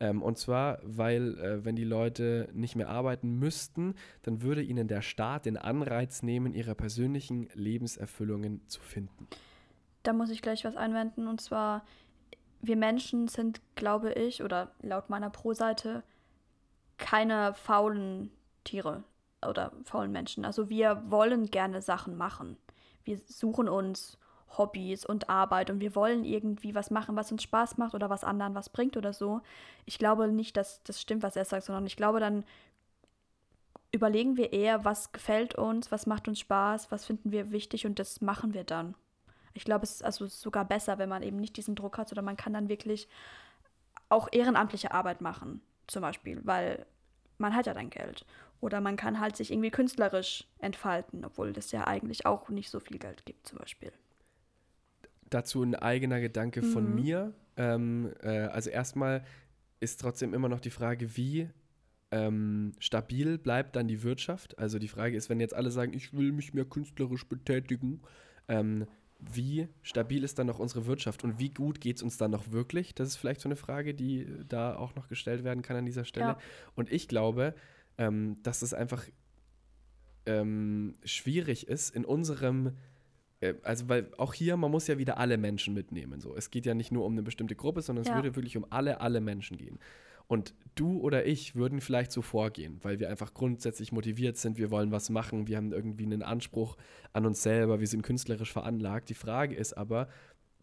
[0.01, 4.89] Ähm, und zwar, weil äh, wenn die Leute nicht mehr arbeiten müssten, dann würde ihnen
[4.89, 9.27] der Staat den Anreiz nehmen, ihre persönlichen Lebenserfüllungen zu finden.
[10.05, 11.27] da muss ich gleich was einwenden.
[11.27, 11.85] Und zwar,
[12.61, 16.03] wir Menschen sind, glaube ich, oder laut meiner Pro-Seite,
[16.97, 18.31] keine faulen
[18.65, 19.05] Tiere
[19.47, 20.45] oder faulen Menschen.
[20.45, 22.57] Also wir wollen gerne Sachen machen.
[23.05, 24.19] Wir suchen uns
[24.57, 28.25] Hobbys und Arbeit und wir wollen irgendwie was machen, was uns Spaß macht oder was
[28.25, 29.41] anderen was bringt oder so.
[29.85, 32.45] Ich glaube nicht, dass das stimmt, was er sagt, sondern ich glaube, dann
[33.93, 37.99] überlegen wir eher, was gefällt uns, was macht uns Spaß, was finden wir wichtig und
[37.99, 38.95] das machen wir dann.
[39.55, 42.25] Ich glaube, es ist also sogar besser, wenn man eben nicht diesen Druck hat, sondern
[42.25, 43.09] man kann dann wirklich
[44.09, 46.87] auch ehrenamtliche Arbeit machen, zum Beispiel, weil
[47.39, 48.25] man hat ja dann Geld.
[48.61, 52.81] Oder man kann halt sich irgendwie künstlerisch entfalten, obwohl das ja eigentlich auch nicht so
[52.81, 53.93] viel Geld gibt, zum Beispiel.
[55.31, 56.95] Dazu ein eigener Gedanke von Mhm.
[56.95, 57.35] mir.
[57.57, 59.25] Ähm, äh, also erstmal
[59.81, 61.49] ist trotzdem immer noch die Frage, wie
[62.11, 64.59] ähm, stabil bleibt dann die Wirtschaft.
[64.59, 68.01] Also die Frage ist, wenn jetzt alle sagen, ich will mich mehr künstlerisch betätigen,
[68.49, 68.87] ähm,
[69.21, 72.53] wie stabil ist dann noch unsere Wirtschaft und wie gut geht es uns dann noch
[72.53, 72.95] wirklich?
[72.95, 76.05] Das ist vielleicht so eine Frage, die da auch noch gestellt werden kann an dieser
[76.05, 76.27] Stelle.
[76.27, 76.39] Ja.
[76.77, 77.55] Und ich glaube,
[77.99, 79.05] ähm, dass es einfach
[80.25, 82.71] ähm, schwierig ist, in unserem äh,
[83.63, 86.21] also weil auch hier, man muss ja wieder alle Menschen mitnehmen.
[86.21, 86.35] So.
[86.35, 88.17] Es geht ja nicht nur um eine bestimmte Gruppe, sondern es Ja.
[88.17, 89.79] würde wirklich um alle, alle Menschen gehen.
[90.27, 94.71] Und du oder ich würden vielleicht so vorgehen, weil wir einfach grundsätzlich motiviert sind, wir
[94.71, 96.77] wollen was machen, wir haben irgendwie einen Anspruch
[97.15, 99.09] an uns selber, wir sind künstlerisch veranlagt.
[99.09, 100.09] Die Frage ist aber,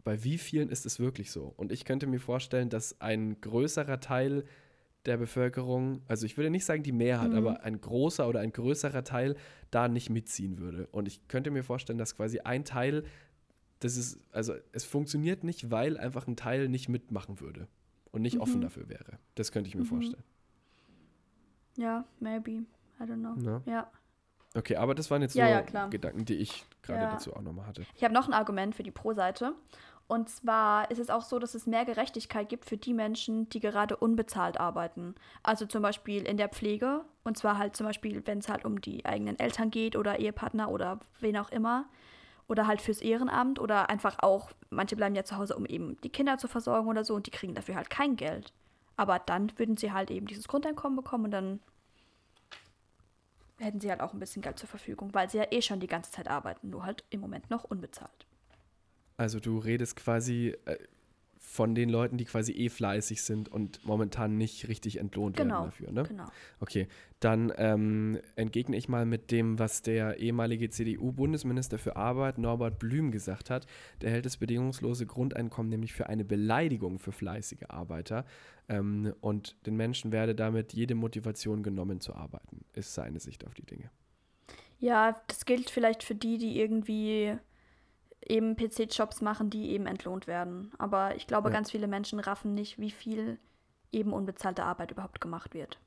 [0.04, 1.52] bei wie vielen ist es wirklich so?
[1.56, 4.44] Und ich könnte mir vorstellen, dass ein größerer Teil
[5.06, 7.36] der Bevölkerung, also ich würde nicht sagen die Mehrheit, Mhm.
[7.38, 9.36] aber ein großer oder ein größerer Teil
[9.70, 10.88] da nicht mitziehen würde.
[10.92, 13.04] Und ich könnte mir vorstellen, dass quasi ein Teil,
[13.80, 17.68] das ist, also es funktioniert nicht, weil einfach ein Teil nicht mitmachen würde
[18.10, 18.62] und nicht offen Mhm.
[18.62, 19.18] dafür wäre.
[19.36, 19.86] Das könnte ich mir Mhm.
[19.86, 20.24] vorstellen.
[21.76, 22.50] Ja, maybe.
[22.50, 23.34] I don't know.
[23.44, 23.62] Ja.
[23.66, 23.90] Ja.
[24.54, 25.90] Okay, aber das waren jetzt Ja, nur ja, klar.
[25.90, 27.12] Gedanken, die ich gerade Ja.
[27.12, 27.84] dazu auch nochmal hatte.
[27.94, 29.52] Ich habe noch ein Argument für die Pro-Seite.
[30.08, 33.58] Und zwar ist es auch so, dass es mehr Gerechtigkeit gibt für die Menschen, die
[33.58, 35.16] gerade unbezahlt arbeiten.
[35.42, 37.04] Also zum Beispiel in der Pflege.
[37.24, 40.70] Und zwar halt zum Beispiel, wenn es halt um die eigenen Eltern geht oder Ehepartner
[40.70, 41.86] oder wen auch immer.
[42.46, 46.10] Oder halt fürs Ehrenamt oder einfach auch, manche bleiben ja zu Hause, um eben die
[46.10, 48.52] Kinder zu versorgen oder so und die kriegen dafür halt kein Geld.
[48.96, 51.60] Aber dann würden sie halt eben dieses Grundeinkommen bekommen und dann
[53.58, 55.88] hätten sie halt auch ein bisschen Geld zur Verfügung, weil sie ja eh schon die
[55.88, 58.26] ganze Zeit arbeiten, nur halt im Moment noch unbezahlt.
[59.16, 60.76] Also du redest quasi äh,
[61.56, 65.64] von den Leuten, die quasi eh fleißig sind und momentan nicht richtig entlohnt Genau, werden
[65.64, 66.02] dafür, ne?
[66.02, 66.26] Genau.
[66.60, 66.86] Okay,
[67.18, 73.10] dann ähm, entgegne ich mal mit dem, was der ehemalige CDU-Bundesminister für Arbeit, Norbert Blüm,
[73.10, 73.66] gesagt hat.
[74.02, 78.26] Der hält das bedingungslose Grundeinkommen nämlich für eine Beleidigung für fleißige Arbeiter.
[78.68, 83.54] Ähm, und den Menschen werde damit jede Motivation genommen zu arbeiten, ist seine Sicht auf
[83.54, 83.90] die Dinge.
[84.78, 87.38] Ja, das gilt vielleicht für die, die irgendwie
[88.28, 90.72] eben PC-Jobs machen, die eben entlohnt werden.
[90.78, 91.54] Aber ich glaube, Ja.
[91.54, 93.38] ganz viele Menschen raffen nicht, wie viel
[93.92, 95.78] eben unbezahlte Arbeit überhaupt gemacht wird.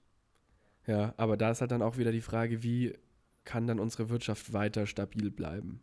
[0.88, 2.98] Ja, aber da ist halt dann auch wieder die Frage, wie
[3.46, 5.82] kann dann unsere Wirtschaft weiter stabil bleiben?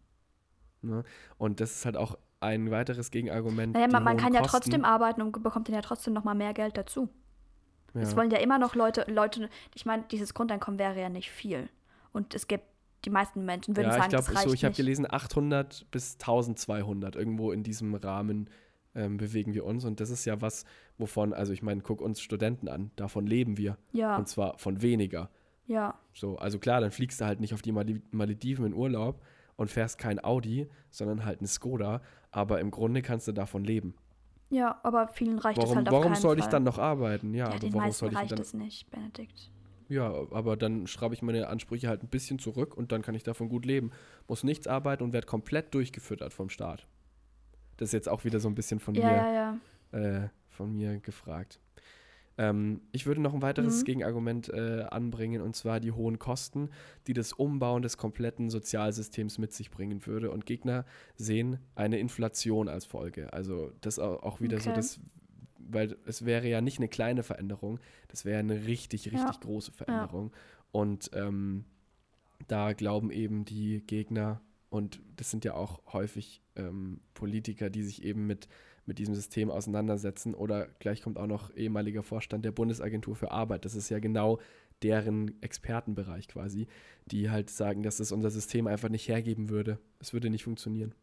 [0.82, 1.04] Ne?
[1.38, 3.74] Und das ist halt auch ein weiteres Gegenargument.
[3.74, 4.56] Naja, man, man kann ja Kosten.
[4.58, 7.08] trotzdem arbeiten und bekommt dann ja trotzdem nochmal mehr Geld dazu.
[7.94, 8.02] Ja.
[8.02, 11.68] Es wollen ja immer noch Leute, Leute, ich meine, dieses Grundeinkommen wäre ja nicht viel.
[12.12, 12.64] Und es gibt,
[13.04, 14.76] die meisten Menschen würden ja, sagen, ich glaube, das reicht so, ich habe nicht.
[14.78, 18.50] gelesen, 800 bis 1200, irgendwo in diesem Rahmen
[18.94, 19.84] ähm, bewegen wir uns.
[19.84, 20.64] Und das ist ja was,
[20.98, 23.76] wovon, also ich meine, guck uns Studenten an, davon leben wir.
[23.92, 25.30] Ja, Und zwar von weniger.
[25.66, 29.22] ja, So, also klar, dann fliegst du halt nicht auf die Malediven in Urlaub
[29.56, 32.00] und fährst kein Audi, sondern halt ein Skoda.
[32.30, 33.94] Aber im Grunde kannst du davon leben.
[34.50, 36.44] ja, aber vielen reicht es Warum, halt auf warum keinen soll Fall.
[36.44, 37.34] ich dann noch arbeiten?
[37.34, 39.50] Ja, Ja, aber den warum meisten soll ich reicht dann es nicht, Benedikt.
[39.88, 43.22] Ja, aber dann schraube ich meine Ansprüche halt ein bisschen zurück und dann kann ich
[43.22, 43.90] davon gut leben.
[44.28, 46.86] Muss nichts arbeiten und werde komplett durchgefüttert vom Staat.
[47.76, 49.58] Das ist jetzt auch wieder so ein bisschen von Ja, mir, ja,
[49.92, 50.24] ja.
[50.24, 51.60] Äh, von mir gefragt.
[52.38, 53.84] Ähm, ich würde noch ein weiteres Mhm.
[53.84, 56.68] Gegenargument äh, anbringen und zwar die hohen Kosten,
[57.06, 60.30] die das Umbauen des kompletten Sozialsystems mit sich bringen würde.
[60.30, 60.84] Und Gegner
[61.14, 63.32] sehen eine Inflation als Folge.
[63.32, 64.76] Also das au- auch wieder so Okay.
[64.78, 65.00] das,
[65.70, 69.40] weil es wäre ja nicht eine kleine Veränderung, das wäre eine richtig, richtig Ja.
[69.40, 70.32] große Veränderung.
[70.72, 71.64] Und ähm,
[72.48, 74.40] da glauben eben die Gegner,
[74.70, 78.48] und das sind ja auch häufig ähm, Politiker, die sich eben mit,
[78.84, 80.34] mit diesem System auseinandersetzen.
[80.34, 83.64] Oder gleich kommt auch noch ehemaliger Vorstand der Bundesagentur für Arbeit.
[83.64, 84.38] Das ist ja genau
[84.82, 86.66] deren Expertenbereich quasi,
[87.06, 89.78] die halt sagen, dass es unser System einfach nicht hergeben würde.
[90.00, 90.94] Es würde nicht funktionieren.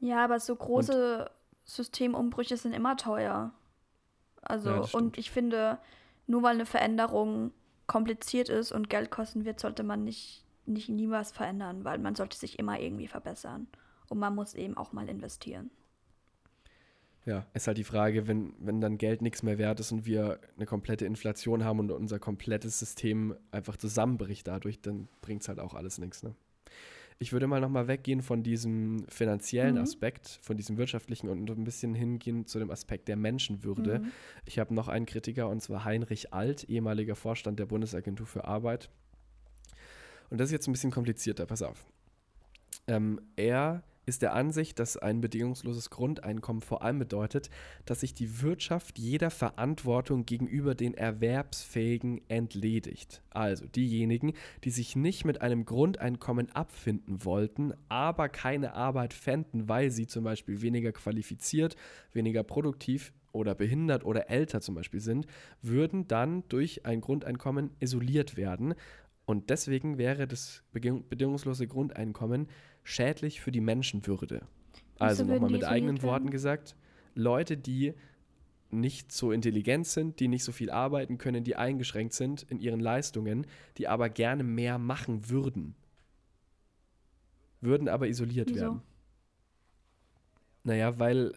[0.00, 1.30] Ja, aber so große
[1.68, 3.52] Systemumbrüche sind immer teuer.
[4.42, 5.78] Also, Ja, und ich finde,
[6.26, 7.52] nur weil eine Veränderung
[7.86, 12.14] kompliziert ist und Geld kosten wird, sollte man nicht, nicht nie was verändern, weil man
[12.14, 13.66] sollte sich immer irgendwie verbessern.
[14.08, 15.70] Und man muss eben auch mal investieren.
[17.26, 20.40] Ja, ist halt die Frage, wenn, wenn dann Geld nichts mehr wert ist und wir
[20.56, 25.60] eine komplette Inflation haben und unser komplettes System einfach zusammenbricht dadurch, dann bringt es halt
[25.60, 26.22] auch alles nichts.
[26.22, 26.34] Ne?
[27.20, 29.80] Ich würde mal nochmal weggehen von diesem finanziellen Mhm.
[29.82, 34.00] Aspekt, von diesem wirtschaftlichen und ein bisschen hingehen zu dem Aspekt der Menschenwürde.
[34.00, 34.12] Mhm.
[34.44, 38.88] Ich habe noch einen Kritiker und zwar Heinrich Alt, ehemaliger Vorstand der Bundesagentur für Arbeit.
[40.30, 41.84] Und das ist jetzt ein bisschen komplizierter, pass auf.
[42.86, 47.50] Ähm, er ist der Ansicht, dass ein bedingungsloses Grundeinkommen vor allem bedeutet,
[47.84, 53.22] dass sich die Wirtschaft jeder Verantwortung gegenüber den Erwerbsfähigen entledigt.
[53.30, 54.32] Also diejenigen,
[54.64, 60.24] die sich nicht mit einem Grundeinkommen abfinden wollten, aber keine Arbeit fänden, weil sie zum
[60.24, 61.76] Beispiel weniger qualifiziert,
[62.12, 65.26] weniger produktiv oder behindert oder älter zum Beispiel sind,
[65.62, 68.74] würden dann durch ein Grundeinkommen isoliert werden.
[69.26, 72.48] Und deswegen wäre das beding- bedingungslose Grundeinkommen
[72.88, 74.46] schädlich für die Menschenwürde.
[74.98, 76.74] Also nochmal mit eigenen Worten gesagt,
[77.14, 77.92] Leute, die
[78.70, 82.80] nicht so intelligent sind, die nicht so viel arbeiten können, die eingeschränkt sind in ihren
[82.80, 83.46] Leistungen,
[83.76, 85.74] die aber gerne mehr machen würden,
[87.60, 88.60] würden aber isoliert Wieso?
[88.60, 88.82] werden.
[90.64, 91.32] Naja, weil,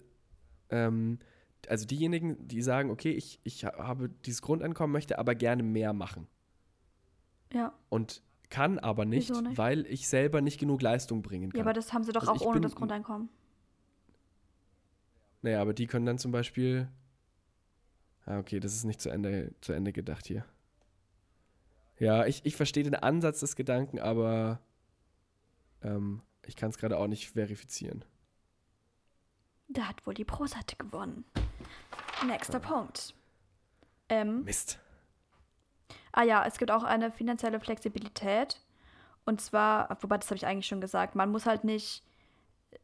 [0.70, 1.20] ähm,
[1.68, 5.94] also diejenigen, die sagen, okay, ich, ich ha- habe dieses Grundeinkommen, möchte aber gerne mehr
[5.94, 6.28] machen
[7.54, 7.74] Ja.
[7.90, 9.58] und kann aber nicht, nicht?
[9.58, 11.58] weil ich selber nicht genug Leistung bringen kann.
[11.58, 13.30] ja, aber das haben sie doch Also auch ohne bin- das Grundeinkommen.
[15.42, 16.88] naja, aber die können dann zum Beispiel
[18.28, 20.46] Ah, okay, das ist nicht zu Ende, zu Ende gedacht hier.
[21.98, 24.60] Ja, ich, ich verstehe den Ansatz des Gedanken, aber
[25.82, 28.06] ähm, ich kann es gerade auch nicht verifizieren.
[29.70, 31.26] Da hat wohl die Pro-Seite gewonnen.
[32.28, 33.16] Nächster Punkt.
[34.10, 34.80] Ähm, Mist.
[36.12, 38.60] Ah ja, es gibt auch eine finanzielle Flexibilität.
[39.26, 42.04] Und zwar, wobei das habe ich eigentlich schon gesagt, man muss halt nicht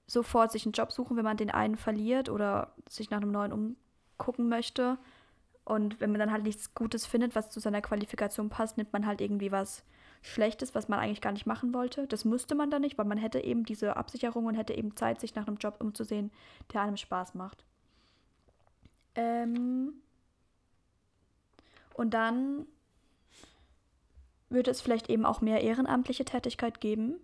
[0.05, 3.51] sofort sich einen Job suchen, wenn man den einen verliert oder sich nach einem neuen
[3.51, 4.97] umgucken möchte.
[5.65, 9.05] Und wenn man dann halt nichts Gutes findet, was zu seiner Qualifikation passt, nimmt man
[9.05, 9.83] halt irgendwie was
[10.21, 12.07] Schlechtes, was man eigentlich gar nicht machen wollte.
[12.07, 15.19] Das müsste man dann nicht, weil man hätte eben diese Absicherung und hätte eben Zeit,
[15.19, 16.31] sich nach einem Job umzusehen,
[16.73, 17.63] der einem Spaß macht.
[19.15, 19.93] Ähm
[21.93, 22.67] und dann
[24.49, 27.15] würde es vielleicht eben auch mehr ehrenamtliche Tätigkeit geben.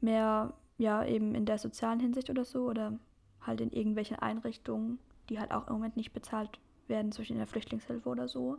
[0.00, 2.64] Mehr, ja, eben in der sozialen Hinsicht oder so.
[2.64, 2.98] Oder
[3.40, 4.98] halt in irgendwelchen Einrichtungen,
[5.28, 6.58] die halt auch im Moment nicht bezahlt
[6.88, 8.58] werden, in der Flüchtlingshilfe oder so.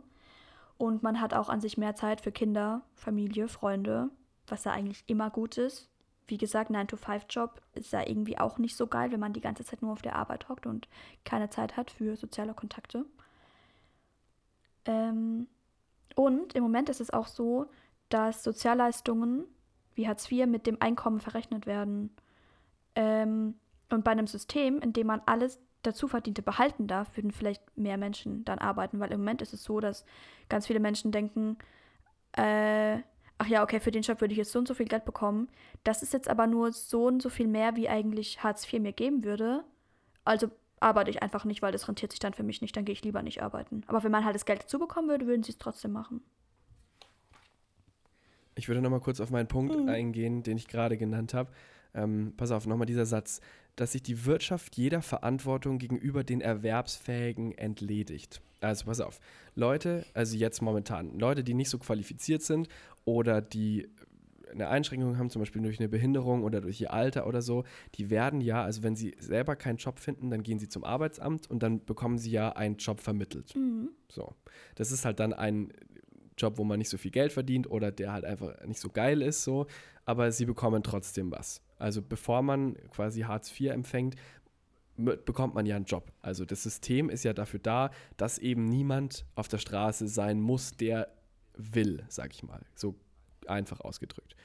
[0.76, 4.10] Und man hat auch an sich mehr Zeit für Kinder, Familie, Freunde,
[4.46, 5.88] was ja eigentlich immer gut ist.
[6.26, 9.82] Wie gesagt, 9-to-5-Job ist ja irgendwie auch nicht so geil, wenn man die ganze Zeit
[9.82, 10.88] nur auf der Arbeit hockt und
[11.24, 13.04] keine Zeit hat für soziale Kontakte.
[14.86, 15.46] Ähm,
[16.14, 17.66] und im Moment ist es auch so,
[18.08, 19.44] dass Sozialleistungen
[19.94, 22.14] wie Hartz IV mit dem Einkommen verrechnet werden.
[22.94, 23.54] Ähm,
[23.90, 27.98] und bei einem System, in dem man alles dazu verdiente behalten darf, würden vielleicht mehr
[27.98, 30.04] Menschen dann arbeiten, weil im Moment ist es so, dass
[30.48, 31.58] ganz viele Menschen denken,
[32.32, 32.98] äh,
[33.38, 35.48] ach ja, okay, für den Job würde ich jetzt so und so viel Geld bekommen.
[35.82, 38.92] Das ist jetzt aber nur so und so viel mehr, wie eigentlich Hartz IV mir
[38.92, 39.64] geben würde.
[40.24, 40.48] Also
[40.84, 43.02] arbeite ich einfach nicht, weil das rentiert sich dann für mich nicht, dann gehe ich
[43.02, 43.82] lieber nicht arbeiten.
[43.86, 46.20] Aber wenn man halt das Geld dazu bekommen würde, würden sie es trotzdem machen.
[48.54, 49.88] Ich würde nochmal kurz auf meinen Punkt Mhm.
[49.88, 51.50] eingehen, den ich gerade genannt habe.
[51.94, 53.40] Ähm, pass auf, nochmal dieser Satz,
[53.76, 58.40] dass sich die Wirtschaft jeder Verantwortung gegenüber den Erwerbsfähigen entledigt.
[58.60, 59.20] Also pass auf,
[59.54, 62.68] Leute, also jetzt momentan, Leute, die nicht so qualifiziert sind
[63.04, 63.88] oder die
[64.54, 67.64] eine Einschränkung haben, zum Beispiel durch eine Behinderung oder durch ihr Alter oder so,
[67.96, 71.50] die werden ja, also wenn sie selber keinen Job finden, dann gehen sie zum Arbeitsamt
[71.50, 73.54] und dann bekommen sie ja einen Job vermittelt.
[73.54, 73.90] Mhm.
[74.08, 74.34] So.
[74.76, 75.72] Das ist halt dann ein
[76.36, 79.22] Job, wo man nicht so viel Geld verdient oder der halt einfach nicht so geil
[79.22, 79.66] ist, so,
[80.04, 81.62] aber sie bekommen trotzdem was.
[81.78, 84.16] Also bevor man quasi Hartz IV empfängt,
[84.96, 86.12] bekommt man ja einen Job.
[86.22, 90.76] Also das System ist ja dafür da, dass eben niemand auf der Straße sein muss,
[90.76, 91.08] der
[91.56, 92.64] will, sag ich mal.
[92.74, 92.94] So
[93.48, 94.36] einfach ausgedrückt.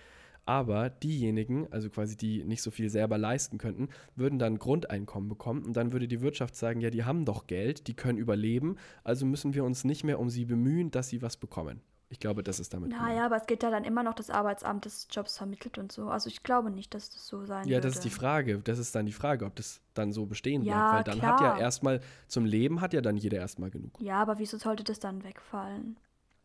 [0.45, 5.63] Aber diejenigen, also quasi die nicht so viel selber leisten könnten, würden dann Grundeinkommen bekommen
[5.63, 9.25] und dann würde die Wirtschaft sagen, ja, die haben doch Geld, die können überleben, also
[9.27, 11.81] müssen wir uns nicht mehr um sie bemühen, dass sie was bekommen.
[12.11, 14.85] Ich glaube, das ist damit Naja, aber es geht ja dann immer noch das Arbeitsamt
[14.85, 16.09] des Jobs vermittelt und so.
[16.09, 17.81] Also ich glaube nicht, dass das so sein Ja, würde.
[17.81, 18.59] das ist die Frage.
[18.63, 20.93] Das ist dann die Frage, ob das dann so bestehen Ja, bleibt.
[20.93, 21.59] Weil dann hat ja klar.
[21.59, 23.91] erstmal, zum Leben hat ja dann jeder erstmal genug.
[24.01, 25.97] Ja, aber wieso sollte das dann wegfallen?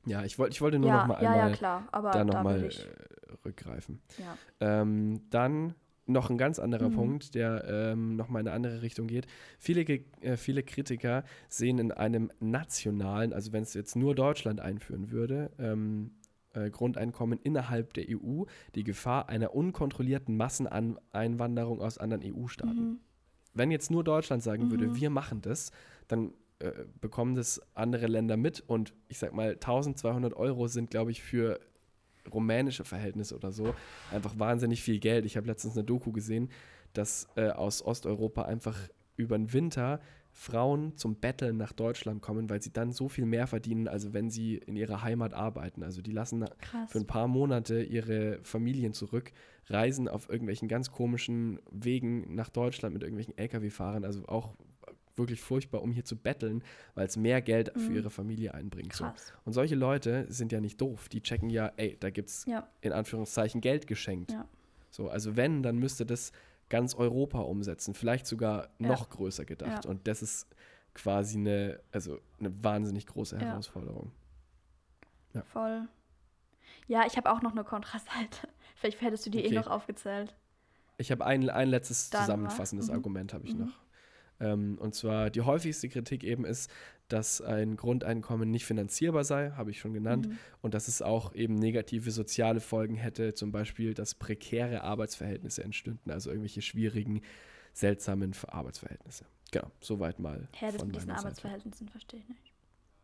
[0.06, 1.88] Ja, ich, wollt, ich wollte nur ja, noch mal ja, einmal ja, klar.
[1.92, 2.80] Aber da da nochmal will ich.
[2.84, 4.00] äh, rückgreifen.
[4.18, 4.36] Ja.
[4.60, 5.74] Ähm, dann
[6.06, 6.94] noch ein ganz anderer Mhm.
[6.94, 9.26] Punkt, der ähm, nochmal in eine andere Richtung geht.
[9.58, 9.80] Viele,
[10.20, 15.50] äh, viele Kritiker sehen in einem nationalen, also wenn es jetzt nur Deutschland einführen würde,
[15.58, 16.10] ähm,
[16.52, 18.44] äh, Grundeinkommen innerhalb der EU
[18.74, 22.84] die Gefahr einer unkontrollierten Masseneinwanderung aus anderen EU-Staaten.
[22.90, 23.00] Mhm.
[23.54, 24.96] Wenn jetzt nur Deutschland sagen würde, Mhm.
[24.96, 25.70] wir machen das,
[26.08, 31.10] dann äh, bekommen das andere Länder mit und ich sag mal, 1200 Euro sind, glaube
[31.10, 31.60] ich, für
[32.32, 33.74] rumänische Verhältnisse oder so
[34.10, 35.26] einfach wahnsinnig viel Geld.
[35.26, 36.50] Ich habe letztens eine Doku gesehen,
[36.92, 38.78] dass äh, aus Osteuropa einfach
[39.16, 40.00] über den Winter
[40.36, 44.30] Frauen zum Betteln nach Deutschland kommen, weil sie dann so viel mehr verdienen, als wenn
[44.30, 45.84] sie in ihrer Heimat arbeiten.
[45.84, 46.90] Also die lassen Krass.
[46.90, 49.32] für ein paar Monate ihre Familien zurück,
[49.68, 54.56] reisen auf irgendwelchen ganz komischen Wegen nach Deutschland mit irgendwelchen Lkw-Fahrern, also auch
[55.16, 56.62] wirklich furchtbar, um hier zu betteln,
[56.94, 57.96] weil es mehr Geld für Mhm.
[57.96, 58.92] ihre Familie einbringt.
[58.94, 59.06] So.
[59.44, 62.66] Und solche Leute sind ja nicht doof, die checken ja, ey, da gibt es Ja.
[62.80, 64.32] in Anführungszeichen Geld geschenkt.
[64.32, 64.46] Ja.
[64.90, 66.32] So, also wenn, dann müsste das
[66.68, 68.88] ganz Europa umsetzen, vielleicht sogar Ja.
[68.88, 69.86] noch größer gedacht.
[69.86, 70.46] Und das ist
[70.94, 73.38] quasi eine, also eine wahnsinnig große.
[73.38, 74.12] Herausforderung.
[75.32, 75.42] Ja.
[75.42, 75.88] Voll.
[76.86, 78.48] Ja, ich habe auch noch eine Kontraseite.
[78.76, 79.54] Vielleicht hättest du die eh Okay.
[79.54, 80.34] noch aufgezählt.
[80.98, 82.94] Ich habe ein, ein letztes Dann zusammenfassendes mal.
[82.94, 82.98] Mhm.
[82.98, 83.60] Argument habe ich Mhm.
[83.66, 83.83] noch.
[84.40, 86.70] Ähm, und zwar die häufigste Kritik eben ist,
[87.08, 90.38] dass ein Grundeinkommen nicht finanzierbar sei, habe ich schon genannt, Mhm.
[90.62, 96.10] und dass es auch eben negative soziale Folgen hätte, zum Beispiel, dass prekäre Arbeitsverhältnisse entstünden,
[96.10, 97.20] also irgendwelche schwierigen,
[97.74, 99.26] seltsamen Ver- Arbeitsverhältnisse.
[99.52, 100.48] Genau, soweit mal.
[100.52, 101.10] Hä, das mit diesen.
[101.10, 102.52] Arbeitsverhältnissen verstehe ich nicht.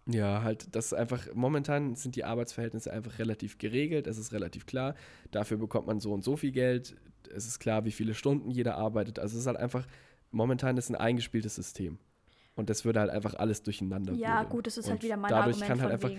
[0.06, 4.64] Ja, halt, das ist einfach, momentan sind die Arbeitsverhältnisse einfach relativ geregelt, es ist relativ
[4.66, 4.94] klar,
[5.30, 6.96] dafür bekommt man so und so viel Geld,
[7.32, 9.86] es ist klar, wie viele Stunden jeder arbeitet, also es ist halt einfach,
[10.30, 11.98] momentan ist ein eingespieltes System.
[12.56, 14.48] Und das würde halt einfach alles durcheinander Ja, wirbeln.
[14.50, 16.10] gut, das ist Und halt wieder mein dadurch Argument kann halt einfach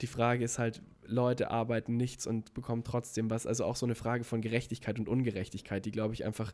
[0.00, 3.46] die Frage ist halt, Leute arbeiten nichts und bekommen trotzdem was.
[3.46, 6.52] Also auch so eine Frage von Gerechtigkeit und Ungerechtigkeit, die, glaube ich, einfach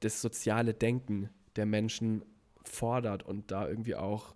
[0.00, 2.24] das soziale Denken der Menschen
[2.64, 4.34] fordert und da irgendwie auch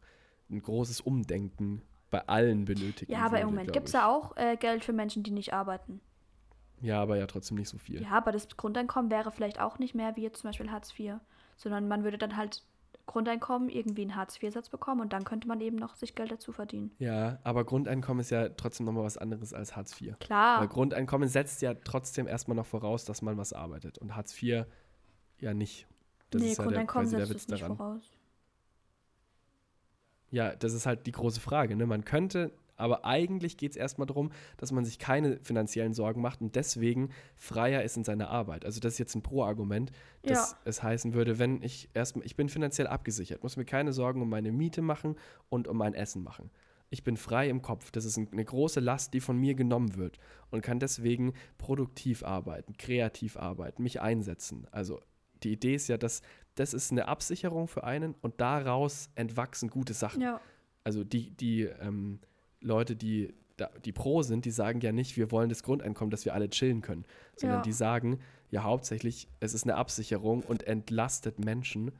[0.50, 3.10] ein großes Umdenken bei allen benötigt.
[3.10, 6.00] Ja, aber im Moment gibt es ja auch äh, Geld für Menschen, die nicht arbeiten.
[6.80, 8.02] Ja, aber ja trotzdem nicht so viel.
[8.02, 11.14] Ja, aber das Grundeinkommen wäre vielleicht auch nicht mehr wie jetzt zum Beispiel Hartz IV,
[11.56, 12.62] sondern man würde dann halt
[13.06, 16.52] Grundeinkommen irgendwie einen Hartz IV-Satz bekommen und dann könnte man eben noch sich Geld dazu
[16.52, 16.92] verdienen.
[16.98, 20.18] Ja, aber Grundeinkommen ist ja trotzdem nochmal was anderes als Hartz IV.
[20.20, 20.60] Klar.
[20.60, 23.98] Weil Grundeinkommen setzt ja trotzdem erstmal noch voraus, dass man was arbeitet.
[23.98, 24.66] Und Hartz IV
[25.40, 25.86] ja nicht.
[26.30, 27.76] Das nee, ist ja der, Grundeinkommen quasi der setzt Witz daran.
[27.76, 28.12] voraus.
[30.30, 31.76] Ja, das ist halt die große Frage.
[31.76, 31.86] Ne?
[31.86, 36.40] Man könnte, aber eigentlich geht es erstmal darum, dass man sich keine finanziellen Sorgen macht
[36.40, 38.64] und deswegen freier ist in seiner Arbeit.
[38.64, 39.90] Also das ist jetzt ein Pro-Argument,
[40.22, 40.58] dass Ja.
[40.64, 44.28] es heißen würde, wenn ich erstmal, ich bin finanziell abgesichert, muss mir keine Sorgen um
[44.30, 45.16] meine Miete machen
[45.48, 46.50] und um mein Essen machen.
[46.90, 47.90] Ich bin frei im Kopf.
[47.90, 50.18] Das ist ein- eine große Last, die von mir genommen wird
[50.50, 54.66] und kann deswegen produktiv arbeiten, kreativ arbeiten, mich einsetzen.
[54.70, 55.00] Also
[55.42, 56.22] die Idee ist ja, dass
[56.54, 60.22] das ist eine Absicherung für einen und daraus entwachsen gute Sachen.
[60.22, 60.40] Ja.
[60.82, 62.20] Also die, die ähm,
[62.60, 66.24] Leute, die, da, die pro sind, die sagen ja nicht, wir wollen das Grundeinkommen, dass
[66.24, 67.04] wir alle chillen können,
[67.36, 67.62] sondern Ja.
[67.62, 68.20] die sagen
[68.50, 71.92] ja hauptsächlich, es ist eine Absicherung und entlastet Menschen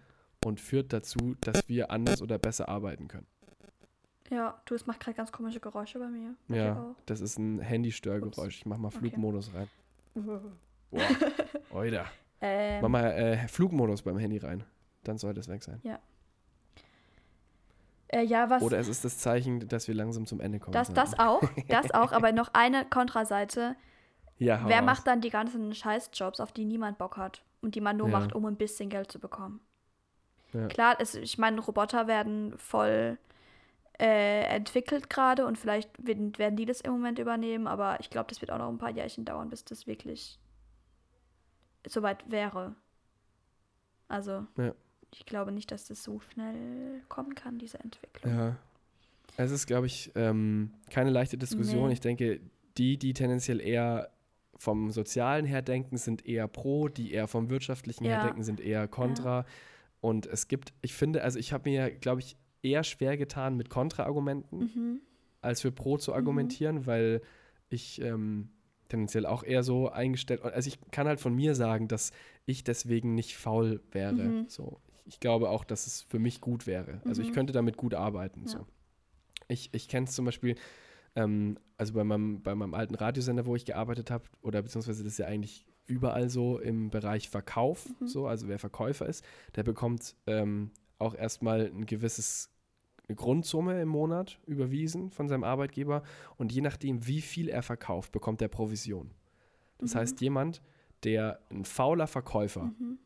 [0.44, 3.26] und führt dazu, dass wir anders oder besser arbeiten können.
[4.30, 6.35] Ja, du, es macht gerade ganz komische Geräusche bei mir.
[6.48, 8.59] Bei Ja, das ist ein Handystörgeräusch.
[8.59, 8.98] Ich mach mal Okay.
[8.98, 9.68] Flugmodus rein.
[10.16, 10.40] auch.
[10.90, 12.05] Boah, oida.
[12.40, 14.64] Ähm, Mach mal äh, Flugmodus beim Handy rein.
[15.02, 15.80] Dann sollte es weg sein.
[18.09, 18.62] Äh, ja, was.
[18.62, 20.72] Oder es ist das Zeichen, dass wir langsam zum Ende kommen.
[20.72, 23.76] das, das auch, das auch, aber noch eine Kontraseite.
[24.39, 24.86] ja, Wer raus.
[24.86, 28.18] macht dann die ganzen Scheißjobs, auf die niemand Bock hat und die man nur Ja.
[28.18, 29.60] macht, um ein bisschen Geld zu bekommen?
[30.52, 30.66] Ja.
[30.68, 33.18] Klar, es, ich meine, Roboter werden voll
[34.01, 38.28] äh, entwickelt gerade und vielleicht werden, werden die das im Moment übernehmen, aber ich glaube,
[38.28, 40.39] das wird auch noch ein paar Jährchen dauern, bis das wirklich
[41.86, 42.74] soweit wäre.
[44.09, 44.72] Also, Ja.
[45.12, 48.32] Ich glaube nicht, dass das so schnell kommen kann, diese Entwicklung.
[48.35, 48.56] Ja.
[49.36, 51.86] Es ist, glaube ich, ähm, keine leichte Diskussion.
[51.89, 51.93] Nee.
[51.94, 52.40] Ich denke,
[52.76, 54.10] die, die tendenziell eher
[54.56, 58.24] vom Sozialen her denken, sind eher pro, die eher vom Wirtschaftlichen her Ja.
[58.24, 59.44] denken, sind eher kontra.
[60.01, 63.70] Und es gibt, ich finde, also ich habe mir, glaube ich, eher schwer getan mit
[63.70, 65.01] Kontra-Argumenten, Mhm.
[65.40, 67.22] als für pro zu argumentieren, weil
[67.70, 68.48] ich ähm,
[68.89, 72.10] tendenziell auch eher so eingestellt, also ich kann halt von mir sagen, dass
[72.47, 74.12] ich deswegen nicht faul wäre.
[74.14, 74.44] Mhm.
[74.48, 74.80] So.
[75.09, 77.01] Ich, glaube auch, dass es für mich gut wäre.
[77.05, 77.35] Also ich Mhm.
[77.35, 78.43] könnte damit gut arbeiten.
[78.43, 78.48] Ja.
[78.48, 78.66] So.
[79.48, 80.56] Ich, ich kenne es zum Beispiel,
[81.16, 85.12] ähm, also bei meinem, bei meinem alten Radiosender, wo ich gearbeitet habe, oder beziehungsweise das
[85.14, 88.06] ist ja eigentlich überall so im Bereich Verkauf, Mhm.
[88.06, 89.24] so, also wer Verkäufer ist,
[89.56, 92.51] der bekommt ähm, auch erstmal ein gewisses
[93.09, 96.02] eine Grundsumme im Monat überwiesen von seinem Arbeitgeber
[96.36, 99.12] und je nachdem, wie viel er verkauft, bekommt er Provision.
[99.78, 99.98] Das Mhm.
[100.01, 100.60] heißt, jemand,
[101.05, 102.98] der ein fauler Verkäufer, Mhm.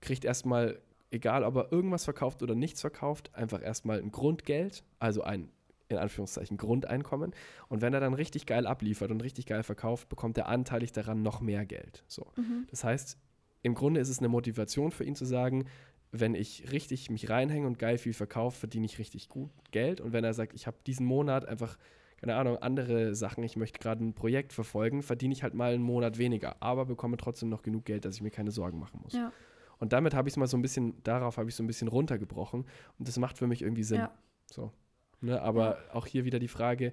[0.00, 0.80] kriegt erstmal,
[1.10, 5.50] egal ob er irgendwas verkauft oder nichts verkauft, einfach erstmal ein Grundgeld, also ein
[5.88, 7.32] in Anführungszeichen Grundeinkommen.
[7.68, 11.22] Und wenn er dann richtig geil abliefert und richtig geil verkauft, bekommt er anteilig daran
[11.22, 12.04] noch mehr Geld.
[12.06, 12.26] So.
[12.36, 12.66] Mhm.
[12.70, 13.16] Das heißt,
[13.62, 15.64] im Grunde ist es eine Motivation für ihn zu sagen,
[16.10, 20.00] wenn ich richtig mich reinhänge und geil viel verkaufe, verdiene ich richtig gut Geld.
[20.00, 21.78] Und wenn er sagt, ich habe diesen Monat einfach,
[22.18, 25.82] keine Ahnung, andere Sachen, ich möchte gerade ein Projekt verfolgen, verdiene ich halt mal einen
[25.82, 29.12] Monat weniger, aber bekomme trotzdem noch genug Geld, dass ich mir keine Sorgen machen muss.
[29.12, 29.32] Ja.
[29.78, 31.88] Und damit habe ich es mal so ein bisschen, darauf habe ich so ein bisschen
[31.88, 32.64] runtergebrochen.
[32.98, 34.00] Und das macht für mich irgendwie Sinn.
[34.00, 34.12] Ja.
[34.46, 34.72] So.
[35.20, 36.92] Ne, aber auch hier wieder die Frage,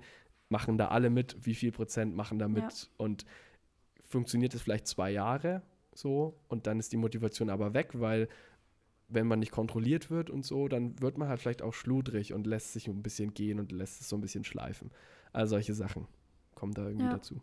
[0.50, 1.38] machen da alle mit?
[1.46, 2.64] Wie viel Prozent machen da mit?
[2.64, 2.88] Ja.
[2.98, 3.26] Und
[4.04, 5.62] funktioniert es vielleicht zwei Jahre
[5.94, 8.28] so und dann ist die Motivation aber weg, weil
[9.08, 12.48] wenn man nicht kontrolliert wird und so, dann wird man halt vielleicht auch schludrig und
[12.48, 14.92] lässt sich ein bisschen gehen und lässt es so ein bisschen schleifen.
[15.32, 16.08] All solche Sachen
[16.56, 17.14] kommen da irgendwie Ja.
[17.14, 17.42] dazu.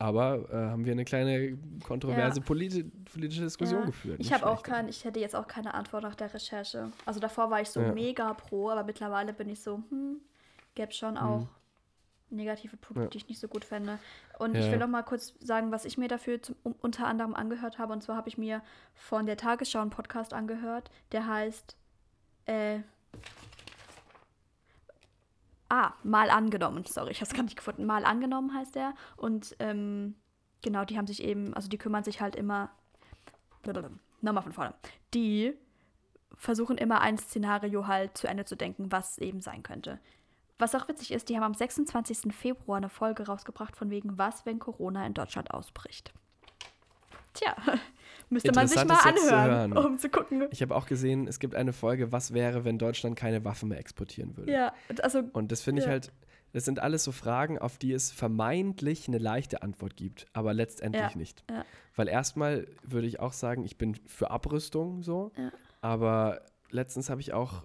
[0.00, 2.44] Aber äh, haben wir eine kleine kontroverse Ja.
[2.46, 3.86] politi politische Diskussion Ja.
[3.86, 4.16] geführt.
[4.18, 6.90] Ich habe auch kein, ich hätte jetzt auch keine Antwort nach der Recherche.
[7.04, 7.92] Also davor war ich so Ja.
[7.92, 10.16] mega pro, aber mittlerweile bin ich so, hm,
[10.74, 11.46] gäbe schon auch
[12.30, 13.10] negative Punkte, Mhm.
[13.10, 13.98] Die ich nicht so gut fände.
[14.38, 17.34] Und ich will noch mal kurz sagen, was ich mir dafür zum, um, unter anderem
[17.34, 17.92] angehört habe.
[17.92, 18.62] Und zwar habe ich mir
[18.94, 21.76] von der Tagesschau einen Podcast angehört, der heißt
[22.46, 22.78] äh,
[25.70, 26.84] Ah, mal angenommen.
[26.84, 27.86] Sorry, ich habe es gar nicht gefunden.
[27.86, 28.92] Mal angenommen heißt der.
[29.16, 30.16] Und ähm,
[30.62, 32.70] genau, die haben sich eben, also die kümmern sich halt immer.
[34.20, 34.74] Nochmal von vorne.
[35.14, 35.54] Die
[36.34, 40.00] versuchen immer ein Szenario halt zu Ende zu denken, was eben sein könnte.
[40.58, 42.34] Was auch witzig ist, die haben am 26.
[42.34, 46.12] Februar eine Folge rausgebracht von wegen, was, wenn Corona in Deutschland ausbricht.
[47.34, 47.54] Tja,
[48.30, 49.86] müsste man sich mal zu anhören, hören.
[49.86, 50.46] um zu gucken.
[50.50, 53.78] Ich habe auch gesehen, es gibt eine Folge, was wäre, wenn Deutschland keine Waffen mehr
[53.78, 54.52] exportieren würde.
[54.52, 55.92] Ja, also Und das finde ich Ja.
[55.92, 56.12] halt,
[56.52, 61.12] das sind alles so Fragen, auf die es vermeintlich eine leichte Antwort gibt, aber letztendlich
[61.12, 61.44] Ja, nicht.
[61.50, 61.64] ja.
[61.94, 65.52] Weil erstmal würde ich auch sagen, ich bin für Abrüstung so, Ja.
[65.80, 67.64] aber letztens habe ich auch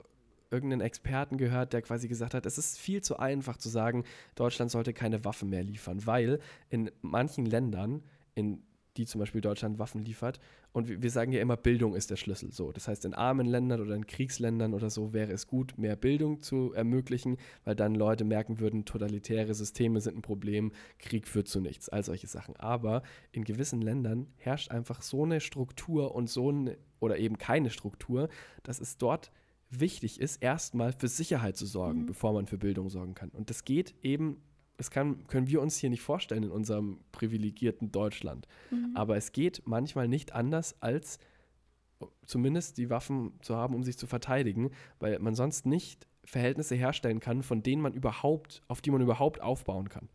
[0.52, 4.04] irgendeinen Experten gehört, der quasi gesagt hat, es ist viel zu einfach zu sagen,
[4.36, 6.40] Deutschland sollte keine Waffen mehr liefern, weil
[6.70, 8.04] in manchen Ländern,
[8.36, 8.64] in
[8.98, 10.40] die zum Beispiel Deutschland Waffen liefert,
[10.72, 12.52] und wir wir sagen ja immer, Bildung ist der Schlüssel.
[12.52, 15.96] So, das heißt, in armen Ländern oder in Kriegsländern oder so wäre es gut, mehr
[15.96, 21.48] Bildung zu ermöglichen, weil dann Leute merken würden, totalitäre Systeme sind ein Problem, Krieg führt
[21.48, 22.56] zu nichts, all solche Sachen.
[22.56, 27.70] Aber in gewissen Ländern herrscht einfach so eine Struktur und so eine, oder eben keine
[27.70, 28.28] Struktur,
[28.64, 29.32] dass es dort
[29.70, 33.30] wichtig ist, erstmal für Sicherheit zu sorgen, bevor man für Bildung sorgen kann.
[33.30, 34.42] Und das geht eben,
[34.78, 38.48] das kann, können wir uns hier nicht vorstellen in unserem privilegierten Deutschland.
[38.94, 41.20] Aber es geht manchmal nicht anders, als
[42.26, 47.20] zumindest die Waffen zu haben, um sich zu verteidigen, weil man sonst nicht Verhältnisse herstellen
[47.20, 50.10] kann, von denen man überhaupt, auf die man überhaupt aufbauen kann.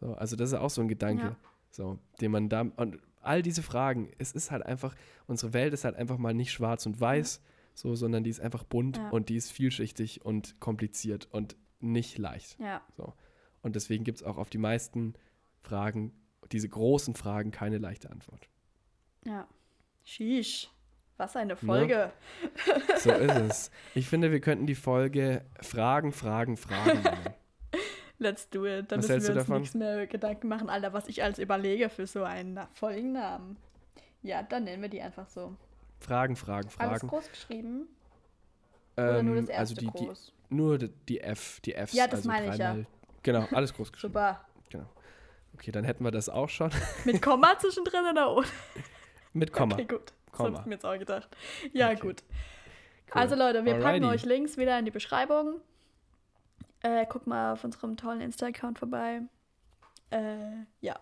[0.00, 1.36] So, also das ist auch so ein Gedanke, Ja.
[1.70, 4.94] so, den man da und all diese Fragen, es ist halt einfach,
[5.26, 7.42] unsere Welt ist halt einfach mal nicht schwarz und weiß,
[7.74, 9.10] so, sondern die ist einfach bunt Ja.
[9.10, 12.58] und die ist vielschichtig und kompliziert und nicht leicht.
[12.60, 12.80] ja,
[13.68, 15.12] Und deswegen gibt es auch auf die meisten
[15.60, 16.12] Fragen,
[16.52, 18.48] diese großen Fragen, keine leichte Antwort.
[19.26, 19.46] ja.
[20.04, 20.70] Sheesh.
[21.18, 22.10] Was eine Folge.
[22.98, 23.70] So ist es.
[23.94, 27.34] Ich finde, wir könnten die Folge Fragen, Fragen, Fragen nennen.
[28.18, 28.90] Let's do it.
[28.90, 29.60] Dann Was müssen wir uns davon?
[29.60, 33.58] nichts mehr Gedanken machen, Alter, was ich als überlege für so einen Na- Folgennamen.
[34.22, 35.54] Ja, dann nennen wir die einfach so.
[36.00, 37.08] Fragen, Fragen, Alles Fragen.
[37.08, 37.86] groß geschrieben?
[38.96, 40.10] Oder nur das Ähm, erste also die, die,
[40.54, 41.92] nur die- die F, die Fs.
[41.92, 42.76] Ja, das also meine ich ja.
[43.32, 44.12] Genau, alles groß geschrieben.
[44.14, 44.44] Super.
[45.54, 46.70] Okay, dann hätten wir das auch schon.
[47.04, 48.46] Mit Komma zwischendrin oder ohne?
[49.32, 49.74] Mit Komma.
[49.74, 50.12] Okay, gut.
[50.26, 50.48] Das Komma.
[50.50, 51.28] habe ich mir jetzt auch gedacht.
[51.72, 52.00] Ja, Okay.
[52.00, 52.22] gut.
[53.08, 53.20] Cool.
[53.22, 54.06] Also Leute, wir packen Alrighty.
[54.06, 55.60] euch Links wieder in die Beschreibung.
[56.82, 59.22] Äh, guckt mal auf unserem tollen Insta-Account vorbei.
[60.10, 60.36] Äh,
[60.80, 60.94] ja.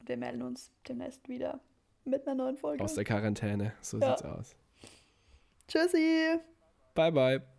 [0.00, 1.58] Wir melden uns demnächst wieder
[2.04, 2.84] mit einer neuen Folge.
[2.84, 3.72] Aus der Quarantäne.
[3.80, 4.10] So Ja.
[4.16, 4.54] sieht's aus.
[5.66, 6.38] Tschüssi!
[6.94, 7.51] Bye, bye.